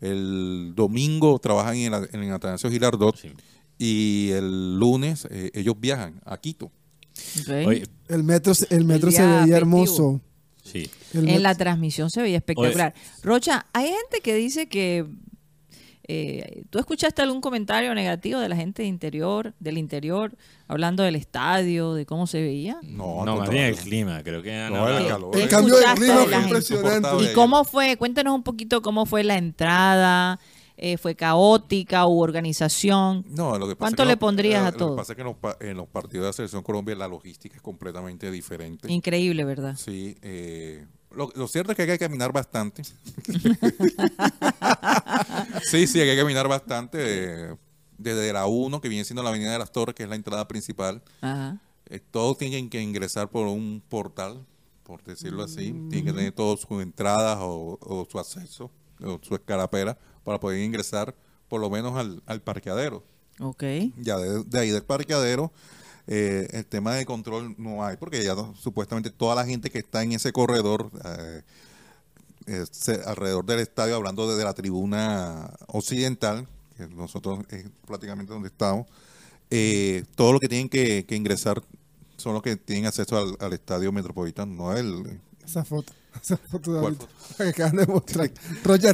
El 0.00 0.72
domingo 0.74 1.38
trabajan 1.38 1.76
en, 1.76 1.92
la, 1.92 2.08
en 2.12 2.22
el 2.22 2.32
Atanasio 2.32 2.70
Girardot. 2.70 3.16
Sí. 3.16 3.32
Y 3.78 4.30
el 4.32 4.78
lunes 4.78 5.26
eh, 5.30 5.50
ellos 5.54 5.74
viajan 5.78 6.20
a 6.24 6.38
Quito. 6.38 6.70
Oye, 7.66 7.84
El 8.08 8.22
metro, 8.24 8.54
se- 8.54 8.72
el 8.74 8.84
metro 8.84 9.10
se 9.10 9.26
veía 9.26 9.56
hermoso. 9.56 10.20
sí. 10.62 10.88
En 11.12 11.42
la 11.42 11.54
transmisión 11.56 12.10
se 12.10 12.22
veía 12.22 12.36
espectacular. 12.38 12.94
Rocha, 13.22 13.66
hay 13.72 13.86
gente 13.88 14.20
que 14.22 14.34
dice 14.36 14.68
que 14.68 15.04
eh, 16.08 16.62
¿Tú 16.70 16.78
escuchaste 16.78 17.20
algún 17.22 17.40
comentario 17.42 17.94
negativo 17.94 18.40
de 18.40 18.48
la 18.48 18.56
gente 18.56 18.82
de 18.82 18.88
interior, 18.88 19.54
del 19.60 19.76
interior, 19.78 20.36
hablando 20.66 21.02
del 21.02 21.16
estadio, 21.16 21.92
de 21.94 22.06
cómo 22.06 22.26
se 22.26 22.40
veía? 22.40 22.78
No, 22.82 23.24
No, 23.26 23.36
más 23.36 23.50
bien 23.50 23.64
el 23.64 23.76
clima, 23.76 24.22
creo 24.22 24.42
que 24.42 24.50
No, 24.70 24.84
hablado. 24.86 24.98
el 24.98 25.06
calor. 25.08 25.30
¿Qué 25.32 25.42
El 25.42 25.48
cambio 25.48 25.74
de 25.76 25.80
escuchaste 25.84 26.04
clima 26.06 26.24
fue 26.24 26.42
impresionante. 26.42 27.24
¿Y 27.24 27.34
cómo 27.34 27.64
fue? 27.64 27.96
Cuéntanos 27.98 28.34
un 28.34 28.42
poquito 28.42 28.80
cómo 28.82 29.04
fue 29.06 29.22
la 29.22 29.36
entrada. 29.36 30.40
Eh, 30.80 30.96
¿Fue 30.96 31.16
caótica? 31.16 32.06
¿Hubo 32.06 32.20
organización? 32.22 33.24
No, 33.30 33.58
lo 33.58 33.66
que 33.66 33.74
pasa 33.74 33.78
¿Cuánto 33.78 34.02
es 34.02 34.06
que 34.06 34.08
le 34.10 34.14
no- 34.14 34.18
pondrías 34.20 34.62
eh, 34.62 34.66
a 34.66 34.70
Lo 34.70 34.76
todo? 34.76 34.90
que 34.92 34.96
pasa 34.98 35.12
es 35.12 35.16
que 35.16 35.22
en 35.22 35.26
los, 35.28 35.36
pa- 35.36 35.56
en 35.60 35.76
los 35.76 35.88
partidos 35.88 36.22
de 36.22 36.28
la 36.28 36.32
Selección 36.32 36.62
Colombia 36.62 36.94
la 36.94 37.08
logística 37.08 37.56
es 37.56 37.62
completamente 37.62 38.30
diferente. 38.30 38.90
Increíble, 38.90 39.44
¿verdad? 39.44 39.74
Sí, 39.76 40.16
eh, 40.22 40.86
lo, 41.10 41.30
lo 41.34 41.48
cierto 41.48 41.72
es 41.72 41.76
que 41.76 41.82
hay 41.82 41.88
que 41.88 41.98
caminar 41.98 42.32
bastante. 42.32 42.82
sí, 45.70 45.86
sí, 45.86 46.00
hay 46.00 46.08
que 46.08 46.16
caminar 46.16 46.48
bastante. 46.48 46.98
eh, 47.00 47.54
desde 47.98 48.32
la 48.32 48.46
1, 48.46 48.80
que 48.80 48.88
viene 48.88 49.04
siendo 49.04 49.22
la 49.24 49.30
Avenida 49.30 49.50
de 49.52 49.58
las 49.58 49.72
Torres, 49.72 49.94
que 49.94 50.04
es 50.04 50.08
la 50.08 50.14
entrada 50.14 50.46
principal. 50.46 51.02
Ajá. 51.20 51.58
eh, 51.86 51.98
todos 52.12 52.38
tienen 52.38 52.70
que 52.70 52.80
ingresar 52.80 53.28
por 53.28 53.48
un 53.48 53.82
portal, 53.88 54.46
por 54.84 55.02
decirlo 55.02 55.42
así. 55.42 55.72
Tienen 55.90 56.04
que 56.04 56.12
tener 56.12 56.32
todas 56.32 56.60
sus 56.60 56.80
entradas 56.80 57.38
o, 57.40 57.76
o 57.80 58.06
su 58.08 58.18
acceso, 58.20 58.70
o 59.02 59.18
su 59.20 59.34
escarapela, 59.34 59.98
para 60.22 60.38
poder 60.38 60.62
ingresar 60.62 61.12
por 61.48 61.60
lo 61.60 61.70
menos 61.70 61.96
al, 61.96 62.22
al 62.26 62.40
parqueadero. 62.40 63.02
Ok. 63.40 63.64
Ya 63.96 64.16
de, 64.18 64.44
de 64.44 64.58
ahí 64.60 64.70
del 64.70 64.84
parqueadero, 64.84 65.50
eh, 66.08 66.48
el 66.52 66.64
tema 66.66 66.94
de 66.94 67.04
control 67.06 67.54
no 67.58 67.84
hay, 67.84 67.96
porque 67.96 68.24
ya 68.24 68.34
no- 68.34 68.54
supuestamente 68.56 69.10
toda 69.10 69.34
la 69.36 69.44
gente 69.44 69.70
que 69.70 69.78
está 69.78 70.02
en 70.02 70.12
ese 70.12 70.32
corredor, 70.32 70.90
eh, 71.04 71.42
eh, 72.46 72.64
alrededor 73.06 73.44
del 73.44 73.60
estadio, 73.60 73.94
hablando 73.94 74.28
desde 74.28 74.42
la 74.44 74.54
tribuna 74.54 75.50
occidental, 75.66 76.48
que 76.76 76.86
nosotros 76.88 77.40
es 77.50 77.66
prácticamente 77.86 78.32
donde 78.32 78.48
estamos, 78.48 78.86
eh, 79.50 80.04
todo 80.14 80.32
lo 80.32 80.40
que 80.40 80.48
tienen 80.48 80.68
que, 80.68 81.04
que 81.06 81.14
ingresar 81.14 81.62
son 82.16 82.32
los 82.34 82.42
que 82.42 82.56
tienen 82.56 82.86
acceso 82.86 83.16
al, 83.16 83.36
al 83.38 83.52
estadio 83.52 83.92
metropolitano, 83.92 84.52
no 84.54 84.76
el... 84.76 85.20
Esa 85.44 85.64
foto. 85.64 85.92
Esa 86.20 86.36
foto 86.36 86.72
de 86.74 86.80
¿Cuál 86.80 86.96
ahorita, 86.96 87.36
que 87.36 87.42
acaban 87.50 87.76
de 87.76 87.86
mostrar. 87.86 88.30
Rocha 88.64 88.92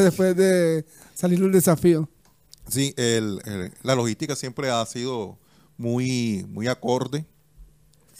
después 0.00 0.36
de 0.36 0.84
salir 1.14 1.42
un 1.42 1.52
desafío. 1.52 2.08
Sí, 2.68 2.92
el, 2.96 3.40
el- 3.44 3.72
la 3.82 3.94
logística 3.94 4.34
siempre 4.34 4.70
ha 4.70 4.84
sido 4.86 5.38
muy, 5.78 6.44
muy 6.48 6.66
acorde, 6.68 7.24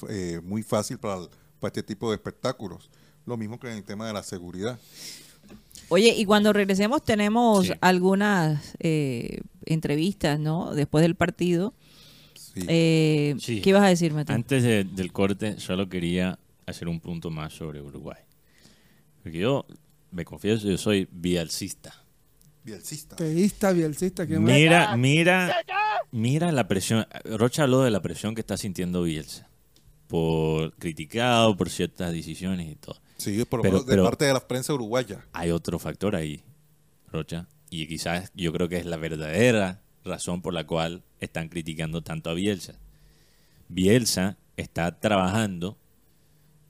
eh, 0.09 0.41
muy 0.45 0.63
fácil 0.63 0.99
para, 0.99 1.23
para 1.61 1.69
este 1.69 1.83
tipo 1.83 2.11
de 2.11 2.17
espectáculos. 2.17 2.91
Lo 3.25 3.37
mismo 3.37 3.59
que 3.59 3.69
en 3.71 3.79
el 3.79 3.85
tema 3.85 4.07
de 4.07 4.13
la 4.13 4.23
seguridad. 4.23 4.79
Oye, 5.89 6.15
y 6.17 6.25
cuando 6.25 6.53
regresemos 6.53 7.05
tenemos 7.05 7.67
Sí. 7.67 7.73
algunas 7.81 8.75
eh, 8.81 9.41
entrevistas, 9.65 10.39
¿no? 10.39 10.75
Después 10.75 11.03
del 11.03 11.15
partido. 11.15 11.75
Sí. 12.35 12.65
Eh, 12.69 13.35
Sí. 13.39 13.61
¿Qué 13.61 13.71
ibas 13.71 13.83
a 13.85 13.89
decir, 13.89 14.13
Mateo? 14.13 14.35
Antes 14.35 14.63
de- 14.63 14.85
del 14.85 15.13
corte, 15.13 15.59
solo 15.61 15.89
quería 15.89 16.39
hacer 16.67 16.89
un 16.89 17.01
punto 17.01 17.31
más 17.31 17.53
sobre 17.53 17.81
Uruguay. 17.81 18.19
Porque 19.23 19.39
yo, 19.39 19.65
me 20.11 20.25
confieso, 20.25 20.69
yo 20.69 20.79
soy 20.79 21.09
bielcista. 21.11 21.95
Bielcista. 22.65 23.15
Teísta, 23.17 23.73
bielcista, 23.73 24.27
que 24.27 24.39
más. 24.41 24.53
Mira, 24.53 24.97
mira, 26.11 26.53
la 26.53 26.69
presión. 26.69 27.07
Rocha 27.25 27.65
habló 27.65 27.83
de 27.83 27.91
la 27.91 28.01
presión 28.03 28.35
que 28.35 28.41
está 28.41 28.57
sintiendo 28.57 29.03
Bielsa. 29.03 29.49
Por 30.09 30.73
criticado 30.77 31.57
por 31.57 31.69
ciertas 31.69 32.13
decisiones 32.13 32.71
y 32.71 32.77
todo. 32.77 32.97
Sí, 33.17 33.45
por 33.45 33.59
lo 33.59 33.63
Pero- 33.63 33.73
menos 33.75 33.87
de 33.87 33.93
pero- 33.93 34.05
parte 34.05 34.25
de 34.25 34.33
la 34.33 34.47
prensa 34.47 34.73
uruguaya. 34.75 35.27
Hay 35.33 35.51
otro 35.51 35.79
factor 35.79 36.15
ahí, 36.15 36.43
Rocha. 37.11 37.49
Y 37.71 37.87
quizás 37.89 38.31
yo 38.35 38.53
creo 38.53 38.69
que 38.69 38.77
es 38.77 38.87
la 38.87 38.97
verdadera 38.97 39.83
razón 40.05 40.43
por 40.43 40.55
la 40.55 40.65
cual 40.67 41.03
están 41.21 41.49
criticando 41.49 42.03
tanto 42.03 42.31
a 42.31 42.35
Bielsa. 42.35 42.75
Bielsa 43.69 44.37
está 44.57 45.01
trabajando 45.01 45.77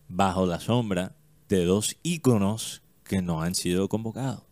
bajo 0.08 0.46
la 0.46 0.60
sombra 0.60 1.14
de 1.48 1.64
dos 1.64 1.96
íconos 2.02 2.82
que 3.04 3.20
no 3.22 3.42
han 3.42 3.54
sido 3.54 3.88
convocados. 3.88 4.42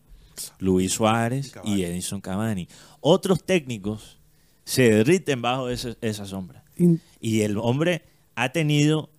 Luis 0.59 0.93
Suárez 0.93 1.55
y 1.65 1.85
Edison 1.85 2.21
Cavani. 2.21 2.69
Otros 3.01 3.43
técnicos 3.45 4.19
se 4.65 4.91
derriten 4.91 5.43
bajo 5.43 5.69
ese- 5.69 5.97
esa 6.01 6.25
sombra. 6.27 6.65
In- 6.77 7.01
Y 7.21 7.43
el 7.43 7.59
hombre 7.59 8.03
ha 8.35 8.51
tenido 8.51 9.11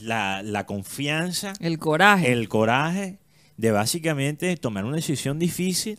la, 0.00 0.42
la 0.42 0.66
confianza 0.66 1.52
El 1.60 1.78
coraje. 1.78 2.32
el 2.32 2.48
coraje 2.48 3.18
de 3.56 3.70
básicamente 3.70 4.54
tomar 4.56 4.84
una 4.84 4.96
decisión 4.96 5.38
difícil 5.38 5.98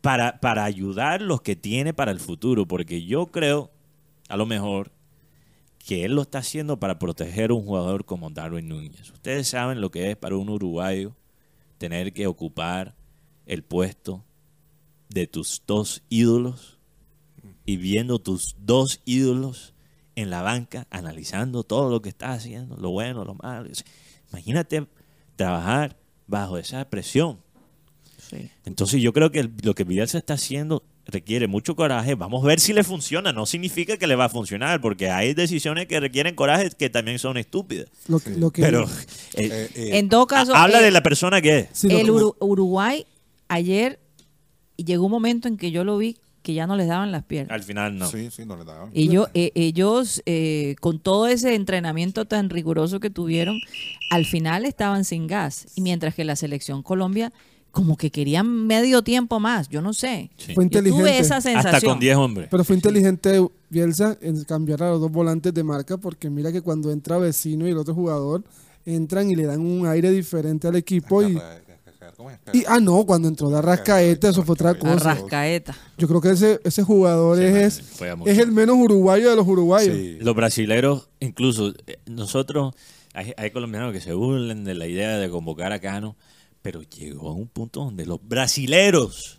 para, 0.00 0.40
para 0.40 0.64
ayudar 0.64 1.20
los 1.22 1.40
que 1.42 1.56
tiene 1.56 1.92
para 1.92 2.10
el 2.12 2.20
futuro, 2.20 2.66
porque 2.66 3.04
yo 3.04 3.26
creo, 3.26 3.70
a 4.28 4.36
lo 4.36 4.46
mejor, 4.46 4.92
que 5.84 6.04
él 6.04 6.14
lo 6.14 6.22
está 6.22 6.38
haciendo 6.38 6.78
para 6.78 6.98
proteger 6.98 7.50
a 7.50 7.54
un 7.54 7.64
jugador 7.64 8.04
como 8.04 8.30
Darwin 8.30 8.68
Núñez. 8.68 9.10
Ustedes 9.10 9.48
saben 9.48 9.80
lo 9.80 9.90
que 9.90 10.10
es 10.10 10.16
para 10.16 10.36
un 10.36 10.48
uruguayo 10.48 11.14
tener 11.78 12.12
que 12.12 12.26
ocupar 12.26 12.94
el 13.46 13.62
puesto 13.62 14.24
de 15.08 15.26
tus 15.26 15.62
dos 15.66 16.02
ídolos 16.08 16.77
y 17.68 17.76
viendo 17.76 18.18
tus 18.18 18.56
dos 18.64 19.02
ídolos 19.04 19.74
en 20.16 20.30
la 20.30 20.40
banca, 20.40 20.86
analizando 20.90 21.64
todo 21.64 21.90
lo 21.90 22.00
que 22.00 22.08
estás 22.08 22.38
haciendo, 22.38 22.78
lo 22.78 22.88
bueno, 22.90 23.26
lo 23.26 23.34
malo. 23.34 23.68
Imagínate 24.32 24.86
trabajar 25.36 25.94
bajo 26.26 26.56
esa 26.56 26.88
presión. 26.88 27.38
Sí. 28.30 28.48
Entonces 28.64 29.02
yo 29.02 29.12
creo 29.12 29.30
que 29.30 29.40
el- 29.40 29.52
lo 29.62 29.74
que 29.74 29.84
Bielsa 29.84 30.16
está 30.16 30.32
haciendo 30.34 30.82
requiere 31.04 31.46
mucho 31.46 31.76
coraje. 31.76 32.14
Vamos 32.14 32.42
a 32.42 32.46
ver 32.46 32.58
si 32.58 32.72
le 32.72 32.84
funciona. 32.84 33.34
No 33.34 33.44
significa 33.44 33.98
que 33.98 34.06
le 34.06 34.16
va 34.16 34.24
a 34.24 34.28
funcionar, 34.30 34.80
porque 34.80 35.10
hay 35.10 35.34
decisiones 35.34 35.86
que 35.88 36.00
requieren 36.00 36.34
coraje 36.34 36.70
que 36.70 36.88
también 36.88 37.18
son 37.18 37.36
estúpidas. 37.36 37.88
Lo, 38.06 38.18
que- 38.18 38.30
lo 38.30 38.50
que, 38.50 38.62
Pero 38.62 38.84
eh, 38.84 38.88
Eh, 39.34 39.70
eh, 39.74 39.98
En 39.98 40.08
todo 40.08 40.26
caso, 40.26 40.54
habla 40.54 40.80
eh, 40.80 40.84
de 40.84 40.90
la 40.90 41.02
persona 41.02 41.42
que 41.42 41.58
es. 41.58 41.68
sí, 41.74 41.88
el 41.90 42.10
Uruguay 42.10 43.04
ayer 43.48 44.00
llegó 44.78 45.04
un 45.04 45.10
momento 45.12 45.48
en 45.48 45.58
que 45.58 45.70
yo 45.70 45.84
lo 45.84 45.98
vi 45.98 46.16
que 46.48 46.54
ya 46.54 46.66
no 46.66 46.76
les 46.76 46.88
daban 46.88 47.12
las 47.12 47.24
piernas. 47.24 47.54
Al 47.54 47.62
final 47.62 47.98
no. 47.98 48.08
Sí, 48.08 48.30
sí, 48.30 48.46
no 48.46 48.56
le 48.56 48.64
daban. 48.64 48.88
Ellos, 48.94 49.28
eh, 49.34 49.52
ellos 49.54 50.22
eh, 50.24 50.76
con 50.80 50.98
todo 50.98 51.26
ese 51.26 51.54
entrenamiento 51.54 52.24
tan 52.24 52.48
riguroso 52.48 53.00
que 53.00 53.10
tuvieron, 53.10 53.60
al 54.08 54.24
final 54.24 54.64
estaban 54.64 55.04
sin 55.04 55.26
gas. 55.26 55.66
Y 55.74 55.82
mientras 55.82 56.14
que 56.14 56.24
la 56.24 56.36
selección 56.36 56.82
Colombia, 56.82 57.34
como 57.70 57.98
que 57.98 58.10
querían 58.10 58.66
medio 58.66 59.02
tiempo 59.02 59.40
más, 59.40 59.68
yo 59.68 59.82
no 59.82 59.92
sé. 59.92 60.30
Sí. 60.38 60.54
Fue 60.54 60.62
Yo 60.62 60.68
inteligente. 60.68 61.02
tuve 61.02 61.18
esa 61.18 61.42
sensación. 61.42 61.74
Hasta 61.74 61.86
con 61.86 62.00
10 62.00 62.16
hombres. 62.16 62.48
Pero 62.50 62.64
fue 62.64 62.76
inteligente 62.76 63.46
Bielsa 63.68 64.16
en 64.22 64.42
cambiar 64.44 64.82
a 64.84 64.92
los 64.92 65.02
dos 65.02 65.12
volantes 65.12 65.52
de 65.52 65.62
marca 65.62 65.98
porque 65.98 66.30
mira 66.30 66.50
que 66.50 66.62
cuando 66.62 66.90
entra 66.90 67.18
vecino 67.18 67.68
y 67.68 67.72
el 67.72 67.76
otro 67.76 67.92
jugador 67.92 68.42
entran 68.86 69.30
y 69.30 69.36
le 69.36 69.44
dan 69.44 69.60
un 69.60 69.86
aire 69.86 70.10
diferente 70.10 70.66
al 70.66 70.76
equipo 70.76 71.22
y, 71.22 71.38
¿Cómo 72.18 72.30
es? 72.32 72.38
y 72.52 72.64
ah 72.66 72.80
no, 72.80 73.06
cuando 73.06 73.28
entró 73.28 73.48
de 73.48 73.58
Arrascaeta 73.58 74.28
eso 74.30 74.42
fue 74.42 74.54
otra 74.54 74.72
La 74.72 74.78
cosa. 74.78 75.14
rascaeta. 75.14 75.74
Yo 75.96 76.08
creo 76.08 76.20
que 76.20 76.30
ese, 76.30 76.60
ese 76.64 76.82
jugador 76.82 77.38
Sí, 77.38 77.44
es, 77.44 77.80
es 78.26 78.38
el 78.38 78.50
menos 78.50 78.76
uruguayo 78.76 79.30
de 79.30 79.36
los 79.36 79.46
uruguayos. 79.46 79.96
Sí. 79.96 80.18
Los 80.20 80.34
brasileros, 80.34 81.08
incluso 81.20 81.72
eh, 81.86 81.98
nosotros, 82.06 82.74
hay, 83.14 83.32
hay 83.36 83.52
colombianos 83.52 83.92
que 83.92 84.00
se 84.00 84.12
burlen 84.14 84.64
de 84.64 84.74
la 84.74 84.88
idea 84.88 85.16
de 85.16 85.30
convocar 85.30 85.72
a 85.72 85.78
Cano, 85.80 86.16
pero 86.60 86.82
llegó 86.82 87.28
a 87.30 87.34
un 87.34 87.46
punto 87.46 87.84
donde 87.84 88.04
los 88.04 88.18
brasileros, 88.20 89.38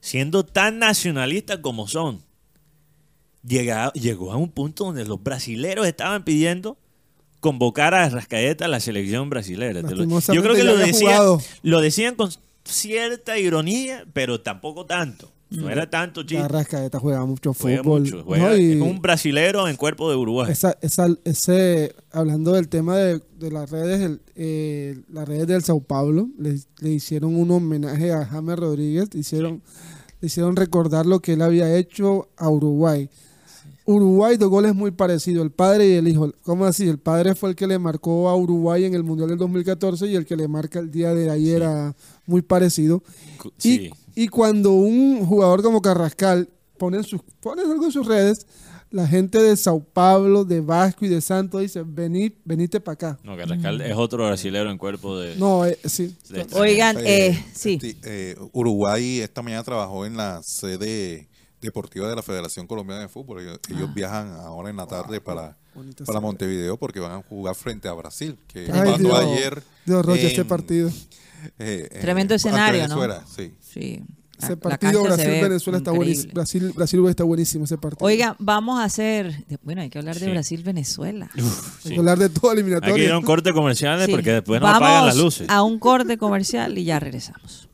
siendo 0.00 0.44
tan 0.44 0.80
nacionalistas 0.80 1.58
como 1.58 1.86
son, 1.86 2.22
llega- 3.46 3.92
llegó 3.92 4.32
a 4.32 4.36
un 4.36 4.50
punto 4.50 4.84
donde 4.86 5.04
los 5.04 5.22
brasileros 5.22 5.86
estaban 5.86 6.24
pidiendo 6.24 6.76
convocar 7.40 7.94
a 7.94 8.08
Rascaeta 8.08 8.66
a 8.66 8.68
la 8.68 8.80
selección 8.80 9.28
brasilera. 9.30 9.80
Yo 9.80 10.42
creo 10.42 10.54
que 10.54 10.64
lo 10.64 10.76
decían, 10.76 11.12
jugado. 11.16 11.42
lo 11.62 11.80
decían 11.80 12.14
con 12.14 12.30
cierta 12.64 13.38
ironía, 13.38 14.04
pero 14.12 14.40
tampoco 14.40 14.86
tanto. 14.86 15.30
No 15.50 15.68
era 15.68 15.90
tanto 15.90 16.22
chiste. 16.22 16.44
Arrascaeta 16.44 17.00
juega 17.00 17.24
mucho 17.24 17.52
Juega 17.54 17.82
fútbol. 17.82 18.02
mucho, 18.02 18.22
juega- 18.22 18.50
¿no? 18.50 18.56
Y 18.56 18.72
es 18.74 18.80
un 18.80 19.00
brasilero 19.02 19.66
en 19.66 19.74
cuerpo 19.76 20.08
de 20.08 20.14
Uruguay. 20.14 20.52
esa, 20.52 20.76
esa, 20.80 21.08
ese, 21.24 21.92
hablando 22.12 22.52
del 22.52 22.68
tema 22.68 22.96
de, 22.96 23.20
de 23.40 23.50
las 23.50 23.68
redes, 23.68 24.00
el- 24.00 24.20
eh, 24.36 25.00
las 25.12 25.26
redes 25.26 25.48
del 25.48 25.64
Sao 25.64 25.80
Paulo 25.80 26.28
le, 26.38 26.60
le 26.78 26.90
hicieron 26.90 27.34
un 27.34 27.50
homenaje 27.50 28.12
a 28.12 28.24
James 28.26 28.56
Rodríguez, 28.60 29.12
le 29.12 29.20
hicieron, 29.20 29.60
le 30.20 30.26
hicieron 30.26 30.54
recordar 30.54 31.04
lo 31.06 31.18
que 31.18 31.32
él 31.32 31.42
había 31.42 31.74
hecho 31.76 32.28
a 32.36 32.48
Uruguay. 32.48 33.10
Uruguay, 33.90 34.36
dos 34.36 34.48
goles 34.50 34.74
muy 34.74 34.90
parecidos, 34.90 35.42
el 35.44 35.50
padre 35.50 35.88
y 35.88 35.92
el 35.94 36.06
hijo. 36.08 36.32
¿Cómo 36.42 36.64
así? 36.64 36.88
El 36.88 36.98
padre 36.98 37.34
fue 37.34 37.50
el 37.50 37.56
que 37.56 37.66
le 37.66 37.78
marcó 37.78 38.28
a 38.28 38.36
Uruguay 38.36 38.84
en 38.84 38.94
el 38.94 39.02
Mundial 39.04 39.28
del 39.30 39.38
2014 39.38 40.06
y 40.06 40.14
el 40.16 40.24
que 40.26 40.36
le 40.36 40.48
marca 40.48 40.78
el 40.78 40.90
día 40.90 41.12
de 41.14 41.30
ayer 41.30 41.62
a 41.64 41.94
muy 42.26 42.42
parecido. 42.42 43.02
Y, 43.58 43.60
Sí. 43.62 43.90
y 44.14 44.28
cuando 44.28 44.72
un 44.72 45.24
jugador 45.26 45.62
como 45.62 45.82
Carrascal 45.82 46.48
pone, 46.78 46.98
en 46.98 47.04
sus, 47.04 47.20
pone 47.40 47.62
algo 47.62 47.84
en 47.84 47.92
sus 47.92 48.06
redes, 48.06 48.46
la 48.90 49.06
gente 49.06 49.40
de 49.40 49.56
Sao 49.56 49.80
Paulo, 49.84 50.44
de 50.44 50.60
Vasco 50.60 51.04
y 51.04 51.08
de 51.08 51.20
Santos 51.20 51.60
dice, 51.60 51.82
venid, 51.86 52.32
venite 52.44 52.80
para 52.80 52.94
acá. 52.94 53.18
No, 53.22 53.36
Carrascal 53.36 53.80
es 53.82 53.96
otro 53.96 54.26
brasilero 54.26 54.68
en 54.70 54.78
cuerpo 54.78 55.16
de... 55.18 55.36
No, 55.36 55.64
eh, 55.64 55.78
sí. 55.84 56.16
de- 56.28 56.46
Oigan, 56.54 56.96
eh, 57.00 57.40
sí. 57.54 57.78
este, 57.80 57.96
eh, 58.04 58.36
Uruguay 58.52 59.20
esta 59.20 59.42
mañana 59.42 59.62
trabajó 59.62 60.04
en 60.06 60.16
la 60.16 60.42
sede 60.42 61.28
deportiva 61.60 62.08
de 62.08 62.16
la 62.16 62.22
Federación 62.22 62.66
Colombiana 62.66 63.02
de 63.02 63.08
Fútbol. 63.08 63.40
Ellos, 63.42 63.60
ellos 63.68 63.88
Ah. 63.90 63.92
viajan 63.94 64.32
ahora 64.32 64.70
en 64.70 64.76
la 64.76 64.86
tarde 64.86 65.20
para, 65.20 65.56
para. 66.06 66.20
Montevideo 66.20 66.76
porque 66.78 67.00
van 67.00 67.12
a 67.12 67.22
jugar 67.22 67.54
frente 67.54 67.88
a 67.88 67.92
Brasil, 67.92 68.38
que 68.48 68.60
Ay, 68.72 68.90
pasó 68.92 68.98
Dios. 68.98 69.18
ayer. 69.18 69.62
Dios, 69.84 70.04
Rocha, 70.04 70.22
este 70.22 70.40
en- 70.42 70.48
partido. 70.48 70.88
eh, 71.58 71.88
eh, 71.90 71.98
Tremendo 72.00 72.34
escenario, 72.34 72.86
¿no? 72.88 72.98
Sí. 73.60 74.02
Ese 74.42 74.56
partido 74.56 75.02
Brasil-Venezuela 75.02 75.76
está 75.78 75.90
buenísimo. 75.90 76.32
Brasil, 76.32 76.72
Brasil 76.74 77.06
está 77.08 77.24
buenísimo 77.24 77.64
ese 77.66 77.76
partido. 77.76 78.06
Oiga, 78.06 78.36
vamos 78.38 78.80
a 78.80 78.84
hacer. 78.84 79.44
Bueno, 79.62 79.82
hay 79.82 79.90
que 79.90 79.98
hablar 79.98 80.14
de 80.18 80.24
Sí. 80.24 80.30
Brasil-Venezuela. 80.30 81.30
Hay 81.84 81.90
que 81.92 81.98
hablar 81.98 82.18
de 82.18 82.30
todo 82.30 82.50
Hay 82.50 82.56
que 82.56 82.60
ir 82.62 82.64
eliminatorio. 82.66 83.14
a 83.14 83.18
un 83.18 83.24
corte 83.24 83.52
comercial 83.52 84.02
Sí. 84.06 84.10
porque 84.10 84.32
después 84.32 84.58
no 84.62 84.66
Vamos 84.66 84.80
apagan 84.82 85.06
las 85.08 85.16
luces. 85.18 85.46
A 85.50 85.62
un 85.62 85.78
corte 85.78 86.16
comercial 86.16 86.78
y 86.78 86.84
ya 86.84 86.98
regresamos. 86.98 87.68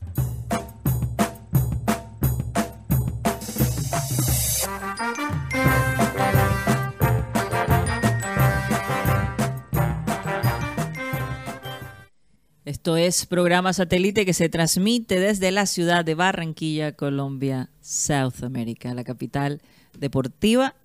Esto 12.67 12.97
es 12.97 13.25
programa 13.25 13.71
satélite 13.71 14.25
que 14.25 14.33
se 14.33 14.49
transmite 14.49 15.21
desde 15.21 15.51
la 15.51 15.65
ciudad 15.65 16.03
de 16.03 16.15
Barranquilla, 16.15 16.91
Colombia, 16.91 17.69
South 17.79 18.43
America, 18.43 18.93
la 18.93 19.05
capital 19.05 19.61
deportiva 19.97 20.75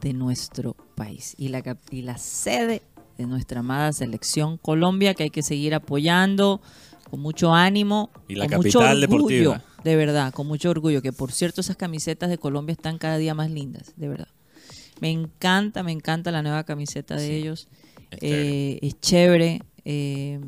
de 0.00 0.14
nuestro 0.14 0.74
país 0.96 1.36
y 1.38 1.46
la, 1.50 1.62
y 1.92 2.02
la 2.02 2.18
sede 2.18 2.82
de 3.16 3.26
nuestra 3.28 3.60
amada 3.60 3.92
selección 3.92 4.58
Colombia 4.58 5.14
que 5.14 5.22
hay 5.22 5.30
que 5.30 5.44
seguir 5.44 5.76
apoyando 5.76 6.60
con 7.08 7.20
mucho 7.20 7.54
ánimo 7.54 8.10
Y 8.26 8.34
la 8.34 8.48
con 8.48 8.56
mucho 8.56 8.80
capital 8.80 9.04
orgullo 9.04 9.28
deportiva. 9.28 9.64
de 9.84 9.94
verdad, 9.94 10.32
con 10.32 10.48
mucho 10.48 10.70
orgullo, 10.70 11.02
que 11.02 11.12
por 11.12 11.30
cierto 11.30 11.60
esas 11.60 11.76
camisetas 11.76 12.30
de 12.30 12.38
Colombia 12.38 12.72
están 12.72 12.98
cada 12.98 13.16
día 13.16 13.34
más 13.34 13.48
lindas, 13.48 13.92
de 13.94 14.08
verdad. 14.08 14.28
Me 15.00 15.12
encanta, 15.12 15.84
me 15.84 15.92
encanta 15.92 16.32
la 16.32 16.42
nueva 16.42 16.64
camiseta 16.64 17.14
de 17.14 17.36
ellos. 17.36 17.68
Es 18.10 18.18
Eh, 18.22 18.78
es 18.82 19.00
chévere. 19.00 19.62
eh, 19.84 20.40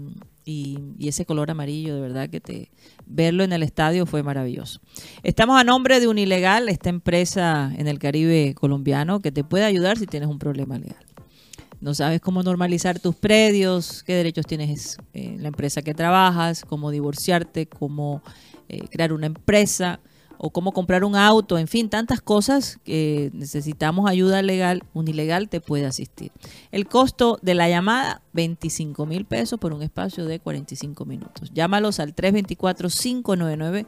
y, 1.00 1.08
ese 1.08 1.24
color 1.24 1.50
amarillo, 1.50 1.94
de 1.94 2.00
verdad 2.00 2.28
que 2.28 2.40
te 2.40 2.70
verlo 3.06 3.42
en 3.42 3.52
el 3.52 3.62
estadio 3.62 4.06
fue 4.06 4.22
maravilloso. 4.22 4.80
Estamos 5.22 5.58
a 5.60 5.64
nombre 5.64 5.98
de 5.98 6.08
Unilegal, 6.08 6.68
esta 6.68 6.90
empresa 6.90 7.72
en 7.76 7.88
el 7.88 7.98
Caribe 7.98 8.54
colombiano 8.54 9.20
que 9.20 9.32
te 9.32 9.42
puede 9.42 9.64
ayudar 9.64 9.98
si 9.98 10.06
tienes 10.06 10.28
un 10.28 10.38
problema 10.38 10.78
legal. 10.78 11.04
No 11.80 11.94
sabes 11.94 12.20
cómo 12.20 12.42
normalizar 12.42 13.00
tus 13.00 13.16
predios, 13.16 14.02
qué 14.02 14.14
derechos 14.14 14.46
tienes 14.46 14.98
en 15.14 15.42
la 15.42 15.48
empresa 15.48 15.80
que 15.80 15.94
trabajas, 15.94 16.64
cómo 16.66 16.90
divorciarte, 16.90 17.66
cómo 17.66 18.22
eh, 18.68 18.80
crear 18.90 19.14
una 19.14 19.26
empresa 19.26 20.00
o 20.42 20.50
cómo 20.50 20.72
comprar 20.72 21.04
un 21.04 21.16
auto, 21.16 21.58
en 21.58 21.68
fin, 21.68 21.90
tantas 21.90 22.22
cosas 22.22 22.78
que 22.82 23.30
necesitamos 23.34 24.08
ayuda 24.08 24.40
legal, 24.40 24.82
Unilegal 24.94 25.50
te 25.50 25.60
puede 25.60 25.84
asistir. 25.84 26.32
El 26.72 26.86
costo 26.86 27.38
de 27.42 27.54
la 27.54 27.68
llamada, 27.68 28.22
25 28.32 29.04
mil 29.04 29.26
pesos 29.26 29.60
por 29.60 29.74
un 29.74 29.82
espacio 29.82 30.24
de 30.24 30.40
45 30.40 31.04
minutos. 31.04 31.50
Llámalos 31.52 32.00
al 32.00 32.16
324-599. 32.16 33.86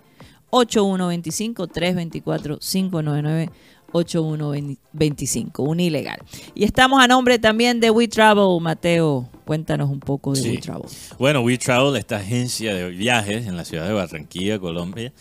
8125 0.54 1.66
324 1.68 2.58
599 2.58 3.50
8125 3.92 5.62
un 5.62 5.80
ilegal 5.80 6.18
y 6.54 6.64
estamos 6.64 7.02
a 7.02 7.08
nombre 7.08 7.38
también 7.38 7.80
de 7.80 7.90
We 7.90 8.06
Travel 8.06 8.60
Mateo 8.60 9.30
cuéntanos 9.46 9.88
un 9.88 10.00
poco 10.00 10.32
de 10.32 10.42
Sí. 10.42 10.50
We 10.50 10.58
Travel 10.58 10.84
Bueno, 11.18 11.40
We 11.40 11.56
Travel, 11.56 11.96
esta 11.96 12.16
agencia 12.16 12.74
de 12.74 12.90
viajes 12.90 13.46
en 13.46 13.56
la 13.56 13.64
ciudad 13.64 13.86
de 13.86 13.94
Barranquilla, 13.94 14.58
Colombia, 14.58 15.12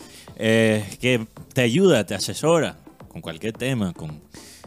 eh, 0.44 0.84
que 1.00 1.24
te 1.54 1.60
ayuda, 1.62 2.04
te 2.04 2.14
asesora 2.16 2.76
con 3.08 3.20
cualquier 3.20 3.52
tema, 3.52 3.92
con 3.92 4.20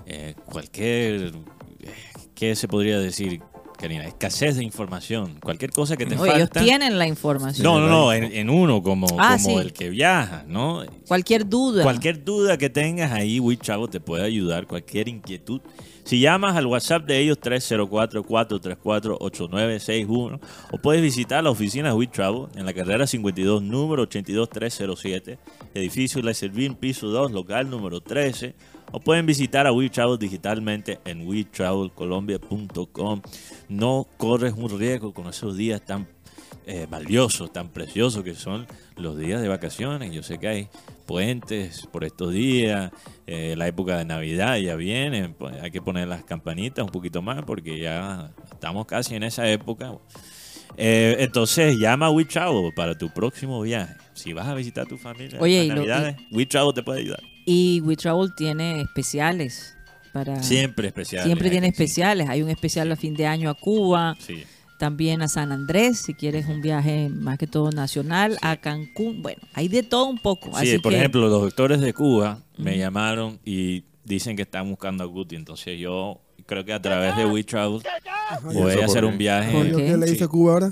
eh, 0.05 0.34
cualquier, 0.45 1.34
eh, 1.82 1.93
¿qué 2.34 2.55
se 2.55 2.67
podría 2.69 2.97
decir, 2.99 3.41
Karina? 3.78 4.05
Escasez 4.05 4.55
de 4.55 4.63
información, 4.63 5.38
cualquier 5.43 5.71
cosa 5.71 5.97
que 5.97 6.05
te 6.05 6.13
ellos 6.15 6.28
falta. 6.28 6.61
tienen 6.61 6.97
la 6.97 7.07
información 7.07 7.63
No, 7.65 7.80
no, 7.82 7.88
no, 7.89 8.13
en, 8.13 8.23
en 8.23 8.49
uno 8.49 8.82
como, 8.82 9.05
Ah, 9.19 9.38
como 9.43 9.57
sí. 9.59 9.65
el 9.65 9.73
que 9.73 9.89
viaja, 9.89 10.45
¿no? 10.47 10.84
cualquier 11.07 11.45
duda 11.49 11.84
Cualquier 11.84 12.23
duda 12.23 12.57
que 12.57 12.69
tengas 12.69 13.11
ahí, 13.11 13.39
WeTravel 13.41 13.89
te 13.89 13.99
puede 13.99 14.23
ayudar, 14.23 14.65
cualquier 14.67 15.09
inquietud. 15.09 15.59
Si 16.06 16.20
llamas 16.20 16.56
al 16.56 16.68
WhatsApp 16.68 17.08
de 17.08 17.18
ellos 17.18 17.39
304-434-8961 17.41 20.39
o 20.72 20.78
puedes 20.78 21.01
visitar 21.01 21.43
la 21.43 21.49
oficina 21.49 21.89
de 21.89 21.95
WeTravel 21.95 22.49
en 22.56 22.68
la 22.68 22.74
carrera 22.74 23.08
52, 23.08 23.64
número 23.64 24.03
82307, 24.03 25.39
edificio 25.74 26.22
La 26.22 26.36
Servín, 26.36 26.76
piso 26.76 27.08
2, 27.08 27.32
local 27.32 27.72
número 27.72 28.01
13 28.01 28.53
o 28.91 28.99
pueden 28.99 29.26
visitar 29.26 29.66
a 29.66 29.72
WeTravel 29.72 30.20
digitalmente 30.20 30.99
en 31.06 31.28
wetravelcolombia.com. 31.28 33.22
No 33.68 34.08
corres 34.18 34.53
un 34.56 34.80
riesgo 34.80 35.12
con 35.12 35.26
esos 35.26 35.58
días 35.58 35.82
tan 35.82 36.08
eh, 36.68 36.86
valiosos, 36.88 37.51
tan 37.51 37.70
preciosos 37.70 38.24
que 38.24 38.36
son 38.36 38.68
los 38.95 39.18
días 39.18 39.41
de 39.41 39.47
vacaciones. 39.47 40.14
Yo 40.14 40.22
sé 40.22 40.38
que 40.38 40.47
hay 40.47 40.70
puentes 41.06 41.88
por 41.91 42.03
estos 42.03 42.34
días, 42.34 42.91
eh, 43.28 43.56
la 43.58 43.68
época 43.68 43.97
de 43.97 44.06
Navidad 44.06 44.58
ya 44.58 44.76
viene, 44.76 45.30
pues 45.30 45.56
hay 45.62 45.72
que 45.72 45.82
poner 45.82 46.08
las 46.08 46.24
campanitas 46.24 46.84
un 46.84 46.91
poquito 46.91 47.22
más 47.22 47.43
porque 47.45 47.80
ya 47.80 48.32
estamos 48.51 48.86
casi 48.86 49.16
en 49.16 49.24
esa 49.24 49.49
época. 49.49 49.93
Eh, 50.78 51.16
entonces 51.20 51.78
llama 51.80 52.08
a 52.08 52.12
WeTravel 52.12 52.74
para 52.76 52.97
tu 52.97 53.10
próximo 53.14 53.62
viaje. 53.62 53.95
Si 54.14 54.34
vas 54.34 54.47
a 54.47 54.53
visitar 54.56 54.86
a 54.86 54.88
tu 54.88 54.97
familia 54.97 55.38
Oye, 55.39 55.62
en 55.62 55.66
y 55.68 55.70
Navidades, 55.70 56.16
WeTravel 56.32 56.74
te 56.74 56.84
puede 56.84 57.01
ayudar. 57.01 57.22
y 57.45 57.82
We 57.82 57.95
Travel 57.95 58.34
tiene 58.36 58.82
especiales 58.82 59.78
para 60.12 60.41
Siempre 60.41 60.88
especial. 60.88 61.24
siempre 61.26 61.49
tiene 61.49 61.68
especiales 61.68 62.28
hay 62.30 62.41
un 62.41 62.49
especial 62.49 62.91
a 62.91 62.95
fin 62.95 63.14
de 63.14 63.28
año 63.28 63.49
a 63.49 63.53
Cuba 63.53 64.16
Sí. 64.20 64.43
También 64.78 65.21
a 65.21 65.28
San 65.28 65.51
Andrés 65.51 65.99
si 65.99 66.13
quieres 66.13 66.47
un 66.47 66.61
viaje 66.61 67.09
más 67.09 67.38
que 67.38 67.47
todo 67.47 67.71
nacional 67.71 68.38
a 68.41 68.57
Cancún 68.57 69.21
bueno 69.21 69.41
hay 69.53 69.67
de 69.67 69.84
todo 69.84 70.05
un 70.05 70.17
poco 70.19 70.49
Sí, 70.59 70.69
así 70.69 70.80
por 70.80 70.91
que- 70.91 70.97
ejemplo, 70.99 71.21
los 71.21 71.41
doctores 71.41 71.80
de 71.82 71.93
Cuba 71.93 72.39
me 72.57 72.78
llamaron 72.78 73.39
y 73.45 73.84
dicen 74.03 74.36
que 74.36 74.43
están 74.43 74.69
buscando 74.69 75.03
a 75.03 75.07
Guti. 75.07 75.36
Entonces 75.36 75.80
yo 75.80 76.21
creo 76.45 76.63
que 76.63 76.73
a 76.73 76.82
través 76.82 77.17
de 77.17 77.26
WeTravel 77.26 77.82
voy 78.53 78.71
a 78.82 78.86
hacer 78.86 79.03
un 79.03 79.17
viaje. 79.17 79.51
¿Por 79.51 79.65
Yo 79.67 79.78
qué? 79.78 79.97
le 79.97 80.23
a 80.23 80.28
Cuba 80.28 80.53
ahora. 80.53 80.69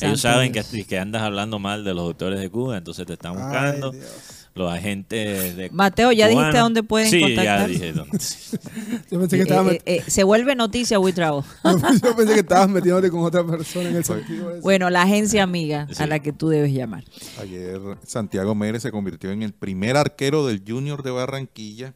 Ellos 0.00 0.20
saben 0.20 0.52
que, 0.52 0.62
que 0.86 0.98
andas 0.98 1.22
hablando 1.22 1.58
mal 1.58 1.84
de 1.84 1.94
los 1.94 2.04
doctores 2.04 2.40
de 2.40 2.48
Cuba, 2.48 2.78
entonces 2.78 3.06
te 3.06 3.14
están 3.14 3.36
Ay, 3.36 3.42
buscando. 3.42 3.90
Dios. 3.90 4.37
Los 4.58 4.72
agentes 4.72 5.56
de 5.56 5.70
Mateo, 5.70 6.12
¿ya 6.12 6.28
dijiste 6.28 6.58
dónde 6.58 6.82
pueden 6.82 7.10
sí, 7.10 7.20
contactar? 7.20 7.60
ya 7.60 7.66
dije 7.66 7.92
dónde. 7.92 8.18
Yo 9.10 9.18
pensé 9.20 9.36
que 9.36 9.42
estabas 9.42 9.72
Eh, 9.74 9.82
eh, 9.86 9.96
eh, 10.06 10.10
se 10.10 10.24
vuelve 10.24 10.54
noticia 10.54 10.98
We 10.98 11.12
Travel. 11.12 11.42
yo 12.02 12.16
pensé 12.16 12.34
que 12.34 12.40
estabas 12.40 12.68
metiéndote 12.68 13.10
con 13.10 13.20
otra 13.20 13.44
persona 13.46 13.88
en 13.90 13.96
el 13.96 14.04
sentido 14.04 14.50
ese. 14.52 14.60
Bueno, 14.60 14.90
la 14.90 15.02
agencia 15.02 15.42
amiga 15.42 15.86
Sí. 15.90 16.02
a 16.02 16.06
la 16.06 16.18
que 16.20 16.32
tú 16.32 16.48
debes 16.48 16.72
llamar. 16.72 17.04
Ayer 17.40 17.80
Santiago 18.04 18.54
Mérez 18.54 18.82
se 18.82 18.90
convirtió 18.90 19.30
en 19.30 19.42
el 19.42 19.52
primer 19.52 19.96
arquero 19.96 20.46
del 20.46 20.62
Junior 20.66 21.02
de 21.02 21.10
Barranquilla 21.10 21.94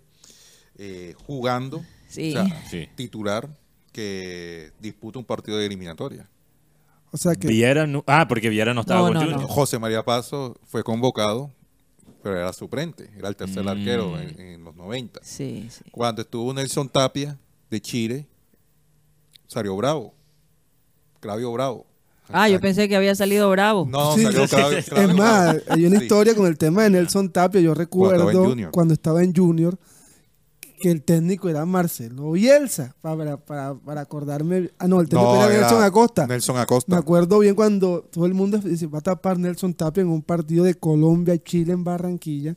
eh, 0.78 1.14
jugando, 1.26 1.82
Sí. 2.08 2.30
o 2.36 2.44
sea, 2.46 2.62
Sí. 2.70 2.88
titular 2.94 3.48
que 3.92 4.72
disputa 4.80 5.18
un 5.18 5.24
partido 5.24 5.58
de 5.58 5.66
eliminatoria. 5.66 6.28
O 7.10 7.18
sea 7.18 7.34
que 7.34 7.46
Viera 7.46 7.86
no- 7.86 8.02
ah, 8.06 8.26
porque 8.26 8.48
Viera 8.48 8.72
no 8.72 8.80
estaba 8.80 9.00
No, 9.00 9.06
con 9.08 9.14
no, 9.14 9.20
Junior. 9.20 9.40
no. 9.42 9.48
José 9.48 9.78
María 9.78 10.02
Paso 10.02 10.56
fue 10.64 10.82
convocado, 10.82 11.50
pero 12.22 12.36
era 12.38 12.52
suplente, 12.52 13.10
era 13.16 13.28
el 13.28 13.36
tercer 13.36 13.64
Mm. 13.64 13.68
arquero 13.68 14.18
en, 14.20 14.40
en 14.40 14.64
los 14.64 14.74
90. 14.76 15.20
Sí, 15.22 15.68
sí. 15.70 15.84
Cuando 15.90 16.22
estuvo 16.22 16.52
Nelson 16.54 16.88
Tapia 16.88 17.38
de 17.70 17.80
Chile, 17.80 18.26
salió 19.46 19.76
Bravo, 19.76 20.14
Clavio 21.20 21.52
Bravo. 21.52 21.86
Ah, 22.28 22.48
yo 22.48 22.60
pensé 22.60 22.88
que 22.88 22.96
había 22.96 23.14
salido 23.14 23.50
bravo. 23.50 23.86
No, 23.90 24.14
Sí. 24.14 24.22
salió 24.22 24.46
Clavio, 24.48 24.78
Es 24.78 25.14
más, 25.14 25.56
hay 25.68 25.84
una 25.84 25.98
Sí. 25.98 26.04
historia 26.04 26.34
con 26.34 26.46
el 26.46 26.56
tema 26.56 26.84
de 26.84 26.90
Nelson 26.90 27.30
Tapia. 27.30 27.60
Yo 27.60 27.74
recuerdo 27.74 28.54
cuando 28.70 28.94
estaba 28.94 29.22
en 29.22 29.34
Junior 29.34 29.78
que 30.82 30.90
el 30.90 31.02
técnico 31.02 31.48
era 31.48 31.64
Marcelo 31.64 32.32
Bielsa. 32.32 32.94
Para, 33.00 33.36
para, 33.38 33.74
para 33.74 34.00
acordarme. 34.02 34.70
Ah, 34.78 34.88
no, 34.88 35.00
el 35.00 35.08
técnico 35.08 35.34
No, 35.34 35.44
era, 35.44 35.52
era 35.54 35.60
Nelson 35.62 35.82
Acosta. 35.82 36.26
Nelson 36.26 36.56
Me 36.56 36.62
Acosta. 36.62 36.96
acuerdo 36.98 37.38
bien 37.38 37.54
cuando 37.54 38.02
todo 38.10 38.26
el 38.26 38.34
mundo 38.34 38.58
dice, 38.58 38.86
va 38.88 38.98
a 38.98 39.02
tapar 39.02 39.38
Nelson 39.38 39.72
Tapia 39.74 40.02
en 40.02 40.08
un 40.08 40.22
partido 40.22 40.64
de 40.64 40.74
Colombia-Chile 40.74 41.72
en 41.72 41.84
Barranquilla. 41.84 42.56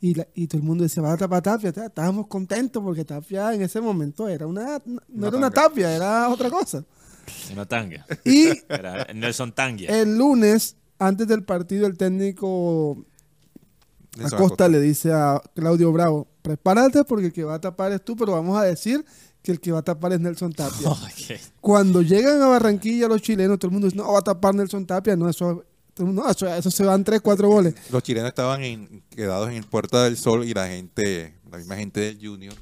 Y, 0.00 0.14
la- 0.14 0.28
y 0.34 0.46
todo 0.46 0.58
el 0.60 0.64
mundo 0.66 0.82
decía, 0.84 1.02
va 1.02 1.12
a 1.14 1.16
tapar 1.16 1.40
Tapia. 1.42 1.72
Ta- 1.72 1.86
Estábamos 1.86 2.26
contentos 2.26 2.82
porque 2.82 3.04
Tapia 3.04 3.54
en 3.54 3.62
ese 3.62 3.80
momento 3.80 4.28
era 4.28 4.46
una, 4.46 4.82
no 4.84 5.00
Una 5.08 5.28
era 5.28 5.36
una. 5.38 5.50
Tapia, 5.50 5.94
era 5.96 6.28
otra 6.28 6.50
cosa. 6.50 6.84
Una 7.52 7.64
tanga. 7.66 8.04
Y 8.24 8.48
Era 8.68 9.06
Nelson 9.14 9.52
Tangia. 9.52 9.88
el 9.90 10.16
lunes, 10.18 10.76
antes 10.98 11.26
del 11.26 11.44
partido, 11.44 11.86
el 11.86 11.96
técnico 11.96 13.04
Acosta 14.36 14.68
le 14.68 14.80
dice 14.80 15.12
a 15.12 15.40
Claudio 15.54 15.92
Bravo, 15.92 16.26
prepárate 16.42 17.04
porque 17.04 17.26
el 17.26 17.32
que 17.32 17.44
va 17.44 17.54
a 17.54 17.60
tapar 17.60 17.92
es 17.92 18.04
tú, 18.04 18.16
pero 18.16 18.32
vamos 18.32 18.58
a 18.58 18.62
decir 18.62 19.04
que 19.42 19.52
el 19.52 19.60
que 19.60 19.70
va 19.72 19.78
a 19.80 19.82
tapar 19.82 20.12
es 20.12 20.20
Nelson 20.20 20.52
Tapia. 20.52 20.88
Cuando 21.60 22.02
llegan 22.02 22.40
a 22.42 22.46
Barranquilla 22.48 23.08
los 23.08 23.22
chilenos, 23.22 23.58
todo 23.58 23.68
el 23.68 23.72
mundo 23.72 23.86
dice, 23.86 23.96
no, 23.96 24.12
va 24.12 24.18
a 24.18 24.22
tapar 24.22 24.54
Nelson 24.54 24.86
Tapia, 24.86 25.14
no, 25.16 25.28
eso, 25.28 25.64
el 25.98 26.14
no, 26.14 26.28
eso, 26.28 26.46
eso 26.52 26.70
se 26.70 26.84
van 26.84 27.04
tres, 27.04 27.20
cuatro 27.20 27.48
goles. 27.48 27.74
Los 27.90 28.02
chilenos 28.02 28.28
estaban 28.28 28.62
en- 28.62 29.02
quedados 29.10 29.50
en 29.50 29.62
Puerta 29.64 30.04
del 30.04 30.16
Sol 30.16 30.44
y 30.44 30.52
la 30.54 30.66
gente, 30.68 31.34
la 31.50 31.58
misma 31.58 31.76
gente 31.76 32.00
del 32.00 32.18
Junior, 32.20 32.54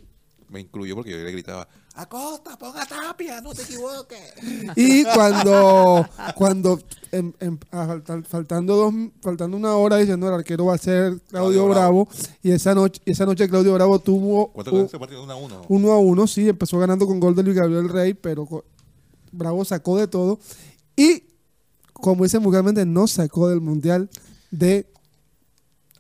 me 0.49 0.61
incluyo 0.61 0.95
porque 0.95 1.11
yo 1.11 1.17
le 1.19 1.33
gritaba, 1.33 1.67
Acosta, 1.97 2.57
ponga 2.59 2.85
Tapia, 2.87 3.41
no 3.41 3.55
te 3.55 3.63
equivoques. 3.63 4.21
Y 4.77 5.05
cuando, 5.05 6.07
cuando 6.35 6.81
a 7.71 7.87
faltar- 7.87 8.25
faltando 8.27 8.75
dos, 8.77 8.95
faltando 9.21 9.57
una 9.57 9.77
hora 9.77 9.99
diciendo 9.99 10.27
el 10.29 10.35
arquero 10.35 10.67
va 10.67 10.75
a 10.75 10.79
ser 10.79 11.21
Claudio 11.29 11.29
Claudio 11.29 11.69
Bravo, 11.69 12.09
y 12.43 12.51
esa 12.51 12.75
noche, 12.75 13.01
esa 13.07 13.25
noche 13.25 13.49
Claudio 13.49 13.73
Bravo 13.75 14.01
tuvo 14.01 14.49
¿Cuánto 14.53 14.73
un- 14.73 14.77
quedó 14.79 14.87
ese 14.87 14.99
partido? 14.99 15.23
1 15.23 15.33
a 15.33 15.37
1. 15.37 15.63
uno 15.69 15.93
a 15.93 15.99
uno, 15.99 16.27
sí, 16.27 16.49
empezó 16.49 16.79
ganando 16.79 17.07
con 17.07 17.21
gol 17.21 17.37
de 17.37 17.45
Luis 17.45 17.57
Gabriel 17.57 17.89
Rey, 17.89 18.15
pero 18.15 18.65
Bravo 19.31 19.65
sacó 19.65 19.97
de 19.97 20.09
todo. 20.09 20.41
Y, 20.97 21.25
como 21.93 22.25
dicen 22.25 22.43
vulgarmente, 22.43 22.85
no 22.85 23.07
sacó 23.07 23.49
del 23.49 23.61
Mundial 23.61 24.11
de 24.51 24.87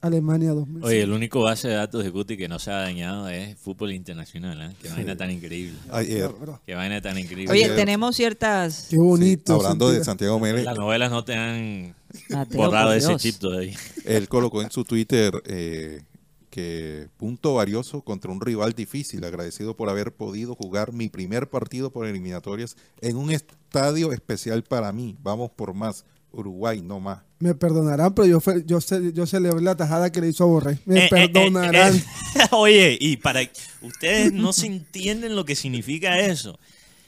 Alemania 0.07 0.51
2006. 0.53 0.85
Oye, 0.85 1.03
el 1.03 1.13
único 1.13 1.41
base 1.43 1.69
de 1.69 1.75
datos 1.75 2.05
de 2.05 2.11
Guti 2.11 2.37
que 2.37 2.47
no 2.47 2.59
se 2.59 2.71
ha 2.71 2.75
dañado 2.77 3.27
es 3.29 3.57
fútbol 3.59 3.93
internacional. 3.93 4.61
¿eh? 4.61 4.75
Qué 4.83 4.91
vaina 4.91 5.17
tan 5.17 5.31
increíble. 5.31 5.79
Ayer, 5.91 6.29
Bro, 6.29 6.61
Qué 6.67 6.75
vaina 6.75 7.01
tan 7.01 7.19
increíble. 7.19 7.51
Oye, 7.53 7.65
Ayer- 7.65 7.77
tenemos 7.77 8.15
ciertas... 8.15 8.89
Qué 8.91 8.99
bonito. 8.99 9.55
hablando 9.55 9.91
de 9.91 10.05
Santiago 10.05 10.39
Mérez, 10.39 10.65
Las 10.65 10.77
novelas 10.77 11.11
no 11.11 11.25
te 11.25 11.35
han 11.35 11.95
Mateo, 12.29 12.59
borrado 12.59 12.93
ese 12.93 13.17
chip 13.17 13.37
todavía. 13.37 13.79
él 14.05 14.29
colocó 14.29 14.61
en 14.63 14.71
su 14.71 14.85
Twitter 14.85 15.43
eh, 15.47 16.03
que 16.51 17.09
punto 17.17 17.55
valioso 17.55 18.03
contra 18.03 18.31
un 18.31 18.41
rival 18.43 18.75
difícil, 18.75 19.25
agradecido 19.25 19.75
por 19.75 19.89
haber 19.89 20.13
podido 20.15 20.55
jugar 20.55 20.93
mi 20.93 21.09
primer 21.09 21.49
partido 21.49 21.91
por 21.91 22.07
eliminatorias 22.07 22.77
en 23.01 23.17
un 23.17 23.31
estadio 23.31 24.13
especial 24.13 24.63
para 24.65 24.93
mí. 24.93 25.17
Vamos 25.23 25.51
por 25.51 25.73
más. 25.73 26.05
Uruguay, 26.37 26.83
no 26.83 26.99
más. 27.01 27.23
Me 27.45 27.55
perdonarán, 27.55 28.15
pero 28.15 28.27
yo, 28.27 28.41
yo, 28.65 28.79
yo 29.13 29.27
celebré 29.27 29.61
la 29.61 29.77
tajada 29.77 30.11
que 30.11 30.19
le 30.23 30.29
hizo 30.31 30.45
a 30.45 30.47
Borré. 30.47 30.79
Me 30.87 31.01
Eh, 31.01 31.05
eh, 31.05 31.09
perdonarán. 31.11 31.95
eh, 31.95 32.03
eh. 32.37 32.41
Oye, 32.53 32.97
y 32.99 33.19
para 33.19 33.41
ustedes 33.83 34.33
no 34.33 34.55
se 34.55 34.65
entienden 34.67 35.37
lo 35.37 35.45
que 35.45 35.55
significa 35.55 36.19
eso. 36.21 36.59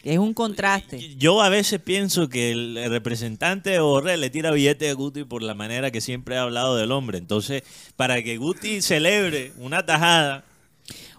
Es 0.04 0.18
un 0.18 0.34
contraste. 0.34 1.14
Yo 1.16 1.40
a 1.40 1.48
veces 1.48 1.80
pienso 1.80 2.28
que 2.28 2.50
el 2.52 2.78
representante 2.90 3.70
de 3.70 3.80
Borrell 3.80 4.20
le 4.20 4.28
tira 4.28 4.50
billete 4.50 4.90
a 4.90 4.92
Guti 4.92 5.24
por 5.24 5.42
la 5.42 5.54
manera 5.54 5.90
que 5.90 6.02
siempre 6.02 6.36
ha 6.36 6.42
hablado 6.42 6.76
del 6.76 6.92
hombre. 6.92 7.16
Entonces, 7.16 7.62
para 7.96 8.22
que 8.22 8.36
Guti 8.36 8.82
celebre 8.82 9.52
una 9.56 9.86
tajada 9.86 10.44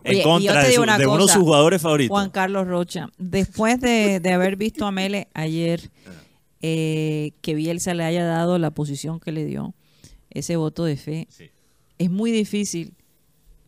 Oye, 0.05 0.19
en 0.19 0.23
contra 0.23 0.63
de, 0.63 0.73
su- 0.73 0.81
uno 0.83 0.95
de 0.97 1.03
sus 1.33 1.41
jugadores 1.41 1.81
favoritos. 1.81 2.11
Juan 2.13 2.29
Carlos 2.29 2.67
Rocha, 2.67 3.09
después 3.17 3.81
de, 3.81 4.19
de 4.19 4.31
haber 4.31 4.55
visto 4.57 4.85
a 4.85 4.91
Mele 4.91 5.27
ayer, 5.33 5.89
eh, 6.69 7.31
que 7.41 7.55
Bielsa 7.55 7.93
le 7.93 8.03
haya 8.03 8.25
dado 8.25 8.57
la 8.59 8.71
posición 8.71 9.19
que 9.19 9.31
le 9.31 9.45
dio, 9.45 9.73
ese 10.29 10.55
voto 10.57 10.83
de 10.83 10.97
fe, 10.97 11.27
Sí. 11.29 11.45
es 11.97 12.09
muy 12.11 12.31
difícil 12.31 12.93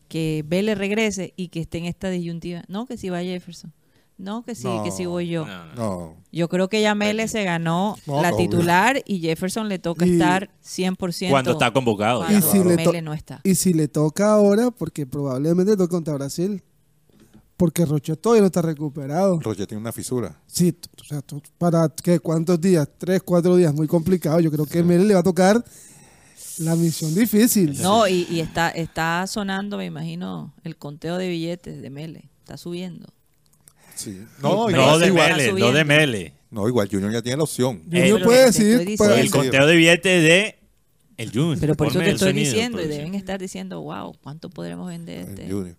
que 0.09 0.43
Vélez 0.45 0.77
regrese 0.77 1.33
y 1.37 1.47
que 1.49 1.61
esté 1.61 1.77
en 1.77 1.85
esta 1.85 2.09
disyuntiva. 2.09 2.63
No, 2.67 2.85
que 2.85 2.97
si 2.97 3.09
va 3.09 3.21
Jefferson. 3.21 3.71
No, 4.17 4.43
que 4.43 4.53
sí, 4.53 4.65
No, 4.67 4.83
que 4.83 4.91
si 4.91 5.05
voy 5.05 5.29
yo. 5.29 5.45
No, 5.45 5.65
no. 5.67 5.75
No, 5.75 6.15
Yo 6.31 6.49
creo 6.49 6.67
que 6.67 6.81
ya 6.81 6.93
Mele 6.93 7.29
se 7.29 7.45
ganó 7.45 7.95
No, 8.05 8.21
la 8.21 8.33
obvio. 8.33 8.49
titular 8.49 9.01
y 9.05 9.19
Jefferson 9.21 9.69
le 9.69 9.79
toca 9.79 10.05
Y- 10.05 10.11
estar 10.13 10.49
100% 10.61 11.29
Cuando 11.29 11.51
está 11.51 11.71
convocado. 11.71 12.19
cuando 12.25 12.37
Y 12.37 12.41
si 12.41 12.59
Mele 12.59 13.01
no 13.01 13.13
está. 13.13 13.39
Y 13.45 13.55
si 13.55 13.73
le 13.73 13.87
toca 13.87 14.33
ahora, 14.33 14.71
porque 14.71 15.05
probablemente 15.07 15.71
le 15.71 15.77
toca 15.77 15.91
contra 15.91 16.15
Brasil. 16.15 16.61
Porque 17.59 17.83
Roche 17.83 18.15
todavía 18.15 18.39
no 18.39 18.45
está 18.47 18.61
recuperado. 18.61 19.37
Roger 19.41 19.67
tiene 19.67 19.81
una 19.81 19.91
fisura. 19.91 20.33
Sí, 20.47 20.73
o 20.97 21.03
sea, 21.03 21.21
para 21.57 21.89
qué, 21.89 22.17
cuántos 22.21 22.61
días, 22.61 22.87
tres, 22.97 23.21
cuatro 23.21 23.57
días, 23.57 23.73
muy 23.73 23.85
complicado. 23.85 24.39
Yo 24.39 24.49
creo 24.49 24.65
que 24.65 24.81
Mele 24.81 25.03
le 25.03 25.13
va 25.13 25.19
a 25.19 25.23
tocar 25.23 25.61
la 26.59 26.77
misión 26.77 27.13
difícil. 27.13 27.77
No, 27.81 28.07
y, 28.07 28.25
y 28.29 28.39
está, 28.39 28.69
está 28.69 29.27
sonando, 29.27 29.77
me 29.77 29.83
imagino, 29.85 30.53
el 30.63 30.77
conteo 30.77 31.17
de 31.17 31.27
billetes 31.27 31.81
de 31.81 31.89
Mele. 31.89 32.29
Está 32.39 32.55
subiendo. 32.55 33.09
Sí. 33.93 34.21
No, 34.41 34.69
No, 34.69 34.97
de 34.97 35.07
igual. 35.07 35.35
Mele, 35.35 35.51
no 35.59 35.71
de 35.73 35.83
Mele. 35.83 36.33
no, 36.51 36.65
igual 36.65 36.87
Junior 36.89 37.11
ya 37.11 37.21
tiene 37.21 37.35
la 37.35 37.43
opción. 37.43 37.83
Junior 37.91 38.23
puede 38.23 38.45
diciendo. 38.47 39.13
El 39.15 39.31
conteo 39.31 39.67
de 39.67 39.75
billetes 39.75 40.23
de 40.23 40.59
el 41.17 41.29
Junior. 41.33 41.57
Pero 41.59 41.75
por 41.75 41.87
eso 41.87 41.99
te 41.99 42.05
el 42.05 42.11
estoy 42.13 42.29
sonido, 42.29 42.45
diciendo, 42.53 42.77
y 42.77 42.83
producción. 42.83 42.97
deben 43.05 43.15
estar 43.15 43.37
diciendo, 43.37 43.81
wow, 43.81 44.15
¿cuánto 44.23 44.49
podremos 44.49 44.87
vender 44.87 45.19
El 45.19 45.27
este? 45.27 45.51
Junior. 45.51 45.75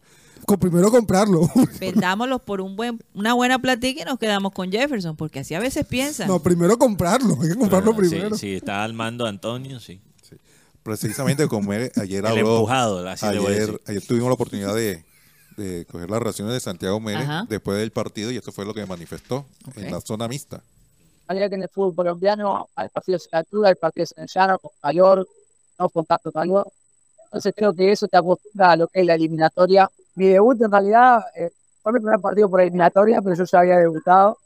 Con- 0.46 0.58
primero 0.58 0.90
comprarlo. 0.90 1.48
Vendámoslos 1.80 2.40
por 2.42 2.60
un 2.60 2.76
buen, 2.76 2.98
una 3.14 3.34
buena 3.34 3.58
platica 3.58 4.02
y 4.02 4.04
nos 4.04 4.18
quedamos 4.18 4.52
con 4.52 4.70
Jefferson, 4.70 5.16
porque 5.16 5.40
así 5.40 5.54
a 5.54 5.60
veces 5.60 5.86
piensan. 5.86 6.28
no, 6.28 6.40
primero 6.40 6.76
comprarlo. 6.78 7.36
Hay 7.42 7.50
que 7.50 7.56
comprarlo 7.56 7.94
primero. 7.96 8.30
Sí, 8.36 8.40
sí, 8.40 8.54
está 8.56 8.82
al 8.84 8.92
mando 8.94 9.26
Antonio, 9.26 9.78
sí. 9.80 10.00
Precisamente 10.82 11.46
como 11.46 11.72
ayer 11.72 11.92
El 11.96 12.26
habló. 12.26 12.56
empujado, 12.56 13.06
así 13.08 13.26
le 13.26 13.38
voy 13.38 13.48
a 13.48 13.50
ayer, 13.56 13.66
decir. 13.72 13.80
ayer 13.86 14.06
tuvimos 14.06 14.28
la 14.28 14.34
oportunidad 14.34 14.74
de, 14.74 15.04
de 15.56 15.84
coger 15.86 16.08
las 16.10 16.22
reacciones 16.22 16.54
de 16.54 16.60
Santiago 16.60 16.98
Mérez 17.00 17.22
Ajá. 17.24 17.44
después 17.48 17.78
del 17.78 17.90
partido 17.90 18.30
y 18.30 18.36
esto 18.38 18.50
fue 18.50 18.64
lo 18.64 18.72
que 18.72 18.86
manifestó 18.86 19.44
en 19.76 19.90
la 19.90 20.00
zona 20.00 20.26
mixta. 20.26 20.62
manera 21.28 21.48
que 21.50 21.56
en 21.56 21.62
el 21.64 21.68
fútbol 21.68 21.94
colombiano 21.94 22.68
hay 22.74 22.88
partidos 22.88 23.28
en 23.30 23.38
altura, 23.40 23.70
en 23.70 24.02
el 24.16 24.28
llano, 24.34 24.58
con 24.58 24.70
mayor, 24.82 25.28
no 25.78 25.88
contacto 25.90 26.32
tan 26.32 26.48
nuevo. 26.48 26.72
Entonces 27.26 27.52
creo 27.54 27.74
que 27.74 27.92
eso 27.92 28.08
te 28.08 28.16
acostumbra 28.16 28.72
a 28.72 28.76
lo 28.76 28.88
que 28.88 29.00
es 29.00 29.06
la 29.06 29.14
eliminatoria. 29.14 29.88
Mi 30.20 30.28
debut 30.28 30.60
en 30.60 30.70
realidad 30.70 31.24
eh, 31.34 31.50
fue 31.82 31.94
mi 31.94 32.00
primer 32.00 32.20
partido 32.20 32.50
por 32.50 32.60
eliminatoria, 32.60 33.22
pero 33.22 33.34
yo 33.34 33.44
ya 33.44 33.60
había 33.60 33.78
debutado. 33.78 34.36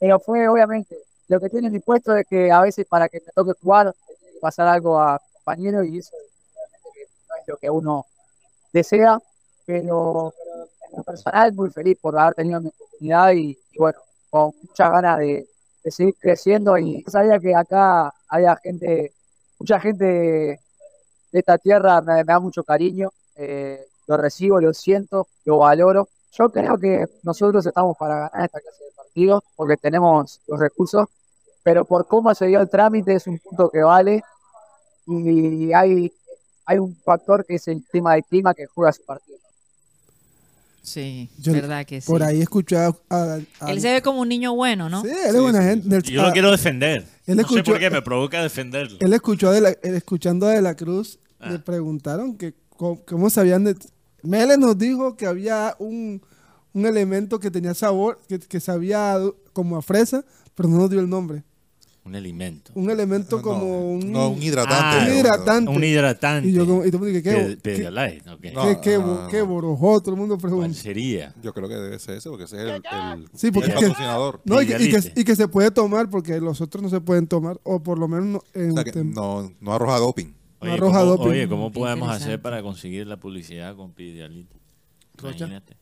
Pero 0.00 0.18
fue 0.18 0.48
obviamente 0.48 0.96
lo 1.28 1.38
que 1.38 1.48
tiene 1.48 1.70
mi 1.70 1.78
puesto 1.78 2.16
es 2.16 2.26
que 2.26 2.50
a 2.50 2.60
veces 2.62 2.84
para 2.84 3.08
que 3.08 3.20
te 3.20 3.30
toque 3.30 3.52
jugar, 3.62 3.94
pasar 4.40 4.66
algo 4.66 4.98
a 4.98 5.20
compañero 5.34 5.84
y 5.84 5.98
eso 5.98 6.16
no 7.28 7.36
es 7.40 7.46
lo 7.46 7.56
que 7.58 7.70
uno 7.70 8.06
desea. 8.72 9.20
Pero 9.66 10.34
en 10.92 11.04
personal 11.04 11.52
muy 11.52 11.70
feliz 11.70 11.96
por 12.00 12.18
haber 12.18 12.34
tenido 12.34 12.60
mi 12.60 12.66
oportunidad 12.66 13.30
y, 13.30 13.56
y 13.70 13.78
bueno, 13.78 14.00
con 14.30 14.52
muchas 14.60 14.90
ganas 14.90 15.18
de, 15.20 15.46
de 15.84 15.90
seguir 15.92 16.16
creciendo 16.18 16.76
y 16.76 17.04
sabía 17.06 17.38
que 17.38 17.54
acá 17.54 18.12
había 18.26 18.56
gente, 18.56 19.12
mucha 19.60 19.78
gente 19.78 20.04
de 20.04 20.58
esta 21.30 21.56
tierra 21.56 22.00
me, 22.00 22.14
me 22.14 22.24
da 22.24 22.40
mucho 22.40 22.64
cariño, 22.64 23.12
eh, 23.36 23.86
lo 24.10 24.16
recibo, 24.16 24.60
lo 24.60 24.74
siento, 24.74 25.28
lo 25.44 25.58
valoro. 25.58 26.08
Yo 26.36 26.50
creo 26.50 26.76
que 26.78 27.06
nosotros 27.22 27.64
estamos 27.64 27.96
para 27.96 28.28
ganar 28.28 28.46
esta 28.46 28.60
clase 28.60 28.84
de 28.84 28.90
partidos 28.96 29.42
porque 29.56 29.76
tenemos 29.76 30.40
los 30.48 30.58
recursos, 30.58 31.06
pero 31.62 31.84
por 31.84 32.06
cómo 32.08 32.34
se 32.34 32.46
dio 32.46 32.60
el 32.60 32.68
trámite 32.68 33.14
es 33.14 33.26
un 33.28 33.38
punto 33.38 33.70
que 33.70 33.82
vale 33.82 34.22
y 35.06 35.72
hay, 35.72 36.12
hay 36.66 36.78
un 36.78 36.96
factor 37.04 37.44
que 37.46 37.54
es 37.56 37.68
el 37.68 37.84
tema 37.90 38.14
de 38.14 38.22
clima 38.24 38.52
que 38.54 38.66
juega 38.66 38.92
su 38.92 39.04
partido. 39.04 39.38
Sí, 40.82 41.28
Yo- 41.38 41.52
verdad 41.52 41.84
que 41.86 42.00
sí. 42.00 42.06
Por 42.10 42.22
ahí 42.22 42.40
escuché 42.40 42.76
a, 42.78 42.88
a- 43.10 43.38
a- 43.60 43.70
Él 43.70 43.80
se 43.80 43.92
ve 43.92 44.02
como 44.02 44.20
un 44.22 44.28
niño 44.28 44.54
bueno, 44.54 44.88
¿no? 44.88 45.02
Sí, 45.02 45.08
él 45.08 45.36
es 45.36 45.40
buena 45.40 45.62
gente. 45.62 45.88
Del- 45.88 46.02
Yo 46.02 46.22
lo 46.22 46.28
a- 46.28 46.32
quiero 46.32 46.50
defender. 46.50 47.06
él 47.26 47.36
no 47.36 47.42
sé 47.42 47.48
escuchó- 47.54 47.72
por 47.72 47.78
qué 47.80 47.90
me 47.90 48.02
provoca 48.02 48.42
defenderlo. 48.42 48.96
Él 49.00 49.12
escuchó 49.12 49.50
a 49.50 49.52
de 49.52 49.60
la, 49.60 49.68
él 49.70 49.94
escuchando 49.94 50.46
a 50.46 50.52
De 50.52 50.62
la 50.62 50.74
Cruz, 50.74 51.18
Ah. 51.38 51.50
le 51.50 51.58
preguntaron 51.58 52.36
que 52.36 52.54
cómo, 52.76 53.00
cómo 53.06 53.30
sabían 53.30 53.64
de... 53.64 53.76
Mele 54.22 54.56
nos 54.58 54.76
dijo 54.78 55.16
que 55.16 55.26
había 55.26 55.74
un, 55.78 56.20
un 56.72 56.86
elemento 56.86 57.38
que 57.40 57.50
tenía 57.50 57.74
sabor, 57.74 58.18
que, 58.28 58.38
que 58.38 58.60
sabía 58.60 59.16
como 59.52 59.76
a 59.76 59.82
fresa, 59.82 60.24
pero 60.54 60.68
no 60.68 60.78
nos 60.78 60.90
dio 60.90 61.00
el 61.00 61.08
nombre. 61.08 61.42
Un 62.02 62.14
alimento. 62.16 62.72
Un 62.74 62.90
elemento 62.90 63.36
No, 63.36 63.42
como 63.42 63.92
un... 63.92 64.10
no, 64.10 64.30
un 64.30 64.42
hidratante. 64.42 64.74
Ah, 64.82 64.98
un 65.00 65.04
pero- 65.06 65.18
hidratante. 65.20 65.70
Un 65.70 65.84
hidratante. 65.84 66.48
Y 66.48 66.52
yo 66.52 66.66
como, 66.66 66.84
y 66.84 66.90
todo 66.90 67.04
el 67.06 67.12
mundo, 67.12 67.22
¿qué, 67.22 67.30
Pe- 67.30 67.48
qué, 67.50 67.56
Pedialyte, 67.58 68.30
ok. 68.30 68.44
No. 68.54 68.62
qué, 68.62 68.80
qué, 68.80 68.94
ah, 68.96 69.28
qué 69.30 69.38
no. 69.40 69.46
borojó? 69.46 70.00
Todo 70.00 70.14
el 70.14 70.20
mundo 70.20 70.38
¿Cuál 70.38 70.50
pregunta. 70.50 70.74
sería? 70.80 71.34
Yo 71.42 71.52
creo 71.52 71.68
que 71.68 71.74
debe 71.74 71.98
ser 71.98 72.16
ese 72.16 72.30
porque 72.30 72.44
ese 72.44 72.56
es 72.56 72.62
el, 72.62 72.70
el, 72.70 73.28
Sí, 73.34 73.50
porque 73.50 73.70
el 73.70 73.74
es 73.76 73.80
que- 73.80 73.86
patrocinador. 73.88 74.40
No, 74.46 74.62
y 74.62 74.66
que, 74.66 74.72
y, 74.72 74.76
que, 74.78 74.84
Pedialite. 74.96 75.20
y 75.20 75.24
que 75.24 75.36
se 75.36 75.46
puede 75.46 75.70
tomar 75.70 76.08
porque 76.08 76.40
los 76.40 76.62
otros 76.62 76.82
no 76.82 76.88
se 76.88 77.02
pueden 77.02 77.26
tomar, 77.26 77.60
o 77.64 77.82
por 77.82 77.98
lo 77.98 78.08
menos 78.08 78.26
no, 78.26 78.42
en 78.60 78.70
O 78.70 78.74
sea 78.74 78.84
que 78.84 78.92
tem- 78.94 79.12
no, 79.14 79.52
no 79.60 79.72
arroja 79.74 79.98
doping. 79.98 80.32
Oye, 80.60 80.72
arroja 80.72 81.00
¿cómo, 81.00 81.04
doping. 81.04 81.30
oye, 81.30 81.48
¿cómo 81.48 81.72
Qué 81.72 81.78
podemos 81.80 82.10
hacer 82.10 82.40
para 82.42 82.62
conseguir 82.62 83.06
la 83.06 83.16
publicidad 83.18 83.74
con 83.76 83.92
Pedialite? 83.92 84.56
Rocha. 85.16 85.46
Imagínate. 85.46 85.76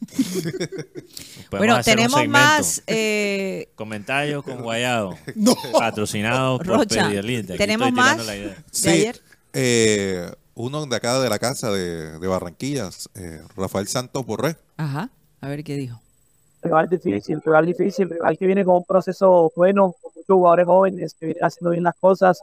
Bueno, 1.50 1.80
tenemos 1.82 2.26
más 2.28 2.82
eh, 2.86 3.70
Comentarios 3.74 4.42
con 4.44 4.62
Guayado. 4.62 5.16
No. 5.34 5.54
Patrocinados 5.72 6.58
por 6.58 6.66
Rocha. 6.78 7.08
Pedialite. 7.08 7.54
Aquí 7.54 7.58
¿Tenemos 7.58 7.92
más? 7.92 8.24
la 8.26 8.36
idea. 8.36 8.64
de 8.82 8.90
ayer. 8.90 9.20
eh, 9.52 10.30
uno 10.54 10.86
de 10.86 10.96
acá 10.96 11.18
de 11.20 11.28
la 11.28 11.38
casa 11.38 11.70
de, 11.70 12.18
de 12.18 12.26
Barranquillas, 12.26 13.08
eh, 13.14 13.40
Rafael 13.56 13.86
Santos 13.88 14.24
Borré. 14.24 14.56
Ajá, 14.76 15.10
a 15.40 15.48
ver 15.48 15.62
qué 15.64 15.76
dijo. 15.76 16.00
rival 16.62 16.88
difícil, 16.88 17.40
rival 17.44 17.66
difícil, 17.66 18.08
rival 18.10 18.36
que 18.38 18.46
viene 18.46 18.64
con 18.64 18.76
un 18.76 18.84
proceso 18.84 19.52
bueno, 19.56 19.94
con 20.00 20.12
muchos 20.14 20.26
jugadores 20.34 20.66
jóvenes 20.66 21.14
que 21.18 21.26
vienen 21.26 21.44
haciendo 21.44 21.70
bien 21.70 21.84
las 21.84 21.94
cosas, 21.96 22.40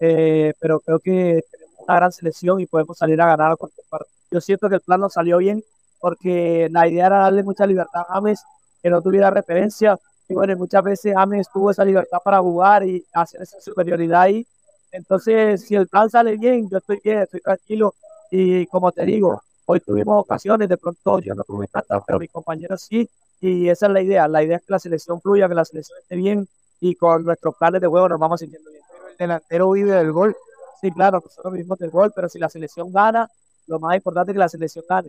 eh, 0.00 0.52
pero 0.60 0.80
creo 0.80 0.98
que 0.98 1.42
tenemos 1.50 1.74
una 1.86 1.96
gran 1.96 2.12
selección 2.12 2.60
y 2.60 2.66
podemos 2.66 2.96
salir 2.96 3.20
a 3.20 3.26
ganar 3.26 3.56
cualquier 3.56 3.86
partido. 3.88 4.10
Yo 4.30 4.40
siento 4.40 4.68
que 4.68 4.76
el 4.76 4.80
plan 4.80 5.00
nos 5.00 5.12
salió 5.12 5.38
bien 5.38 5.62
porque 6.00 6.68
la 6.70 6.86
idea 6.86 7.06
era 7.06 7.18
darle 7.20 7.42
mucha 7.42 7.66
libertad 7.66 8.02
a 8.08 8.14
James, 8.14 8.42
que 8.82 8.90
no 8.90 9.00
tuviera 9.00 9.30
referencia, 9.30 9.98
y 10.28 10.34
bueno, 10.34 10.56
muchas 10.56 10.82
veces 10.82 11.14
James 11.14 11.48
tuvo 11.52 11.70
esa 11.70 11.84
libertad 11.84 12.18
para 12.22 12.40
jugar 12.40 12.86
y 12.86 13.04
hacer 13.12 13.42
esa 13.42 13.60
superioridad 13.60 14.22
ahí. 14.22 14.46
Entonces, 14.92 15.64
si 15.66 15.74
el 15.74 15.88
plan 15.88 16.10
sale 16.10 16.36
bien, 16.36 16.68
yo 16.68 16.78
estoy 16.78 17.00
bien, 17.02 17.20
estoy 17.20 17.40
tranquilo, 17.40 17.94
y 18.30 18.66
como 18.66 18.92
te 18.92 19.04
digo, 19.04 19.42
hoy 19.66 19.80
tuvimos 19.80 20.22
ocasiones, 20.22 20.68
de 20.68 20.76
pronto 20.76 21.20
yo 21.20 21.34
no 21.34 21.42
tuve 21.44 21.68
tantas, 21.68 22.02
pero 22.06 22.18
mis 22.18 22.30
compañeros 22.30 22.82
sí, 22.82 23.08
y 23.40 23.68
esa 23.68 23.86
es 23.86 23.92
la 23.92 24.02
idea. 24.02 24.28
La 24.28 24.42
idea 24.42 24.56
es 24.56 24.62
que 24.62 24.72
la 24.72 24.78
selección 24.78 25.20
fluya, 25.20 25.48
que 25.48 25.54
la 25.54 25.64
selección 25.64 25.98
esté 26.00 26.16
bien 26.16 26.48
y 26.80 26.94
con 26.96 27.24
nuestros 27.24 27.54
planes 27.56 27.80
de 27.80 27.86
juego 27.86 28.08
nos 28.08 28.18
vamos 28.18 28.40
sintiendo 28.40 28.70
bien. 28.70 28.83
El 29.18 29.26
delantero 29.28 29.70
vive 29.72 29.92
del 29.92 30.12
gol. 30.12 30.36
Sí, 30.80 30.90
claro, 30.90 31.22
nosotros 31.24 31.52
vivimos 31.54 31.78
del 31.78 31.90
gol, 31.90 32.12
pero 32.14 32.28
si 32.28 32.38
la 32.38 32.48
selección 32.48 32.92
gana, 32.92 33.28
lo 33.66 33.78
más 33.78 33.96
importante 33.96 34.32
es 34.32 34.34
que 34.34 34.38
la 34.38 34.48
selección 34.48 34.84
gane. 34.88 35.08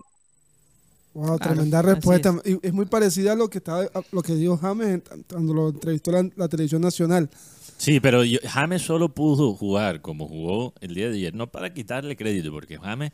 Wow, 1.13 1.37
Claro, 1.37 1.53
tremenda 1.53 1.81
respuesta. 1.81 2.35
Y 2.43 2.59
es 2.65 2.73
muy 2.73 2.85
parecida 2.85 3.31
a 3.31 3.35
lo 3.35 3.49
que 3.49 3.59
estaba, 3.59 3.83
a 3.83 4.01
lo 4.11 4.21
que 4.21 4.35
dijo 4.35 4.57
James 4.57 5.01
cuando 5.29 5.53
lo 5.53 5.69
entrevistó 5.69 6.11
la, 6.11 6.29
la 6.35 6.47
televisión 6.49 6.81
nacional. 6.81 7.29
Sí, 7.77 7.99
pero 7.99 8.23
yo- 8.23 8.39
James 8.43 8.81
solo 8.81 9.09
pudo 9.09 9.53
jugar 9.53 10.01
como 10.01 10.27
jugó 10.27 10.73
el 10.81 10.93
día 10.93 11.09
de 11.09 11.15
ayer, 11.15 11.33
no 11.33 11.47
para 11.47 11.73
quitarle 11.73 12.15
crédito, 12.17 12.51
porque 12.51 12.77
James 12.77 13.11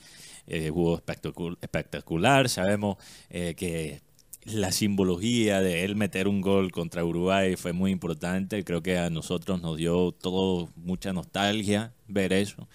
eh, 0.48 0.70
jugó 0.72 1.00
espectacu- 1.00 1.58
espectacular, 1.62 2.50
sabemos 2.50 2.98
eh, 3.30 3.54
que 3.56 4.02
la 4.44 4.72
simbología 4.72 5.62
de 5.62 5.84
él 5.84 5.96
meter 5.96 6.28
un 6.28 6.42
gol 6.42 6.72
contra 6.72 7.06
Uruguay 7.06 7.56
fue 7.56 7.74
muy 7.74 7.92
importante, 7.92 8.64
creo 8.64 8.82
que 8.82 8.98
a 8.98 9.10
nosotros 9.10 9.62
nos 9.62 9.78
dio 9.78 10.12
todo 10.12 10.70
mucha 10.76 11.14
nostalgia 11.14 11.94
ver 12.08 12.34
eso, 12.34 12.68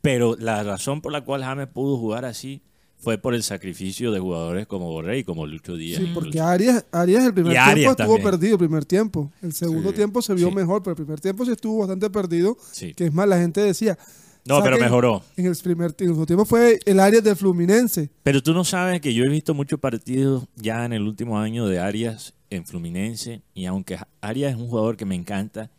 pero 0.00 0.36
la 0.38 0.62
razón 0.62 1.00
por 1.00 1.12
la 1.12 1.22
cual 1.24 1.44
James 1.44 1.68
pudo 1.68 1.96
jugar 1.98 2.24
así 2.24 2.62
fue 2.98 3.16
por 3.16 3.34
el 3.34 3.42
sacrificio 3.42 4.12
de 4.12 4.20
jugadores 4.20 4.66
como 4.66 4.90
Borré 4.90 5.18
y 5.18 5.24
como 5.24 5.46
Lucho 5.46 5.74
Díaz. 5.74 6.02
Sí, 6.02 6.10
porque 6.12 6.38
Arias, 6.38 6.84
Arias 6.92 7.24
el 7.24 7.32
primer 7.32 7.52
tiempo 7.54 7.90
estuvo 7.92 7.94
también. 7.94 8.22
perdido, 8.22 8.52
el 8.54 8.58
primer 8.58 8.84
tiempo. 8.84 9.32
El 9.40 9.52
segundo 9.54 9.88
Sí, 9.90 9.96
tiempo 9.96 10.20
se 10.20 10.34
vio 10.34 10.48
sí. 10.50 10.54
mejor, 10.54 10.82
pero 10.82 10.92
el 10.92 10.96
primer 10.96 11.18
tiempo 11.20 11.46
sí 11.46 11.52
estuvo 11.52 11.78
bastante 11.78 12.10
perdido. 12.10 12.58
Sí. 12.72 12.92
Que 12.92 13.06
es 13.06 13.14
más, 13.14 13.26
la 13.26 13.38
gente 13.38 13.62
decía. 13.62 13.96
No, 14.44 14.62
pero 14.62 14.78
mejoró. 14.78 15.22
En 15.36 15.46
el 15.46 15.56
primer 15.56 15.92
tiempo, 15.92 16.44
fue 16.44 16.78
el 16.84 17.00
Arias 17.00 17.22
del 17.22 17.36
Fluminense. 17.36 18.10
Pero 18.22 18.42
tú 18.42 18.52
no 18.52 18.64
sabes 18.64 19.00
que 19.00 19.14
yo 19.14 19.24
he 19.24 19.28
visto 19.28 19.54
muchos 19.54 19.78
partidos 19.78 20.44
ya 20.56 20.84
en 20.84 20.92
el 20.92 21.02
último 21.02 21.38
año 21.38 21.66
de 21.66 21.78
Arias 21.78 22.34
en 22.50 22.66
Fluminense 22.66 23.42
y 23.54 23.66
aunque 23.66 23.98
Arias 24.20 24.52
es 24.52 24.58
un 24.58 24.68
jugador 24.68 24.96
que 24.96 25.04
me 25.04 25.14
encanta, 25.14 25.70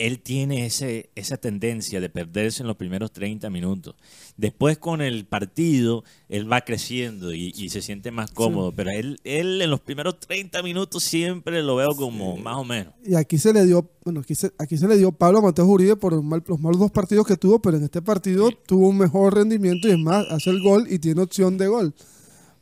él 0.00 0.20
tiene 0.20 0.64
ese, 0.64 1.10
esa 1.14 1.36
tendencia 1.36 2.00
de 2.00 2.08
perderse 2.08 2.62
en 2.62 2.66
los 2.68 2.76
primeros 2.76 3.12
30 3.12 3.50
minutos. 3.50 3.94
Después 4.36 4.78
con 4.78 5.02
el 5.02 5.26
partido, 5.26 6.04
él 6.28 6.50
va 6.50 6.62
creciendo 6.62 7.32
y, 7.34 7.52
y 7.54 7.68
se 7.68 7.82
siente 7.82 8.10
más 8.10 8.30
cómodo, 8.30 8.72
pero 8.74 8.90
él, 8.90 9.20
él 9.24 9.60
en 9.60 9.68
los 9.70 9.80
primeros 9.80 10.18
30 10.18 10.62
minutos 10.62 11.02
siempre 11.04 11.62
lo 11.62 11.76
veo 11.76 11.90
como 11.96 12.36
más 12.38 12.56
o 12.56 12.64
menos. 12.64 12.94
Y 13.04 13.14
aquí 13.14 13.36
se 13.38 13.52
le 13.52 13.66
dio, 13.66 13.90
bueno, 14.04 14.20
aquí 14.20 14.34
se, 14.34 14.50
aquí 14.58 14.78
se 14.78 14.88
le 14.88 14.96
dio 14.96 15.12
Pablo 15.12 15.40
a 15.40 15.42
Mateo 15.42 15.66
Uribe 15.66 15.96
por 15.96 16.12
los, 16.14 16.24
mal- 16.24 16.42
los 16.46 16.58
malos 16.60 16.80
dos 16.80 16.90
partidos 16.90 17.26
que 17.26 17.36
tuvo, 17.36 17.60
pero 17.60 17.76
en 17.76 17.84
este 17.84 18.00
partido 18.00 18.50
tuvo 18.66 18.88
un 18.88 18.96
mejor 18.98 19.34
rendimiento 19.34 19.86
y 19.86 19.92
es 19.92 19.98
más, 19.98 20.24
hace 20.30 20.48
el 20.50 20.62
gol 20.62 20.86
y 20.90 20.98
tiene 20.98 21.20
opción 21.22 21.58
de 21.58 21.68
gol. 21.68 21.94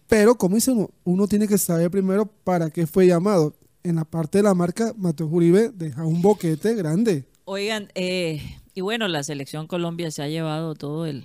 Pero, 0.09 0.37
como 0.37 0.55
dice 0.57 0.73
uno, 0.73 0.91
uno 1.05 1.29
tiene 1.29 1.47
que 1.47 1.59
saber 1.59 1.91
primero 1.91 2.27
para 2.43 2.71
qué 2.71 2.87
fue 2.87 3.07
llamado. 3.07 3.55
En 3.89 3.97
la 3.97 4.05
parte 4.05 4.39
de 4.39 4.45
la 4.45 4.53
marca, 4.53 4.93
Mateo 4.99 5.27
Uribe 5.29 5.71
deja 5.71 6.05
un 6.05 6.21
boquete 6.21 6.75
grande. 6.75 7.25
Oigan, 7.47 7.91
eh, 7.95 8.43
y 8.75 8.83
bueno, 8.83 9.09
la 9.09 9.23
selección 9.23 9.67
Colombia 9.67 10.11
se 10.11 10.23
ha 10.23 10.29
llevado 10.29 10.75
todo 10.75 11.07
el 11.07 11.25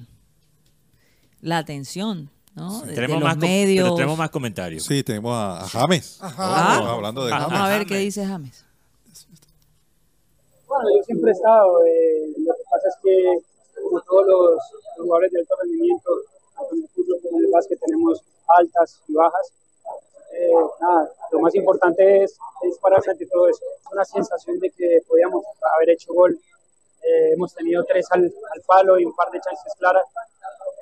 la 1.42 1.58
atención, 1.58 2.30
¿no? 2.56 2.80
De 2.84 2.94
tenemos, 2.96 3.20
los 3.20 3.28
más, 3.28 3.38
medios. 3.38 3.84
pero 3.84 3.96
tenemos 3.96 4.18
más 4.18 4.30
comentarios. 4.30 4.84
Sí, 4.84 5.04
tenemos 5.04 5.34
a, 5.36 5.60
a 5.66 5.68
James. 5.68 6.20
Oh, 6.22 6.26
hablando 6.42 7.26
de 7.26 7.34
Ah, 7.34 7.40
Vamos 7.40 7.52
James. 7.60 7.66
a 7.66 7.78
ver 7.78 7.86
qué 7.86 7.98
dice 7.98 8.26
James. 8.26 8.64
Bueno, 10.68 10.86
yo 10.98 11.04
siempre 11.04 11.32
he 11.32 11.34
estado. 11.34 11.84
eh, 11.86 12.34
lo 12.38 12.54
que 12.56 12.64
pasa 12.72 12.88
es 12.88 12.96
que, 13.04 13.82
como 13.84 14.00
todos 14.02 14.26
los, 14.26 14.52
los 14.56 15.06
jugadores 15.06 15.32
de 15.34 15.40
alto 15.42 15.54
rendimiento, 15.62 16.10
tanto 16.56 16.76
en 16.76 16.82
el 16.84 16.88
fútbol 16.96 17.18
como 17.24 17.40
en 17.40 17.46
el 17.46 17.52
básquet, 17.52 17.80
tenemos 17.86 18.22
altas 18.48 19.02
y 19.10 19.14
bajas. 19.14 19.52
Eh, 20.34 20.52
nada, 20.82 21.10
lo 21.32 21.40
más 21.40 21.54
importante 21.56 22.24
es, 22.24 22.32
es 22.32 22.70
dispararse 22.72 23.12
ante 23.12 23.26
todo 23.28 23.48
eso. 23.48 23.64
Una 23.92 24.04
sensación 24.04 24.60
de 24.60 24.70
que 24.72 25.00
podíamos 25.08 25.44
haber 25.76 25.92
hecho 25.92 26.14
gol. 26.14 26.38
Eh, 27.04 27.34
hemos 27.34 27.54
tenido 27.54 27.84
tres 27.84 28.08
al, 28.12 28.24
al 28.24 28.62
palo 28.66 29.00
y 29.00 29.06
un 29.06 29.14
par 29.16 29.30
de 29.32 29.40
chances 29.40 29.74
claras. 29.78 30.04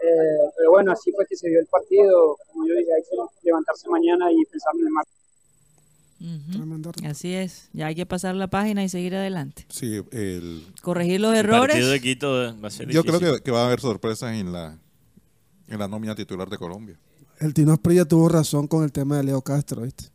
Eh, 0.04 0.52
pero 0.58 0.72
bueno, 0.72 0.92
así 0.92 1.12
fue 1.12 1.26
que 1.26 1.36
se 1.36 1.50
dio 1.50 1.60
el 1.60 1.68
partido. 1.68 2.38
Como 2.52 2.68
yo 2.68 2.76
dije, 2.76 2.90
hay 2.96 3.04
que 3.04 3.18
levantarse 3.44 3.90
mañana 3.90 4.32
y 4.32 4.44
pensar 4.46 4.74
en 4.76 4.82
el 4.82 4.90
mar. 4.90 5.06
Ujú. 6.22 6.52
Tremendo. 6.52 6.92
Así 7.10 7.34
es, 7.34 7.70
ya 7.74 7.88
hay 7.88 7.96
que 7.96 8.06
pasar 8.06 8.36
la 8.36 8.48
página 8.48 8.84
y 8.84 8.90
seguir 8.90 9.16
adelante. 9.16 9.66
Sí, 9.70 10.04
el, 10.12 10.68
Corregir 10.82 11.20
los 11.20 11.34
El 11.36 11.48
partido 11.48 11.66
de 11.66 11.76
errores. 11.80 12.02
Quito 12.02 12.62
va 12.62 12.68
a 12.68 12.72
ser 12.72 12.88
yo 12.90 13.04
creo 13.04 13.20
que, 13.20 13.42
que 13.42 13.52
va 13.52 13.64
a 13.64 13.66
haber 13.66 13.80
sorpresas 13.80 14.34
en 14.34 14.54
la, 14.54 14.78
en 15.68 15.80
la 15.80 15.88
nómina 15.88 16.14
titular 16.14 16.48
de 16.48 16.60
Colombia. 16.60 17.00
El 17.42 17.54
Tino 17.54 17.74
Asprilla 17.74 18.06
tuvo 18.06 18.30
razón 18.30 18.68
con 18.68 18.84
el 18.84 18.92
tema 18.92 19.18
de 19.18 19.24
Leo 19.24 19.42
Castro, 19.42 19.82
¿viste? 19.82 20.06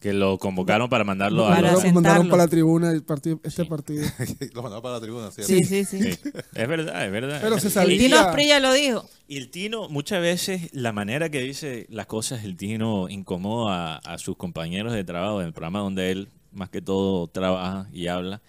Que 0.00 0.14
lo 0.14 0.38
convocaron 0.38 0.88
para 0.88 1.04
mandarlo 1.04 1.46
Para 1.46 1.58
a 1.58 1.60
Lo 1.72 1.80
sentarlo. 1.80 1.92
mandaron 1.94 2.28
para 2.30 2.44
la 2.44 2.48
tribuna 2.48 2.90
el 2.90 3.02
partido, 3.02 3.38
este 3.44 3.64
Sí. 3.64 3.68
partido. 3.68 4.06
Lo 4.54 4.62
mandaba 4.62 4.80
para 4.80 4.94
la 4.94 5.00
tribuna, 5.02 5.30
¿cierto? 5.30 5.52
Sí, 5.52 5.62
sí, 5.64 5.84
sí. 5.84 6.00
Sí, 6.02 6.18
es 6.54 6.68
verdad, 6.68 7.04
es 7.04 7.12
verdad. 7.12 7.38
Pero 7.42 7.58
se 7.58 7.66
El 7.66 7.72
sabía. 7.72 7.98
Tino 7.98 8.18
Asprilla 8.18 8.60
lo 8.60 8.72
dijo. 8.72 9.06
Y 9.28 9.36
el 9.36 9.50
Tino, 9.50 9.90
muchas 9.90 10.22
veces, 10.22 10.70
la 10.72 10.92
manera 10.92 11.28
que 11.28 11.40
dice 11.42 11.86
las 11.90 12.06
cosas, 12.06 12.44
el 12.44 12.56
Tino 12.56 13.10
incomoda 13.10 13.96
a, 13.96 14.14
a 14.14 14.18
sus 14.18 14.36
compañeros 14.38 14.94
de 14.94 15.04
trabajo 15.04 15.40
en 15.42 15.48
el 15.48 15.52
programa 15.52 15.80
donde 15.80 16.10
él, 16.12 16.28
más 16.52 16.70
que 16.70 16.80
todo, 16.80 17.26
trabaja 17.26 17.86
y 17.92 18.06
habla. 18.06 18.40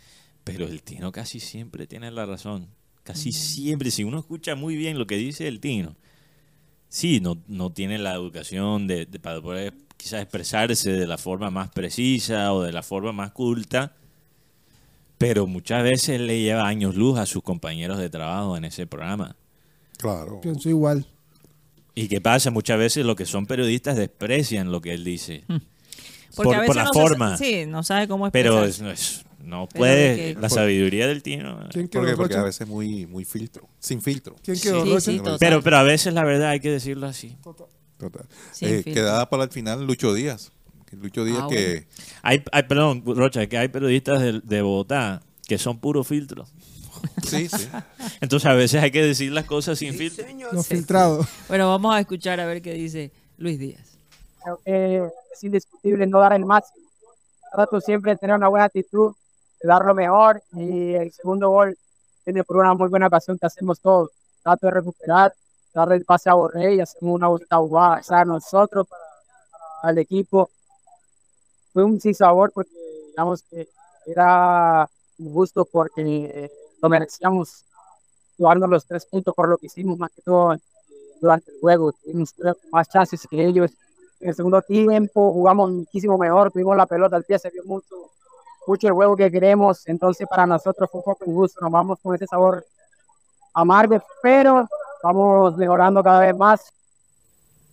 Pero 0.45 0.65
el 0.67 0.81
Tino 0.83 1.11
casi 1.11 1.41
siempre 1.41 1.85
tiene 1.85 2.11
la 2.11 2.25
razón. 2.25 2.67
Casi 3.03 3.33
siempre. 3.33 3.91
Si 3.91 4.05
uno 4.05 4.19
escucha 4.19 4.55
muy 4.55 4.77
bien 4.77 4.97
lo 4.97 5.05
que 5.05 5.17
dice 5.17 5.49
el 5.49 5.59
Tino, 5.59 5.97
sí, 6.91 7.21
no, 7.21 7.37
no 7.47 7.71
tiene 7.71 7.97
la 7.97 8.13
educación 8.13 8.85
de, 8.85 9.05
de- 9.05 9.19
para 9.19 9.39
poder 9.41 9.73
quizás 9.95 10.21
expresarse 10.21 10.91
de 10.91 11.07
la 11.07 11.17
forma 11.17 11.49
más 11.49 11.69
precisa 11.69 12.51
o 12.53 12.61
de 12.63 12.71
la 12.73 12.83
forma 12.83 13.11
más 13.13 13.31
culta. 13.31 13.93
Pero 15.17 15.45
muchas 15.47 15.83
veces 15.83 16.19
le 16.19 16.41
lleva 16.41 16.67
años 16.67 16.95
luz 16.95 17.17
a 17.19 17.25
sus 17.25 17.43
compañeros 17.43 17.99
de 17.99 18.09
trabajo 18.09 18.57
en 18.57 18.65
ese 18.65 18.87
programa. 18.87 19.35
Claro. 19.97 20.41
Pienso 20.41 20.67
igual. 20.69 21.05
¿Y 21.93 22.07
qué 22.07 22.19
pasa? 22.21 22.49
Muchas 22.49 22.79
veces 22.79 23.05
los 23.05 23.15
que 23.15 23.25
son 23.25 23.45
periodistas 23.45 23.95
desprecian 23.97 24.71
lo 24.71 24.81
que 24.81 24.93
él 24.93 25.03
dice. 25.03 25.43
Porque 25.47 25.63
por, 26.35 26.55
a 26.55 26.59
veces 26.61 26.67
por 26.67 26.75
la 26.77 26.83
no 26.85 26.93
se- 26.93 26.99
forma. 26.99 27.37
sí, 27.37 27.65
no 27.67 27.83
sabe 27.83 28.07
cómo 28.07 28.31
pero 28.31 28.65
expresarse. 28.65 28.71
es- 28.71 28.81
no, 28.81 28.91
es- 28.91 29.25
no 29.43 29.67
puede. 29.67 30.35
La 30.35 30.49
sabiduría 30.49 31.07
del 31.07 31.23
Tino. 31.23 31.59
¿Quién 31.71 31.87
quedó, 31.87 32.01
¿Por 32.01 32.09
qué? 32.09 32.15
Porque 32.17 32.33
Rocha? 32.33 32.41
a 32.41 32.45
veces 32.45 32.67
muy, 32.67 33.05
muy 33.05 33.25
filtro. 33.25 33.67
Sin 33.79 34.01
filtro. 34.01 34.35
¿Quién 34.43 34.59
quedó, 34.59 34.99
Sí, 34.99 35.11
sí, 35.13 35.17
total. 35.17 35.37
Pero, 35.39 35.61
pero 35.61 35.77
a 35.77 35.83
veces 35.83 36.13
la 36.13 36.23
verdad 36.23 36.49
hay 36.49 36.59
que 36.59 36.71
decirlo 36.71 37.07
así. 37.07 37.35
Total. 37.97 38.25
Sin 38.51 38.69
Eh, 38.69 38.83
quedada 38.83 39.29
para 39.29 39.43
el 39.43 39.49
final 39.51 39.85
Lucho 39.85 40.13
Díaz. 40.13 40.51
Lucho 40.91 41.23
Díaz 41.23 41.43
Ah, 41.43 41.47
que... 41.49 41.87
Hay, 42.21 42.43
hay, 42.51 42.63
perdón, 42.63 43.03
Rocha, 43.05 43.47
que 43.47 43.57
hay 43.57 43.67
periodistas 43.69 44.21
de, 44.21 44.41
de 44.43 44.61
Bogotá 44.61 45.21
que 45.47 45.57
son 45.57 45.79
puro 45.79 46.03
filtro. 46.03 46.45
Sí, 47.25 47.47
sí. 47.47 47.67
Entonces 48.21 48.45
a 48.49 48.53
veces 48.53 48.81
hay 48.83 48.91
que 48.91 49.01
decir 49.01 49.31
las 49.31 49.45
cosas 49.45 49.79
sin 49.79 49.93
filtro. 49.93 50.25
Los 50.51 50.67
filtrados. 50.67 51.27
Bueno, 51.47 51.69
vamos 51.69 51.95
a 51.95 51.99
escuchar 51.99 52.39
a 52.39 52.45
ver 52.45 52.61
qué 52.61 52.73
dice 52.73 53.11
Luis 53.37 53.57
Díaz. 53.59 53.97
Que 54.65 55.03
es 55.33 55.43
indiscutible 55.43 56.05
no 56.07 56.19
dar 56.19 56.33
el 56.33 56.45
máximo. 56.45 56.85
Trato 57.53 57.79
siempre 57.81 58.11
de 58.11 58.17
tener 58.17 58.35
una 58.35 58.47
buena 58.47 58.65
actitud, 58.65 59.13
dar 59.63 59.85
lo 59.85 59.93
mejor 59.93 60.41
y 60.53 60.93
el 60.93 61.11
segundo 61.11 61.49
gol 61.49 61.77
viene 62.25 62.43
por 62.43 62.57
una 62.57 62.73
muy 62.73 62.89
buena 62.89 63.07
ocasión 63.07 63.37
que 63.37 63.45
hacemos 63.45 63.79
todos. 63.79 64.09
Trato 64.43 64.67
de 64.67 64.71
recuperar, 64.71 65.33
darle 65.73 65.95
el 65.95 66.05
pase 66.05 66.29
a 66.29 66.33
Borré 66.33 66.75
y 66.75 66.81
hacemos 66.81 67.15
una 67.15 67.27
bonita 67.27 67.57
jugada, 67.57 67.99
o 67.99 68.03
sea, 68.03 68.25
nosotros 68.25 68.87
para, 68.87 69.03
para 69.81 69.91
el 69.91 69.97
equipo. 69.99 70.49
Fue 71.73 71.83
un 71.83 71.99
sin 72.01 72.15
sabor 72.15 72.51
porque 72.53 72.71
digamos 73.07 73.43
que 73.43 73.69
era 74.05 74.89
injusto 75.17 75.65
porque 75.65 76.01
eh, 76.01 76.51
lo 76.81 76.89
merecíamos 76.89 77.65
llevarnos 78.37 78.69
los 78.69 78.85
tres 78.85 79.05
puntos 79.05 79.33
por 79.35 79.47
lo 79.47 79.57
que 79.57 79.67
hicimos 79.67 79.97
más 79.97 80.11
que 80.11 80.21
todo 80.21 80.55
durante 81.21 81.51
el 81.51 81.59
juego. 81.59 81.91
Tuvimos 81.93 82.33
más 82.71 82.89
chances 82.89 83.27
que 83.29 83.45
ellos. 83.45 83.71
En 84.19 84.29
el 84.29 84.35
segundo 84.35 84.61
tiempo 84.61 85.31
jugamos 85.31 85.71
muchísimo 85.71 86.17
mejor, 86.17 86.51
tuvimos 86.51 86.75
la 86.75 86.85
pelota 86.85 87.15
al 87.15 87.23
pie, 87.23 87.39
se 87.39 87.49
vio 87.49 87.63
mucho, 87.65 88.11
mucho 88.67 88.87
el 88.87 88.93
juego 88.93 89.15
que 89.15 89.31
queremos. 89.31 89.87
Entonces, 89.87 90.27
para 90.29 90.45
nosotros 90.45 90.89
fue 90.91 90.99
un 90.99 91.05
poco 91.05 91.25
injusto. 91.29 91.59
Nos 91.61 91.71
vamos 91.71 91.99
con 92.01 92.15
ese 92.15 92.27
sabor 92.27 92.65
amargo, 93.53 94.01
pero 94.21 94.67
vamos 95.03 95.57
mejorando 95.57 96.03
cada 96.03 96.19
vez 96.21 96.35
más. 96.35 96.61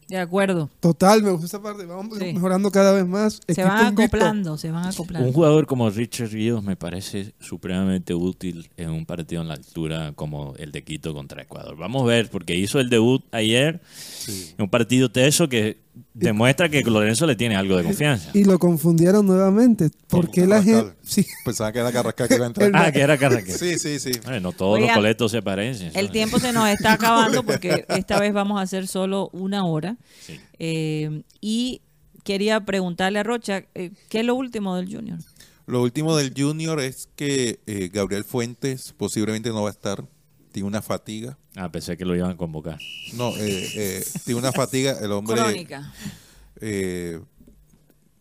De 0.08 0.16
acuerdo. 0.16 0.70
Total, 0.80 1.22
me 1.22 1.32
gusta 1.32 1.44
esa 1.44 1.60
parte. 1.60 1.84
Vamos 1.84 2.16
Sí. 2.18 2.32
mejorando 2.32 2.70
cada 2.70 2.92
vez 2.92 3.06
más. 3.06 3.40
Se 3.46 3.52
Equipo 3.52 3.68
van 3.68 3.88
invicto. 3.88 4.16
acoplando, 4.16 4.56
se 4.56 4.70
van 4.70 4.86
acoplando. 4.86 5.28
Un 5.28 5.34
jugador 5.34 5.66
como 5.66 5.90
Richard 5.90 6.30
Ríos 6.30 6.62
me 6.62 6.76
parece 6.76 7.34
supremamente 7.40 8.14
útil 8.14 8.70
en 8.78 8.88
un 8.88 9.04
partido 9.04 9.42
en 9.42 9.48
la 9.48 9.54
altura 9.54 10.12
como 10.14 10.54
el 10.56 10.72
de 10.72 10.82
Quito 10.82 11.12
contra 11.12 11.42
Ecuador. 11.42 11.76
Vamos 11.76 12.04
a 12.04 12.06
ver, 12.06 12.30
porque 12.30 12.54
hizo 12.54 12.80
el 12.80 12.88
debut 12.88 13.22
ayer 13.32 13.82
en 14.56 14.62
un 14.62 14.70
partido 14.70 15.10
teso 15.12 15.46
que 15.46 15.76
demuestra 16.14 16.68
que 16.68 16.82
Lorenzo 16.82 17.26
le 17.26 17.36
tiene 17.36 17.56
algo 17.56 17.76
de 17.76 17.84
confianza. 17.84 18.30
Y 18.34 18.44
lo 18.44 18.58
confundieron 18.58 19.26
nuevamente. 19.26 19.90
¿Por 20.08 20.30
qué 20.30 20.46
la 20.46 20.62
gente.? 20.62 20.72
Carrascal. 20.72 20.96
Sí, 21.02 21.26
Pensaba 21.44 21.72
que 21.72 21.78
era 21.78 21.92
Carrascal 21.92 22.28
que 22.28 22.34
iba 22.34 22.44
a 22.44 22.48
entrar. 22.48 22.70
Ah, 22.74 22.92
que 22.92 23.00
era 23.00 23.16
Carraquel. 23.18 23.54
Sí, 23.54 23.78
sí, 23.78 23.98
sí. 23.98 24.12
Bueno, 24.24 24.52
todos 24.52 24.74
Oigan, 24.74 24.88
los 24.88 24.96
coletos 24.96 25.30
se 25.30 25.42
parecen. 25.42 25.92
El 25.94 26.10
tiempo 26.10 26.38
se 26.38 26.52
nos 26.52 26.68
está 26.68 26.92
acabando 26.94 27.42
porque 27.42 27.84
esta 27.88 28.18
vez 28.18 28.32
vamos 28.32 28.58
a 28.58 28.62
hacer 28.62 28.86
solo 28.86 29.30
una 29.32 29.64
hora. 29.64 29.96
Sí. 30.20 30.40
Eh, 30.58 31.22
y 31.40 31.82
quería 32.24 32.64
preguntarle 32.64 33.20
a 33.20 33.22
Rocha, 33.22 33.64
eh, 33.74 33.90
¿qué 34.08 34.20
es 34.20 34.24
lo 34.24 34.34
último 34.34 34.76
del 34.76 34.94
Junior? 34.94 35.18
Lo 35.66 35.82
último 35.82 36.16
del 36.16 36.32
Junior 36.36 36.80
es 36.80 37.08
que 37.14 37.60
eh, 37.66 37.90
Gabriel 37.92 38.24
Fuentes 38.24 38.94
posiblemente 38.96 39.50
no 39.50 39.62
va 39.62 39.68
a 39.68 39.72
estar. 39.72 40.04
Tiene 40.52 40.66
una 40.68 40.82
fatiga. 40.82 41.38
Ah, 41.56 41.70
pensé 41.70 41.96
que 41.96 42.04
lo 42.04 42.14
iban 42.16 42.30
a 42.30 42.36
convocar. 42.36 42.78
No, 43.14 43.36
eh, 43.36 43.68
eh, 43.74 44.04
tiene 44.24 44.40
una 44.40 44.52
fatiga. 44.52 44.98
El 45.00 45.12
hombre 45.12 45.36
Crónica. 45.36 45.92
eh, 46.60 47.20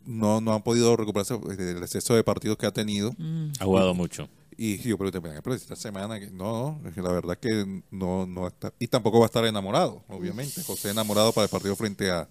no, 0.05 0.39
no 0.41 0.53
ha 0.53 0.63
podido 0.63 0.95
recuperarse 0.95 1.38
del 1.38 1.78
exceso 1.84 2.15
de 2.15 2.23
partidos 2.23 2.57
que 2.57 2.65
ha 2.65 2.71
tenido. 2.71 3.13
Mm. 3.17 3.51
Ha 3.59 3.65
jugado 3.65 3.93
mucho. 3.93 4.30
Y 4.59 4.78
yo 4.80 4.97
pregunté, 4.97 5.19
"Venga, 5.19 5.41
pero 5.41 5.55
esta 5.55 5.75
semana, 5.75 6.19
que- 6.19 6.32
no, 6.32 6.80
la 6.95 7.11
verdad 7.11 7.38
que 7.38 7.84
no, 7.91 8.25
no 8.25 8.47
está. 8.47 8.73
Y 8.80 8.88
tampoco 8.88 9.19
va 9.19 9.25
a 9.25 9.28
estar 9.28 9.45
enamorado, 9.45 10.03
obviamente. 10.07 10.63
José 10.63 10.89
enamorado 10.91 11.32
para 11.32 11.45
el 11.45 11.49
partido 11.49 11.75
frente 11.75 12.09
a, 12.09 12.21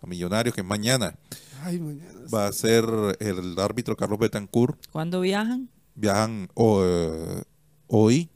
a 0.00 0.06
Millonarios, 0.06 0.54
que 0.54 0.60
es 0.60 0.66
mañana. 0.66 1.16
Ay, 1.62 1.80
mañana. 1.80 2.12
Va 2.32 2.46
a 2.46 2.52
ser 2.52 2.84
el 3.18 3.58
árbitro 3.58 3.96
Carlos 3.96 4.18
Betancourt. 4.20 4.86
¿Cuándo 4.92 5.20
viajan? 5.20 5.68
Viajan 5.96 6.48
eh, 6.54 7.42
hoy, 7.88 8.28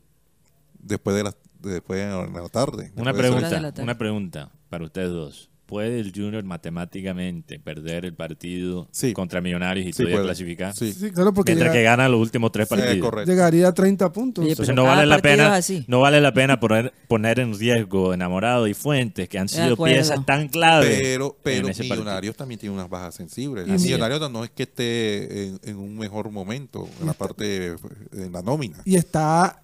después 0.88 1.16
de 1.16 1.22
las 1.24 1.36
después 1.60 2.00
en 2.00 2.32
la 2.32 2.48
tarde. 2.48 2.92
Una 2.96 3.12
de 3.12 3.16
de 3.18 3.22
la 3.22 3.28
pregunta, 3.30 3.50
tarde. 3.72 3.82
una 3.82 3.98
pregunta 3.98 4.50
para 4.68 4.84
ustedes 4.84 5.10
dos. 5.10 5.50
¿Puede 5.66 6.00
el 6.00 6.12
Junior 6.16 6.42
matemáticamente 6.44 7.58
perder 7.58 8.06
el 8.06 8.14
partido 8.14 8.88
Sí. 8.90 9.12
contra 9.12 9.42
Millonarios 9.42 9.84
y 9.86 9.92
Sí, 9.92 9.98
todavía 9.98 10.16
puede. 10.16 10.26
clasificar? 10.28 10.74
Sí. 10.74 10.92
Sí, 10.94 11.10
claro, 11.10 11.34
porque 11.34 11.52
Mientras 11.52 11.74
llega- 11.74 11.80
que 11.80 11.84
gana 11.84 12.08
los 12.08 12.20
últimos 12.20 12.52
tres 12.52 12.68
partidos. 12.68 13.26
llegaría 13.26 13.68
a 13.68 13.74
30 13.74 14.10
puntos. 14.10 14.44
Oye, 14.44 14.52
Entonces 14.52 14.74
no 14.74 14.84
vale 14.84 15.04
la 15.04 15.18
pena, 15.18 15.60
no 15.86 16.00
vale 16.00 16.22
la 16.22 16.32
pena 16.32 16.58
poner, 16.58 16.94
poner 17.06 17.40
en 17.40 17.58
riesgo 17.58 18.14
Enamorado 18.14 18.66
y 18.66 18.72
Fuentes, 18.72 19.28
que 19.28 19.38
han 19.38 19.46
De 19.46 19.52
sido 19.52 19.76
piezas 19.76 20.24
tan 20.24 20.48
claves. 20.48 20.98
Pero, 21.02 21.36
pero 21.42 21.66
en 21.66 21.72
ese 21.72 21.82
partido. 21.82 21.96
Millonarios 21.96 22.36
también 22.36 22.58
tiene 22.60 22.74
unas 22.74 22.88
bajas 22.88 23.14
sensibles. 23.16 23.68
Y. 23.68 23.72
Millonarios 23.72 24.30
no 24.30 24.44
es 24.44 24.50
que 24.50 24.62
esté 24.62 25.48
en, 25.48 25.60
en 25.64 25.76
un 25.76 25.98
mejor 25.98 26.30
momento 26.30 26.88
en 27.00 27.06
la 27.08 27.12
parte, 27.12 27.74
en 28.12 28.32
la 28.32 28.40
nómina. 28.40 28.78
Y 28.86 28.96
está 28.96 29.60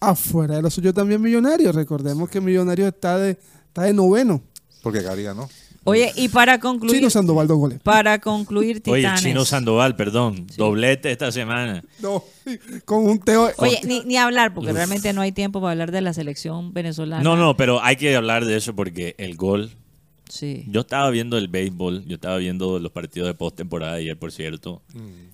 afuera 0.00 0.56
de 0.56 0.62
lo 0.62 0.70
suyo 0.70 0.92
también 0.94 1.20
Millonarios. 1.20 1.74
Recordemos 1.74 2.28
que 2.28 2.40
Millonarios 2.40 2.88
está 2.88 3.18
de, 3.18 3.38
está 3.66 3.82
de 3.82 3.92
noveno. 3.92 4.42
Porque 4.82 5.02
Gary 5.02 5.24
ganó. 5.24 5.48
Oye, 5.84 6.12
y 6.16 6.28
para 6.28 6.60
concluir, 6.60 6.96
Chino 6.96 7.08
Sandoval, 7.08 7.46
dos 7.46 7.56
goles. 7.56 7.80
para 7.82 8.18
concluir, 8.20 8.82
Oye, 8.86 9.00
Titanes. 9.00 9.22
Chino 9.22 9.44
Sandoval, 9.46 9.96
perdón, 9.96 10.46
doblete 10.56 11.10
esta 11.10 11.32
semana. 11.32 11.82
No, 12.00 12.24
con 12.84 13.06
un 13.06 13.18
teo. 13.18 13.50
Oye, 13.56 13.80
ni, 13.84 14.04
ni 14.04 14.18
hablar, 14.18 14.52
porque 14.52 14.72
realmente 14.72 15.14
no 15.14 15.22
hay 15.22 15.32
tiempo 15.32 15.60
para 15.62 15.72
hablar 15.72 15.90
de 15.90 16.02
la 16.02 16.12
selección 16.12 16.74
venezolana. 16.74 17.22
No, 17.22 17.36
no, 17.36 17.56
pero 17.56 17.82
hay 17.82 17.96
que 17.96 18.14
hablar 18.14 18.44
de 18.44 18.56
eso 18.56 18.74
porque 18.74 19.14
el 19.16 19.36
gol. 19.36 19.70
Sí. 20.28 20.64
Yo 20.68 20.80
estaba 20.82 21.10
viendo 21.10 21.38
el 21.38 21.48
béisbol, 21.48 22.04
yo 22.06 22.14
estaba 22.16 22.36
viendo 22.38 22.78
los 22.78 22.92
partidos 22.92 23.26
de 23.28 23.34
postemporada 23.34 23.94
ayer, 23.94 24.18
por 24.18 24.30
cierto. 24.32 24.82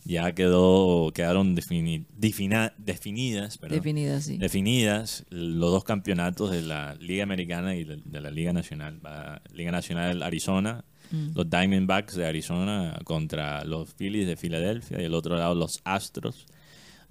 Ya 0.04 0.32
quedó, 0.34 1.10
quedaron 1.14 1.56
defini- 1.56 2.04
defina- 2.18 2.72
definidas, 2.78 3.58
perdón, 3.58 3.78
Definida, 3.78 4.20
sí. 4.20 4.38
definidas 4.38 5.24
los 5.30 5.70
dos 5.70 5.84
campeonatos 5.84 6.50
de 6.50 6.62
la 6.62 6.94
Liga 7.00 7.22
Americana 7.24 7.74
y 7.76 7.84
de, 7.84 7.96
de 8.04 8.20
la 8.20 8.30
Liga 8.30 8.52
Nacional. 8.52 9.04
Va 9.04 9.42
Liga 9.52 9.72
Nacional 9.72 10.22
Arizona, 10.22 10.84
Mm. 11.10 11.32
los 11.34 11.50
Diamondbacks 11.50 12.14
de 12.16 12.26
Arizona 12.26 12.98
contra 13.04 13.62
los 13.64 13.92
Phillies 13.92 14.26
de 14.26 14.36
Filadelfia 14.36 15.02
y 15.02 15.04
el 15.04 15.12
otro 15.14 15.36
lado 15.36 15.54
los 15.54 15.80
Astros 15.84 16.46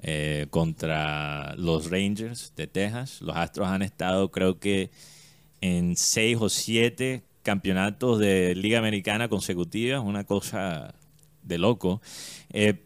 eh, 0.01 0.47
contra 0.49 1.55
los 1.57 1.91
Rangers 1.91 2.53
de 2.57 2.65
Texas. 2.67 3.21
Los 3.21 3.35
Astros 3.35 3.67
han 3.67 3.83
estado 3.83 4.31
creo 4.31 4.59
que 4.59 4.89
en 5.61 5.95
seis 5.95 6.37
o 6.41 6.49
siete 6.49 7.21
campeonatos 7.43 8.19
de 8.19 8.55
Liga 8.55 8.79
Americana 8.79 9.27
consecutivas, 9.29 10.01
una 10.03 10.23
cosa 10.23 10.95
de 11.43 11.57
loco. 11.57 12.01
Eh, 12.51 12.81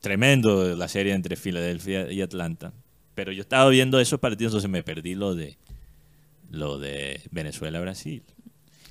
tremendo 0.00 0.74
la 0.76 0.88
serie 0.88 1.12
entre 1.12 1.36
Filadelfia 1.36 2.10
y 2.12 2.22
Atlanta. 2.22 2.72
Pero 3.14 3.32
yo 3.32 3.42
estaba 3.42 3.68
viendo 3.70 3.98
esos 4.00 4.20
partidos, 4.20 4.52
entonces 4.52 4.70
me 4.70 4.82
perdí 4.82 5.14
lo 5.14 5.34
de 5.34 5.56
lo 6.50 6.78
de 6.78 7.20
Venezuela-Brasil. 7.32 8.22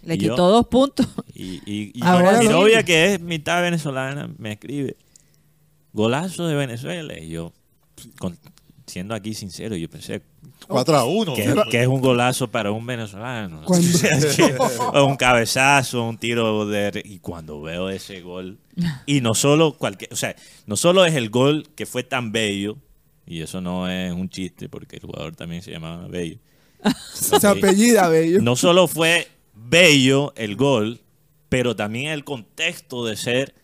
Le 0.03 0.15
y 0.15 0.17
yo- 0.17 0.33
quitó 0.33 0.49
dos 0.49 0.67
puntos. 0.67 1.07
Y, 1.33 1.61
y, 1.65 1.91
y 1.93 2.01
Ahora 2.03 2.39
mi 2.39 2.47
novia, 2.47 2.83
que 2.83 3.13
es 3.13 3.19
mitad 3.21 3.61
venezolana, 3.61 4.29
me 4.37 4.53
escribe, 4.53 4.95
golazo 5.93 6.47
de 6.47 6.55
Venezuela. 6.55 7.17
Y 7.19 7.29
yo, 7.29 7.53
con- 8.19 8.37
siendo 8.85 9.15
aquí 9.15 9.33
sincero, 9.33 9.75
yo 9.75 9.89
pensé 9.89 10.21
4 10.67 10.97
a 10.97 11.05
1. 11.05 11.33
que, 11.33 11.55
que 11.71 11.81
es 11.81 11.87
un 11.87 12.01
golazo 12.01 12.49
para 12.49 12.71
un 12.71 12.85
venezolano. 12.85 13.63
Cuando- 13.65 13.87
O 13.93 13.97
sea, 13.97 14.19
que- 14.19 14.55
o 14.93 15.05
un 15.05 15.15
cabezazo, 15.17 16.03
un 16.07 16.17
tiro 16.17 16.65
de... 16.67 17.01
Y 17.05 17.19
cuando 17.19 17.61
veo 17.61 17.89
ese 17.89 18.21
gol, 18.21 18.57
y 19.05 19.21
no 19.21 19.33
solo 19.33 19.73
cualquier... 19.77 20.13
O 20.13 20.15
sea, 20.15 20.35
no 20.65 20.75
solo 20.77 21.05
es 21.05 21.15
el 21.15 21.29
gol 21.29 21.67
que 21.75 21.85
fue 21.85 22.03
tan 22.03 22.31
bello, 22.31 22.77
y 23.25 23.41
eso 23.41 23.59
no 23.61 23.89
es 23.89 24.11
un 24.13 24.29
chiste, 24.29 24.69
porque 24.69 24.97
el 24.97 25.01
jugador 25.03 25.35
también 25.35 25.61
se 25.63 25.71
llamaba 25.71 26.07
Bello. 26.07 26.37
Se 27.13 27.47
apellida, 27.47 28.07
bello. 28.09 28.39
No 28.41 28.55
solo 28.55 28.87
fue 28.87 29.27
bello 29.55 30.33
el 30.37 30.55
gol, 30.55 31.01
pero 31.49 31.75
también 31.75 32.11
el 32.11 32.23
contexto 32.23 33.03
de 33.05 33.15
ser 33.17 33.55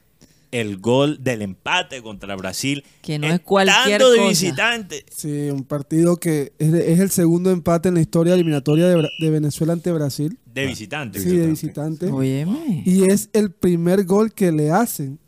el 0.52 0.78
gol 0.80 1.24
del 1.24 1.42
empate 1.42 2.02
contra 2.02 2.36
Brasil. 2.36 2.84
Que 3.02 3.18
no 3.18 3.28
es 3.28 3.40
cualquier 3.40 3.78
estando 4.02 4.12
de 4.12 4.18
cosa. 4.18 4.30
visitante. 4.30 5.06
Sí, 5.16 5.50
un 5.50 5.64
partido 5.64 6.18
que 6.18 6.54
es, 6.60 6.72
de- 6.72 6.92
es 6.94 7.00
el 7.00 7.10
segundo 7.10 7.52
empate 7.52 7.90
en 7.90 7.96
la 7.96 8.02
historia 8.02 8.34
eliminatoria 8.34 8.88
de, 8.88 9.30
Venezuela 9.30 9.74
ante 9.74 9.92
Brasil. 9.92 10.38
De 10.46 10.66
visitante. 10.66 11.20
Sí, 11.20 11.30
de 11.38 11.48
visitante. 11.48 12.08
Óyeme. 12.08 12.84
Y 12.86 13.06
es 13.10 13.30
el 13.34 13.52
primer 13.52 14.04
gol 14.06 14.34
que 14.34 14.52
le 14.52 14.72
hacen 14.72 15.20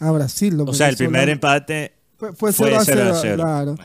a 0.00 0.10
Brasil. 0.10 0.60
O 0.60 0.74
sea, 0.74 0.88
el 0.88 0.96
primer 0.96 1.28
empate 1.28 1.92
fue, 2.16 2.32
fue 2.32 2.52
fue 2.52 2.68
0 2.70 2.78
a 2.80 2.84
0 2.84 3.00
0, 3.00 3.14
a 3.14 3.20
0. 3.20 3.36
claro. 3.36 3.76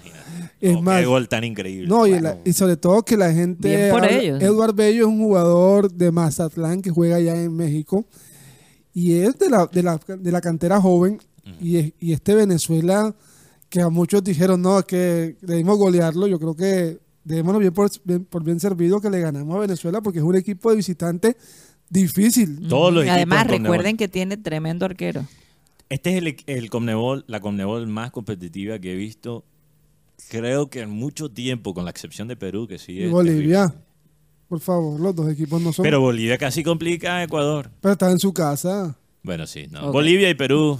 Es 0.60 0.82
más, 0.82 1.02
qué 1.02 1.06
gol 1.06 1.30
tan 1.30 1.44
increíble. 1.44 1.88
No, 1.88 2.08
y, 2.08 2.20
la- 2.20 2.40
y 2.44 2.54
sobre 2.54 2.78
todo 2.78 3.04
que 3.04 3.16
la 3.16 3.32
gente. 3.32 3.70
Bien 3.78 3.92
por 3.92 4.04
habla- 4.04 4.18
ellos. 4.18 4.42
Edward 4.42 4.74
Bello 4.74 5.04
es 5.04 5.08
un 5.08 5.20
jugador 5.20 5.92
de 5.92 6.12
Mazatlán 6.12 6.82
que 6.82 6.90
juega 6.90 7.18
allá 7.18 7.40
en 7.40 7.56
México. 7.56 8.08
Y 9.00 9.14
es 9.14 9.38
de 9.38 9.50
la, 9.52 9.68
de 9.68 9.84
la, 9.84 10.00
de 10.08 10.32
la 10.32 10.42
cantera 10.42 10.82
joven. 10.82 11.20
y, 11.62 11.78
es- 11.78 11.94
y 12.00 12.14
este 12.14 12.34
Venezuela, 12.34 13.14
que 13.70 13.82
a 13.82 13.90
muchos 13.90 14.24
dijeron, 14.24 14.62
no, 14.62 14.82
que 14.84 15.36
debimos 15.42 15.78
golearlo. 15.78 16.26
Yo 16.26 16.40
creo 16.40 16.56
que 16.56 16.98
debémonos 17.24 17.62
bien 17.62 17.74
por, 17.74 17.92
bien 18.06 18.26
por 18.26 18.44
bien 18.44 18.60
servido 18.60 19.00
que 19.00 19.10
le 19.12 19.20
ganamos 19.20 19.56
a 19.56 19.60
Venezuela 19.60 20.02
porque 20.02 20.18
es 20.20 20.26
un 20.26 20.36
equipo 20.36 20.72
de 20.72 20.78
visitante 20.78 21.38
difícil. 21.90 22.68
Todos 22.68 22.92
los 22.92 23.06
Y 23.06 23.10
Además, 23.10 23.46
recuerden 23.48 23.98
que 23.98 24.08
tiene 24.08 24.36
tremendo 24.38 24.86
arquero. 24.86 25.26
Este 25.90 26.12
es 26.12 26.18
el, 26.18 26.36
el 26.48 26.70
Conmebol, 26.70 27.24
la 27.28 27.40
Conmebol 27.40 27.86
más 27.88 28.10
competitiva 28.12 28.80
que 28.80 28.94
he 28.94 28.96
visto, 28.96 29.46
creo 30.30 30.70
que 30.70 30.82
en 30.82 30.90
mucho 30.90 31.30
tiempo, 31.30 31.74
con 31.74 31.86
la 31.86 31.92
excepción 31.92 32.28
de 32.28 32.36
Perú, 32.36 32.68
que 32.68 32.78
sí 32.80 32.94
Y 32.94 33.04
es 33.04 33.12
Bolivia, 33.12 33.74
por 34.48 34.60
favor, 34.60 35.00
los 35.00 35.16
dos 35.16 35.30
equipos 35.30 35.62
no 35.62 35.74
son. 35.74 35.84
Pero, 35.84 35.98
Pero 35.98 36.02
Bolivia 36.02 36.38
casi 36.38 36.64
complica 36.64 37.18
a 37.18 37.24
Ecuador. 37.24 37.70
está 37.84 38.12
en 38.12 38.20
su 38.20 38.34
casa. 38.34 38.96
Bueno, 39.24 39.46
sí. 39.46 39.68
No. 39.70 39.92
Bolivia 39.92 40.30
y 40.30 40.36
Perú, 40.36 40.80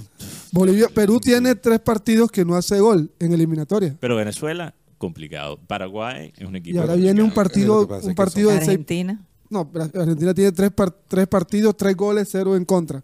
Bolivia, 0.52 0.88
Perú 0.94 1.20
tiene 1.20 1.54
tres 1.54 1.80
partidos 1.80 2.30
que 2.30 2.44
no 2.44 2.54
hace 2.54 2.80
gol 2.80 3.10
en 3.18 3.32
eliminatoria. 3.32 3.94
pero 4.00 4.16
Venezuela, 4.16 4.74
complicado. 4.96 5.58
Paraguay 5.66 6.32
es 6.36 6.46
un 6.46 6.56
equipo. 6.56 6.76
Y 6.76 6.80
ahora 6.80 6.94
viene 6.94 7.22
un 7.22 7.32
partido, 7.32 7.86
un 8.02 8.14
partido 8.14 8.48
de 8.50 8.56
seis. 8.58 8.68
Argentina. 8.68 9.20
No, 9.50 9.70
Bra- 9.70 9.90
Argentina 9.98 10.32
tiene 10.34 10.52
tres, 10.52 10.70
par- 10.70 10.94
tres 11.08 11.26
partidos, 11.26 11.76
tres 11.76 11.96
goles, 11.96 12.28
cero 12.30 12.56
en 12.56 12.64
contra. 12.64 13.02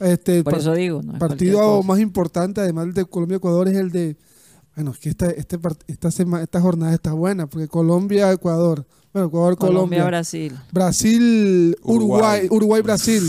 Este, 0.00 0.42
Por 0.44 0.54
eso 0.58 0.74
digo. 0.74 1.02
No 1.02 1.12
es 1.14 1.18
partido 1.18 1.82
más 1.82 2.00
importante, 2.00 2.60
además 2.60 2.86
del 2.86 2.94
de 2.94 3.04
Colombia-Ecuador, 3.06 3.68
es 3.68 3.76
el 3.76 3.90
de. 3.90 4.16
Bueno, 4.76 4.90
es 4.90 4.98
que 4.98 5.08
esta, 5.10 5.30
este, 5.30 5.58
esta, 5.86 6.10
sema- 6.10 6.42
esta 6.42 6.60
jornada 6.60 6.92
está 6.94 7.12
buena, 7.12 7.46
porque 7.46 7.68
Colombia-Ecuador. 7.68 8.84
Bueno, 9.12 9.28
Ecuador-Colombia. 9.28 9.98
Colombia-Brasil. 10.00 10.52
Brasil-Uruguay. 10.72 11.76
Uruguay. 11.84 12.48
Uruguay-Brasil. 12.50 13.22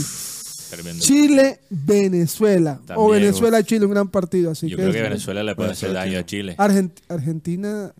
Tremendo. 0.70 1.00
Chile-Venezuela. 1.04 2.80
O 2.82 2.86
También, 2.86 3.10
Venezuela-Chile, 3.22 3.84
un 3.86 3.92
gran 3.92 4.08
partido. 4.08 4.50
Así 4.50 4.68
Yo 4.68 4.76
que 4.76 4.82
creo 4.82 4.92
que 4.94 5.02
Venezuela 5.02 5.42
le 5.44 5.54
puede 5.54 5.70
hacer 5.70 5.92
daño 5.92 6.18
a 6.18 6.26
Chile. 6.26 6.56
Argent- 6.58 7.00
Argentina, 7.08 7.92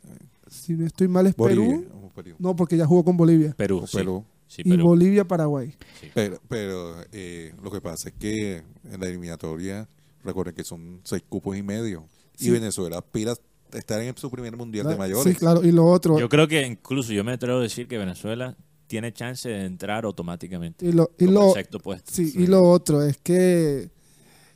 si 0.51 0.73
no 0.75 0.85
estoy 0.87 1.07
mal, 1.09 1.27
es 1.29 1.37
Bolivia. 1.37 1.81
Perú. 2.15 2.35
No, 2.39 2.57
porque 2.57 2.77
ya 2.77 2.87
jugó 2.87 3.05
con 3.05 3.17
Bolivia. 3.17 3.55
Perú. 3.57 3.85
Sí. 3.87 3.97
Perú. 3.99 4.25
Sí, 4.49 4.63
Y 4.65 4.71
Perú. 4.71 4.85
Bolivia-Paraguay. 4.87 5.75
Pero, 6.15 6.41
pero 6.49 6.97
eh, 7.13 7.53
lo 7.63 7.71
que 7.71 7.81
pasa 7.81 8.09
es 8.09 8.15
que 8.19 8.63
en 8.91 9.01
la 9.01 9.07
eliminatoria, 9.07 9.87
recuerden 10.25 10.55
que 10.55 10.65
son 10.65 11.01
seis 11.05 11.23
cupos 11.29 11.57
y 11.57 11.63
medio. 11.63 12.05
Sí. 12.37 12.49
Y 12.49 12.51
Venezuela 12.51 12.99
aspira 12.99 13.33
a 13.33 13.79
estar 13.79 14.01
en 14.01 14.17
su 14.17 14.31
primer 14.31 14.57
mundial 14.57 14.87
de 14.87 14.97
mayores. 14.97 15.35
Sí, 15.35 15.39
claro. 15.39 15.65
Y 15.65 15.73
lo 15.73 15.87
otro. 15.87 16.19
Yo 16.19 16.29
creo 16.29 16.47
que 16.47 16.65
incluso 16.65 17.13
yo 17.13 17.25
me 17.25 17.33
atrevo 17.33 17.59
a 17.59 17.63
decir 17.63 17.89
que 17.89 17.99
Venezuela 17.99 18.57
tiene 18.87 19.13
chance 19.13 19.49
de 19.49 19.65
entrar 19.65 20.05
automáticamente. 20.05 20.87
Y 20.87 20.93
lo, 20.93 21.11
y 21.19 21.27
lo, 21.27 21.49
el 21.49 21.55
sexto 21.55 21.81
puesto. 21.81 22.13
sí, 22.13 22.33
y 22.37 22.47
lo 22.47 22.63
otro 22.63 23.03
es 23.03 23.19
que 23.19 23.91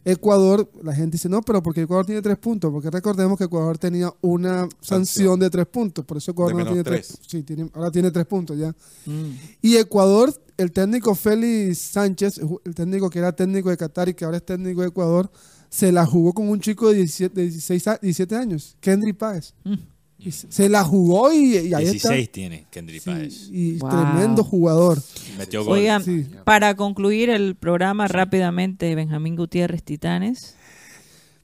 Ecuador, 0.05 0.71
la 0.83 0.95
gente 0.95 1.17
dice, 1.17 1.29
no, 1.29 1.43
pero 1.43 1.63
porque 1.63 1.83
Ecuador 1.83 2.07
tiene 2.07 2.23
tres 2.23 2.39
puntos, 2.39 2.73
porque 2.73 2.91
recordemos 2.91 3.37
que 3.37 3.45
Ecuador 3.45 3.77
tenía 3.77 4.13
una 4.23 4.63
sanción, 4.81 5.07
Sanción. 5.07 5.41
de 5.41 5.51
tres 5.51 5.67
puntos, 5.67 6.05
por 6.07 6.17
eso 6.17 6.31
Ecuador 6.31 6.55
no 6.55 6.65
tiene 6.65 6.83
tres. 6.83 7.09
tres. 7.09 7.21
Sí, 7.27 7.43
tiene, 7.43 7.69
ahora 7.75 7.91
tiene 7.91 8.11
tres 8.11 8.25
puntos 8.25 8.57
ya. 8.57 8.75
Mm. 9.05 9.31
Y 9.61 9.77
Ecuador, 9.77 10.33
el 10.57 10.73
técnico 10.73 11.15
Félix 11.15 11.79
Sánchez, 11.79 12.41
el 12.65 12.75
técnico 12.75 13.11
que 13.11 13.19
era 13.19 13.33
técnico 13.33 13.69
de 13.69 13.77
Qatar 13.77 14.09
y 14.09 14.15
que 14.15 14.25
ahora 14.25 14.39
es 14.39 14.47
técnico 14.47 14.81
de 14.81 14.89
Ecuador, 14.89 15.31
se 15.71 15.91
la 15.93 16.05
jugó 16.05 16.35
con 16.35 16.49
un 16.51 16.61
chico 16.61 16.91
de 16.91 16.97
17, 16.97 17.35
de 17.35 17.43
16 17.49 17.87
a- 17.89 17.97
17 18.03 18.37
años, 18.37 18.77
Kendry 18.81 19.13
Páez. 19.15 19.55
Mm. 19.65 19.75
Y 20.23 20.33
se 20.33 20.69
la 20.69 20.85
jugó 20.85 21.33
y, 21.33 21.57
y 21.57 21.73
ahí 21.73 21.85
16 21.85 21.95
está. 22.25 22.33
tiene 22.33 22.67
Kendry 22.71 23.01
Sí, 23.01 23.09
Páez. 23.11 23.49
y 23.51 23.79
Wow. 23.79 23.89
tremendo 23.91 24.45
jugador. 24.45 24.99
Metió 25.39 25.65
gol. 25.65 25.79
Oigan, 25.79 26.05
Sí. 26.05 26.27
para 26.45 26.75
concluir 26.77 27.31
el 27.31 27.55
programa 27.55 28.07
rápidamente, 28.07 28.95
Benjamín 28.95 29.35
Gutiérrez, 29.35 29.83
Titanes. 29.83 30.57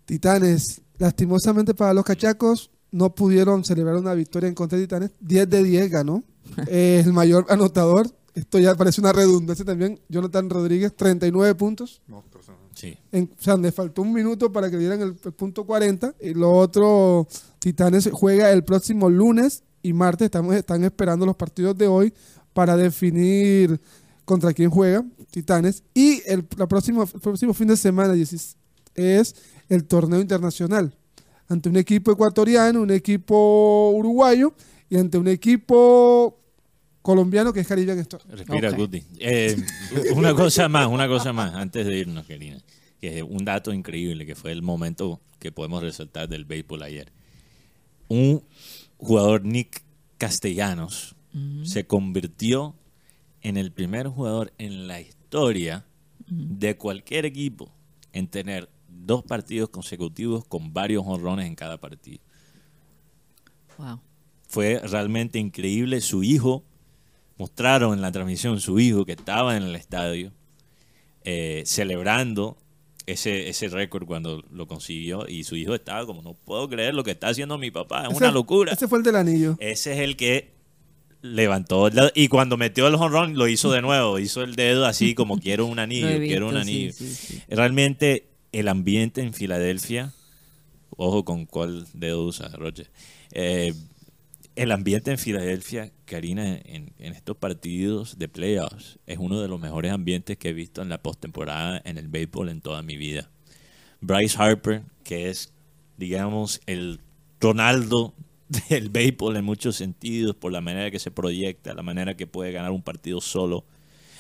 Titanes, 0.05 0.83
lastimosamente 0.99 1.75
para 1.75 1.95
los 1.95 2.05
cachacos, 2.05 2.71
no 2.93 3.15
pudieron 3.15 3.65
celebrar 3.65 3.97
una 3.97 4.15
victoria 4.15 4.49
en 4.49 4.55
contra 4.55 4.79
de 4.79 4.85
Titanes. 4.85 5.11
10 5.21 5.49
de 5.49 5.63
10 5.65 5.91
ganó. 5.91 6.23
El 6.69 7.13
mayor 7.13 7.47
anotador. 7.49 8.11
Esto 8.35 8.59
ya 8.59 8.75
parece 8.75 9.01
una 9.01 9.13
redundancia 9.13 9.65
también. 9.65 9.99
Jonathan 10.11 10.51
Rodríguez, 10.51 10.95
39 10.95 11.55
puntos. 11.55 12.03
Sí. 12.77 12.97
En- 13.11 13.31
o 13.37 13.43
sea, 13.43 13.57
le 13.57 13.73
faltó 13.73 14.03
un 14.03 14.13
minuto 14.13 14.53
para 14.53 14.71
que 14.71 14.77
dieran 14.77 15.01
el, 15.01 15.15
punto 15.15 15.65
40. 15.65 16.15
Y 16.21 16.35
lo 16.35 16.53
otro, 16.53 17.27
Titanes 17.59 18.09
juega 18.13 18.53
el 18.53 18.65
próximo 18.65 19.09
lunes 19.09 19.63
y 19.83 19.95
martes. 19.95 20.27
Estamos, 20.27 20.55
están 20.55 20.85
esperando 20.85 21.25
los 21.25 21.37
partidos 21.37 21.77
de 21.77 21.87
hoy 21.87 22.13
para 22.53 22.77
definir 22.77 23.81
contra 24.27 24.53
quién 24.53 24.69
juega, 24.71 25.05
Titanes. 25.31 25.83
Y 25.95 26.23
el, 26.27 26.47
la 26.57 26.65
el 26.65 26.69
próximo 26.69 27.55
fin 27.55 27.69
de 27.69 27.77
semana 27.77 28.13
16, 28.13 28.57
es 28.95 29.35
el 29.71 29.85
torneo 29.85 30.21
internacional. 30.21 30.95
Ante 31.49 31.71
un 31.71 31.77
equipo 31.77 32.13
ecuatoriano, 32.13 32.83
un 32.83 32.91
equipo 32.91 33.93
uruguayo 33.95 34.53
y 34.91 34.99
ante 34.99 35.17
un 35.17 35.29
equipo 35.29 36.39
colombiano 37.07 37.53
que 37.53 37.61
es 37.61 37.69
Caribbean 37.69 38.01
Store. 38.01 38.25
Respira. 38.29 38.73
Guti. 38.73 39.01
Eh, 39.21 39.57
una 40.17 40.35
cosa 40.35 40.69
más, 40.69 40.89
una 40.89 41.07
cosa 41.07 41.33
más, 41.33 41.55
antes 41.55 41.87
de 41.87 41.99
irnos, 41.99 42.27
Karina. 42.27 42.59
Que 43.01 43.19
es 43.19 43.23
un 43.23 43.45
dato 43.45 43.73
increíble, 43.73 44.27
que 44.27 44.35
fue 44.35 44.51
el 44.51 44.61
momento 44.61 45.21
que 45.39 45.53
podemos 45.53 45.83
resaltar 45.83 46.29
del 46.29 46.45
béisbol 46.45 46.83
ayer. 46.83 47.13
Un 48.09 48.43
jugador, 48.99 49.45
Nick 49.45 49.85
Castellanos, 50.19 51.15
se 51.65 51.87
convirtió 51.87 52.75
en 53.43 53.57
el 53.57 53.71
primer 53.71 54.09
jugador 54.09 54.53
en 54.59 54.89
la 54.89 55.01
historia 55.01 55.85
de 56.27 56.77
cualquier 56.77 57.27
equipo 57.27 57.71
en 58.13 58.27
tener 58.27 58.71
dos 58.89 59.23
partidos 59.23 59.69
consecutivos 59.69 60.45
con 60.47 60.73
varios 60.73 61.05
honrones 61.07 61.47
en 61.47 61.55
cada 61.55 61.79
partido. 61.79 62.21
Wow. 63.79 64.01
Fue 64.49 64.81
realmente 64.83 65.39
increíble. 65.39 66.01
Su 66.01 66.23
hijo, 66.23 66.65
mostraron 67.39 67.95
en 67.95 68.03
la 68.03 68.13
transmisión 68.13 68.61
su 68.61 68.79
hijo 68.79 69.05
que 69.05 69.13
estaba 69.13 69.57
en 69.57 69.63
el 69.63 69.77
estadio 69.77 70.33
eh, 71.25 71.63
celebrando 71.67 72.57
ese, 73.07 73.49
ese 73.49 73.69
récord 73.69 74.07
cuando 74.07 74.43
lo 74.51 74.67
consiguió 74.67 75.27
y 75.29 75.45
su 75.45 75.57
hijo 75.57 75.75
estaba 75.75 76.07
como, 76.07 76.23
no 76.23 76.35
puedo 76.35 76.69
creer 76.69 76.95
lo 76.95 77.05
que 77.05 77.13
está 77.13 77.29
haciendo 77.29 77.57
mi 77.59 77.71
papá, 77.71 78.09
es 78.11 78.17
una 78.17 78.31
locura. 78.31 78.73
Ese 78.73 78.89
fue 78.89 78.99
el 78.99 79.05
del 79.05 79.17
anillo. 79.17 79.57
Ese 79.61 79.93
es 79.93 80.01
el 80.01 80.17
que 80.17 80.55
levantó 81.23 81.89
el 81.89 81.95
dedo, 81.95 82.11
y 82.15 82.29
cuando 82.29 82.57
metió 82.57 82.87
el 82.89 82.95
honrón 82.95 83.37
lo 83.37 83.49
hizo 83.49 83.71
de 83.71 83.83
nuevo, 83.83 84.19
hizo 84.19 84.43
el 84.43 84.55
dedo 84.55 84.87
así 84.87 85.15
como 85.15 85.39
quiero 85.41 85.67
un 85.67 85.79
anillo, 85.79 86.19
quiero 86.19 86.49
un 86.49 86.55
sí, 86.55 86.61
anillo. 86.61 86.93
sí, 86.93 87.15
sí. 87.15 87.43
Realmente 87.49 88.29
el 88.53 88.69
ambiente 88.69 89.21
en 89.21 89.33
Filadelfia, 89.33 90.13
ojo 90.91 91.25
con 91.25 91.47
cuál 91.47 91.87
dedo 91.93 92.25
usa 92.25 92.49
Roger, 92.49 92.91
eh, 93.33 93.75
el 94.57 94.73
ambiente 94.73 95.11
en 95.11 95.19
Filadelfia, 95.19 95.93
Karina, 96.07 96.57
en, 96.65 96.93
en 96.99 97.13
estos 97.13 97.37
partidos 97.37 98.19
de 98.19 98.29
playoffs, 98.29 98.99
es 99.07 99.19
uno 99.19 99.41
de 99.41 99.49
los 99.49 99.61
mejores 99.61 99.93
ambientes 99.93 100.39
que 100.39 100.49
he 100.49 100.53
visto 100.53 100.83
en 100.83 100.89
la 100.89 101.03
postemporada 101.03 101.81
en 101.85 101.99
el 101.99 102.09
béisbol 102.09 102.49
en 102.49 102.61
toda 102.63 102.83
mi 102.83 102.97
vida. 102.97 103.31
Bryce 104.01 104.37
Harper, 104.39 104.83
que 105.05 105.29
es, 105.29 105.53
digamos, 105.97 106.61
el 106.67 107.01
Ronaldo 107.41 108.15
del 108.71 108.89
béisbol 108.89 109.37
en 109.37 109.45
muchos 109.45 109.77
sentidos, 109.77 110.35
por 110.35 110.53
la 110.53 110.61
manera 110.61 110.91
que 110.91 110.99
se 110.99 111.11
proyecta, 111.11 111.75
la 111.75 111.83
manera 111.83 112.17
que 112.17 112.27
puede 112.27 112.53
ganar 112.53 112.71
un 112.71 112.83
partido 112.83 113.21
solo 113.21 113.65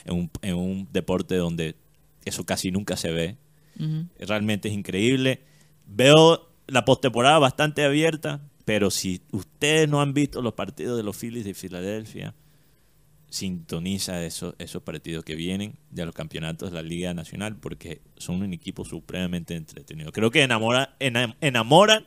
en 0.05 0.14
un, 0.14 0.30
en 0.43 0.55
un 0.55 0.89
deporte 0.93 1.37
donde 1.37 1.76
eso 2.24 2.45
casi 2.45 2.70
nunca 2.70 2.97
se 2.97 3.11
ve. 3.11 3.37
Realmente 4.18 4.68
es 4.68 4.74
increíble. 4.74 5.41
Veo 5.87 6.49
la 6.66 6.84
postemporada 6.84 7.39
bastante 7.39 7.84
abierta, 7.84 8.41
pero 8.67 8.91
si 8.91 9.23
ustedes 9.33 9.89
no 9.89 10.03
han 10.03 10.12
visto 10.12 10.43
los 10.43 10.53
partidos 10.53 10.99
de 10.99 11.03
los 11.03 11.17
Phillies 11.17 11.47
de 11.47 11.55
Filadelfia, 11.55 12.35
sintoniza 13.29 14.25
esos, 14.25 14.55
esos 14.59 14.83
partidos 14.83 15.25
que 15.25 15.35
vienen 15.35 15.75
de 15.91 16.05
los 16.07 16.14
campeonatos 16.14 16.71
de 16.71 16.77
la 16.77 16.83
Liga 16.83 17.12
Nacional 17.12 17.57
porque 17.57 18.01
son 18.17 18.43
un 18.43 18.53
equipo 18.53 18.85
supremamente 18.85 19.55
entretenido. 19.57 20.12
Creo 20.12 20.31
que 20.31 20.43
enamora, 20.43 20.97
enam- 21.01 21.35
enamoran 21.41 22.07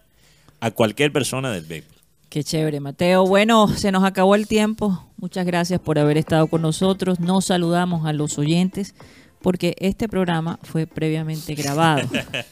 a 0.59 0.71
cualquier 0.71 1.11
persona 1.11 1.51
del 1.51 1.65
béisbol. 1.65 1.95
Qué 2.29 2.43
chévere, 2.43 2.79
Mateo. 2.79 3.25
Bueno, 3.25 3.67
se 3.69 3.91
nos 3.91 4.03
acabó 4.03 4.35
el 4.35 4.47
tiempo. 4.47 5.07
Muchas 5.17 5.45
gracias 5.45 5.79
por 5.79 5.97
haber 5.99 6.17
estado 6.17 6.47
con 6.47 6.61
nosotros. 6.61 7.19
Nos 7.19 7.45
saludamos 7.45 8.05
a 8.05 8.13
los 8.13 8.37
oyentes 8.37 8.93
porque 9.41 9.75
este 9.79 10.09
programa 10.09 10.59
fue 10.63 10.85
previamente 10.85 11.55
grabado 11.55 12.07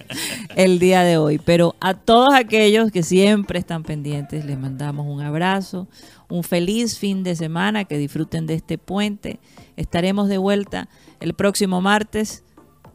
el 0.56 0.80
día 0.80 1.04
de 1.04 1.18
hoy. 1.18 1.40
Pero 1.40 1.76
a 1.80 1.94
todos 1.94 2.34
aquellos 2.34 2.92
que 2.92 3.04
siempre 3.04 3.60
están 3.60 3.84
pendientes, 3.84 4.46
les 4.46 4.58
mandamos 4.58 5.06
un 5.08 5.22
abrazo, 5.22 5.88
un 6.30 6.44
feliz 6.44 6.98
fin 6.98 7.24
de 7.24 7.36
semana, 7.36 7.86
que 7.86 7.98
disfruten 7.98 8.48
de 8.48 8.54
este 8.54 8.78
puente. 8.78 9.40
Estaremos 9.76 10.30
de 10.30 10.38
vuelta 10.38 10.88
el 11.20 11.34
próximo 11.34 11.82
martes 11.82 12.44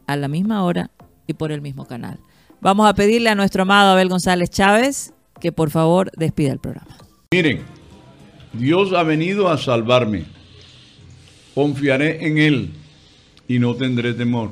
a 0.07 0.15
la 0.15 0.27
misma 0.27 0.63
hora 0.63 0.89
y 1.27 1.33
por 1.33 1.51
el 1.51 1.61
mismo 1.61 1.85
canal. 1.85 2.19
Vamos 2.61 2.89
a 2.89 2.93
pedirle 2.93 3.29
a 3.29 3.35
nuestro 3.35 3.63
amado 3.63 3.91
Abel 3.91 4.09
González 4.09 4.49
Chávez 4.49 5.13
que 5.39 5.51
por 5.51 5.69
favor 5.69 6.09
despida 6.15 6.51
el 6.51 6.59
programa. 6.59 6.97
Miren, 7.31 7.61
Dios 8.53 8.93
ha 8.93 9.03
venido 9.03 9.49
a 9.49 9.57
salvarme. 9.57 10.25
Confiaré 11.53 12.25
en 12.25 12.37
Él 12.37 12.82
y 13.47 13.59
no 13.59 13.75
tendré 13.75 14.13
temor. 14.13 14.51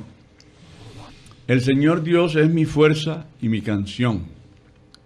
El 1.48 1.60
Señor 1.60 2.02
Dios 2.02 2.36
es 2.36 2.48
mi 2.50 2.64
fuerza 2.64 3.26
y 3.40 3.48
mi 3.48 3.62
canción. 3.62 4.26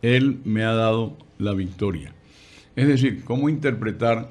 Él 0.03 0.39
me 0.45 0.64
ha 0.64 0.72
dado 0.72 1.16
la 1.39 1.55
victoria. 1.55 2.12
Es 2.76 2.87
decir, 2.87 3.24
cómo 3.24 3.49
interpretar 3.49 4.30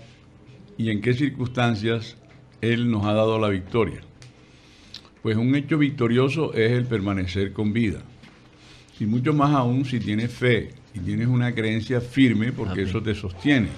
y 0.78 0.92
en 0.92 1.02
qué 1.02 1.14
circunstancias 1.14 2.16
Él 2.62 2.90
nos 2.92 3.06
ha 3.06 3.14
dado 3.14 3.40
la 3.40 3.50
victoria. 3.50 4.02
Pues 5.22 5.38
un 5.38 5.56
hecho 5.56 5.78
victorioso 5.78 6.54
es 6.54 6.72
el 6.72 6.86
permanecer 6.86 7.52
con 7.52 7.74
vida. 7.74 8.02
Y 9.00 9.06
mucho 9.06 9.34
más 9.34 9.52
aún 9.54 9.84
si 9.84 10.00
tienes 10.00 10.32
fe 10.32 10.70
y 10.94 11.00
tienes 11.00 11.28
una 11.28 11.54
creencia 11.54 12.00
firme, 12.00 12.52
porque 12.52 12.84
eso 12.84 13.02
te 13.02 13.16
sostiene, 13.16 13.70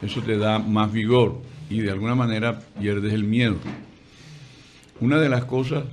eso 0.00 0.22
te 0.22 0.38
da 0.38 0.58
más 0.58 0.92
vigor 0.92 1.42
y 1.68 1.80
de 1.80 1.90
alguna 1.90 2.14
manera 2.14 2.60
pierdes 2.80 3.12
el 3.12 3.24
miedo. 3.24 3.56
Una 5.00 5.20
de 5.20 5.28
las 5.28 5.44
cosas 5.44 5.84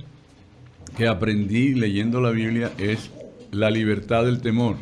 que 0.96 1.06
aprendí 1.06 1.74
leyendo 1.74 2.20
la 2.20 2.30
Biblia 2.30 2.72
es 2.78 3.10
la 3.52 3.70
libertad 3.70 4.24
del 4.24 4.40
temor. 4.40 4.76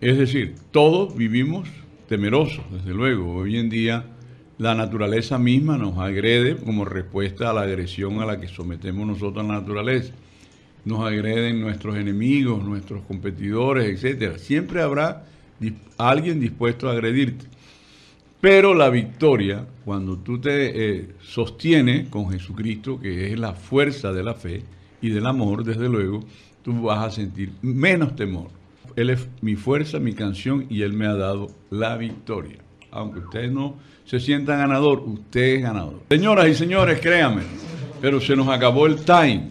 Es 0.00 0.18
decir, 0.18 0.56
todos 0.70 1.16
vivimos 1.16 1.68
temerosos, 2.08 2.64
desde 2.72 2.92
luego. 2.92 3.34
Hoy 3.34 3.58
en 3.58 3.70
día 3.70 4.04
la 4.58 4.74
naturaleza 4.74 5.38
misma 5.38 5.78
nos 5.78 5.98
agrede 5.98 6.56
como 6.56 6.84
respuesta 6.84 7.50
a 7.50 7.52
la 7.52 7.62
agresión 7.62 8.20
a 8.20 8.26
la 8.26 8.40
que 8.40 8.48
sometemos 8.48 9.06
nosotros 9.06 9.44
a 9.44 9.48
la 9.48 9.60
naturaleza 9.60 10.12
nos 10.84 11.06
agreden 11.06 11.60
nuestros 11.60 11.96
enemigos, 11.96 12.64
nuestros 12.64 13.02
competidores, 13.02 13.88
etcétera. 13.88 14.38
Siempre 14.38 14.82
habrá 14.82 15.24
alguien 15.96 16.40
dispuesto 16.40 16.88
a 16.88 16.92
agredirte. 16.92 17.46
Pero 18.42 18.74
la 18.74 18.90
victoria, 18.90 19.64
cuando 19.84 20.18
tú 20.18 20.40
te 20.40 20.96
eh, 20.96 21.10
sostienes 21.20 22.08
con 22.08 22.28
Jesucristo, 22.28 22.98
que 22.98 23.30
es 23.30 23.38
la 23.38 23.52
fuerza 23.52 24.12
de 24.12 24.24
la 24.24 24.34
fe 24.34 24.64
y 25.00 25.10
del 25.10 25.26
amor, 25.26 25.62
desde 25.62 25.88
luego, 25.88 26.24
tú 26.60 26.82
vas 26.82 27.06
a 27.06 27.10
sentir 27.12 27.52
menos 27.62 28.16
temor. 28.16 28.48
Él 28.96 29.10
es 29.10 29.28
mi 29.42 29.54
fuerza, 29.54 30.00
mi 30.00 30.12
canción, 30.12 30.66
y 30.68 30.82
Él 30.82 30.92
me 30.92 31.06
ha 31.06 31.14
dado 31.14 31.52
la 31.70 31.96
victoria. 31.96 32.58
Aunque 32.90 33.20
ustedes 33.20 33.52
no 33.52 33.76
se 34.04 34.18
sientan 34.18 34.58
ganador, 34.58 35.04
usted 35.06 35.58
es 35.58 35.62
ganador. 35.62 36.00
Señoras 36.10 36.48
y 36.48 36.54
señores, 36.56 36.98
créanme, 36.98 37.42
pero 38.00 38.20
se 38.20 38.34
nos 38.34 38.48
acabó 38.48 38.86
el 38.86 39.04
time. 39.04 39.50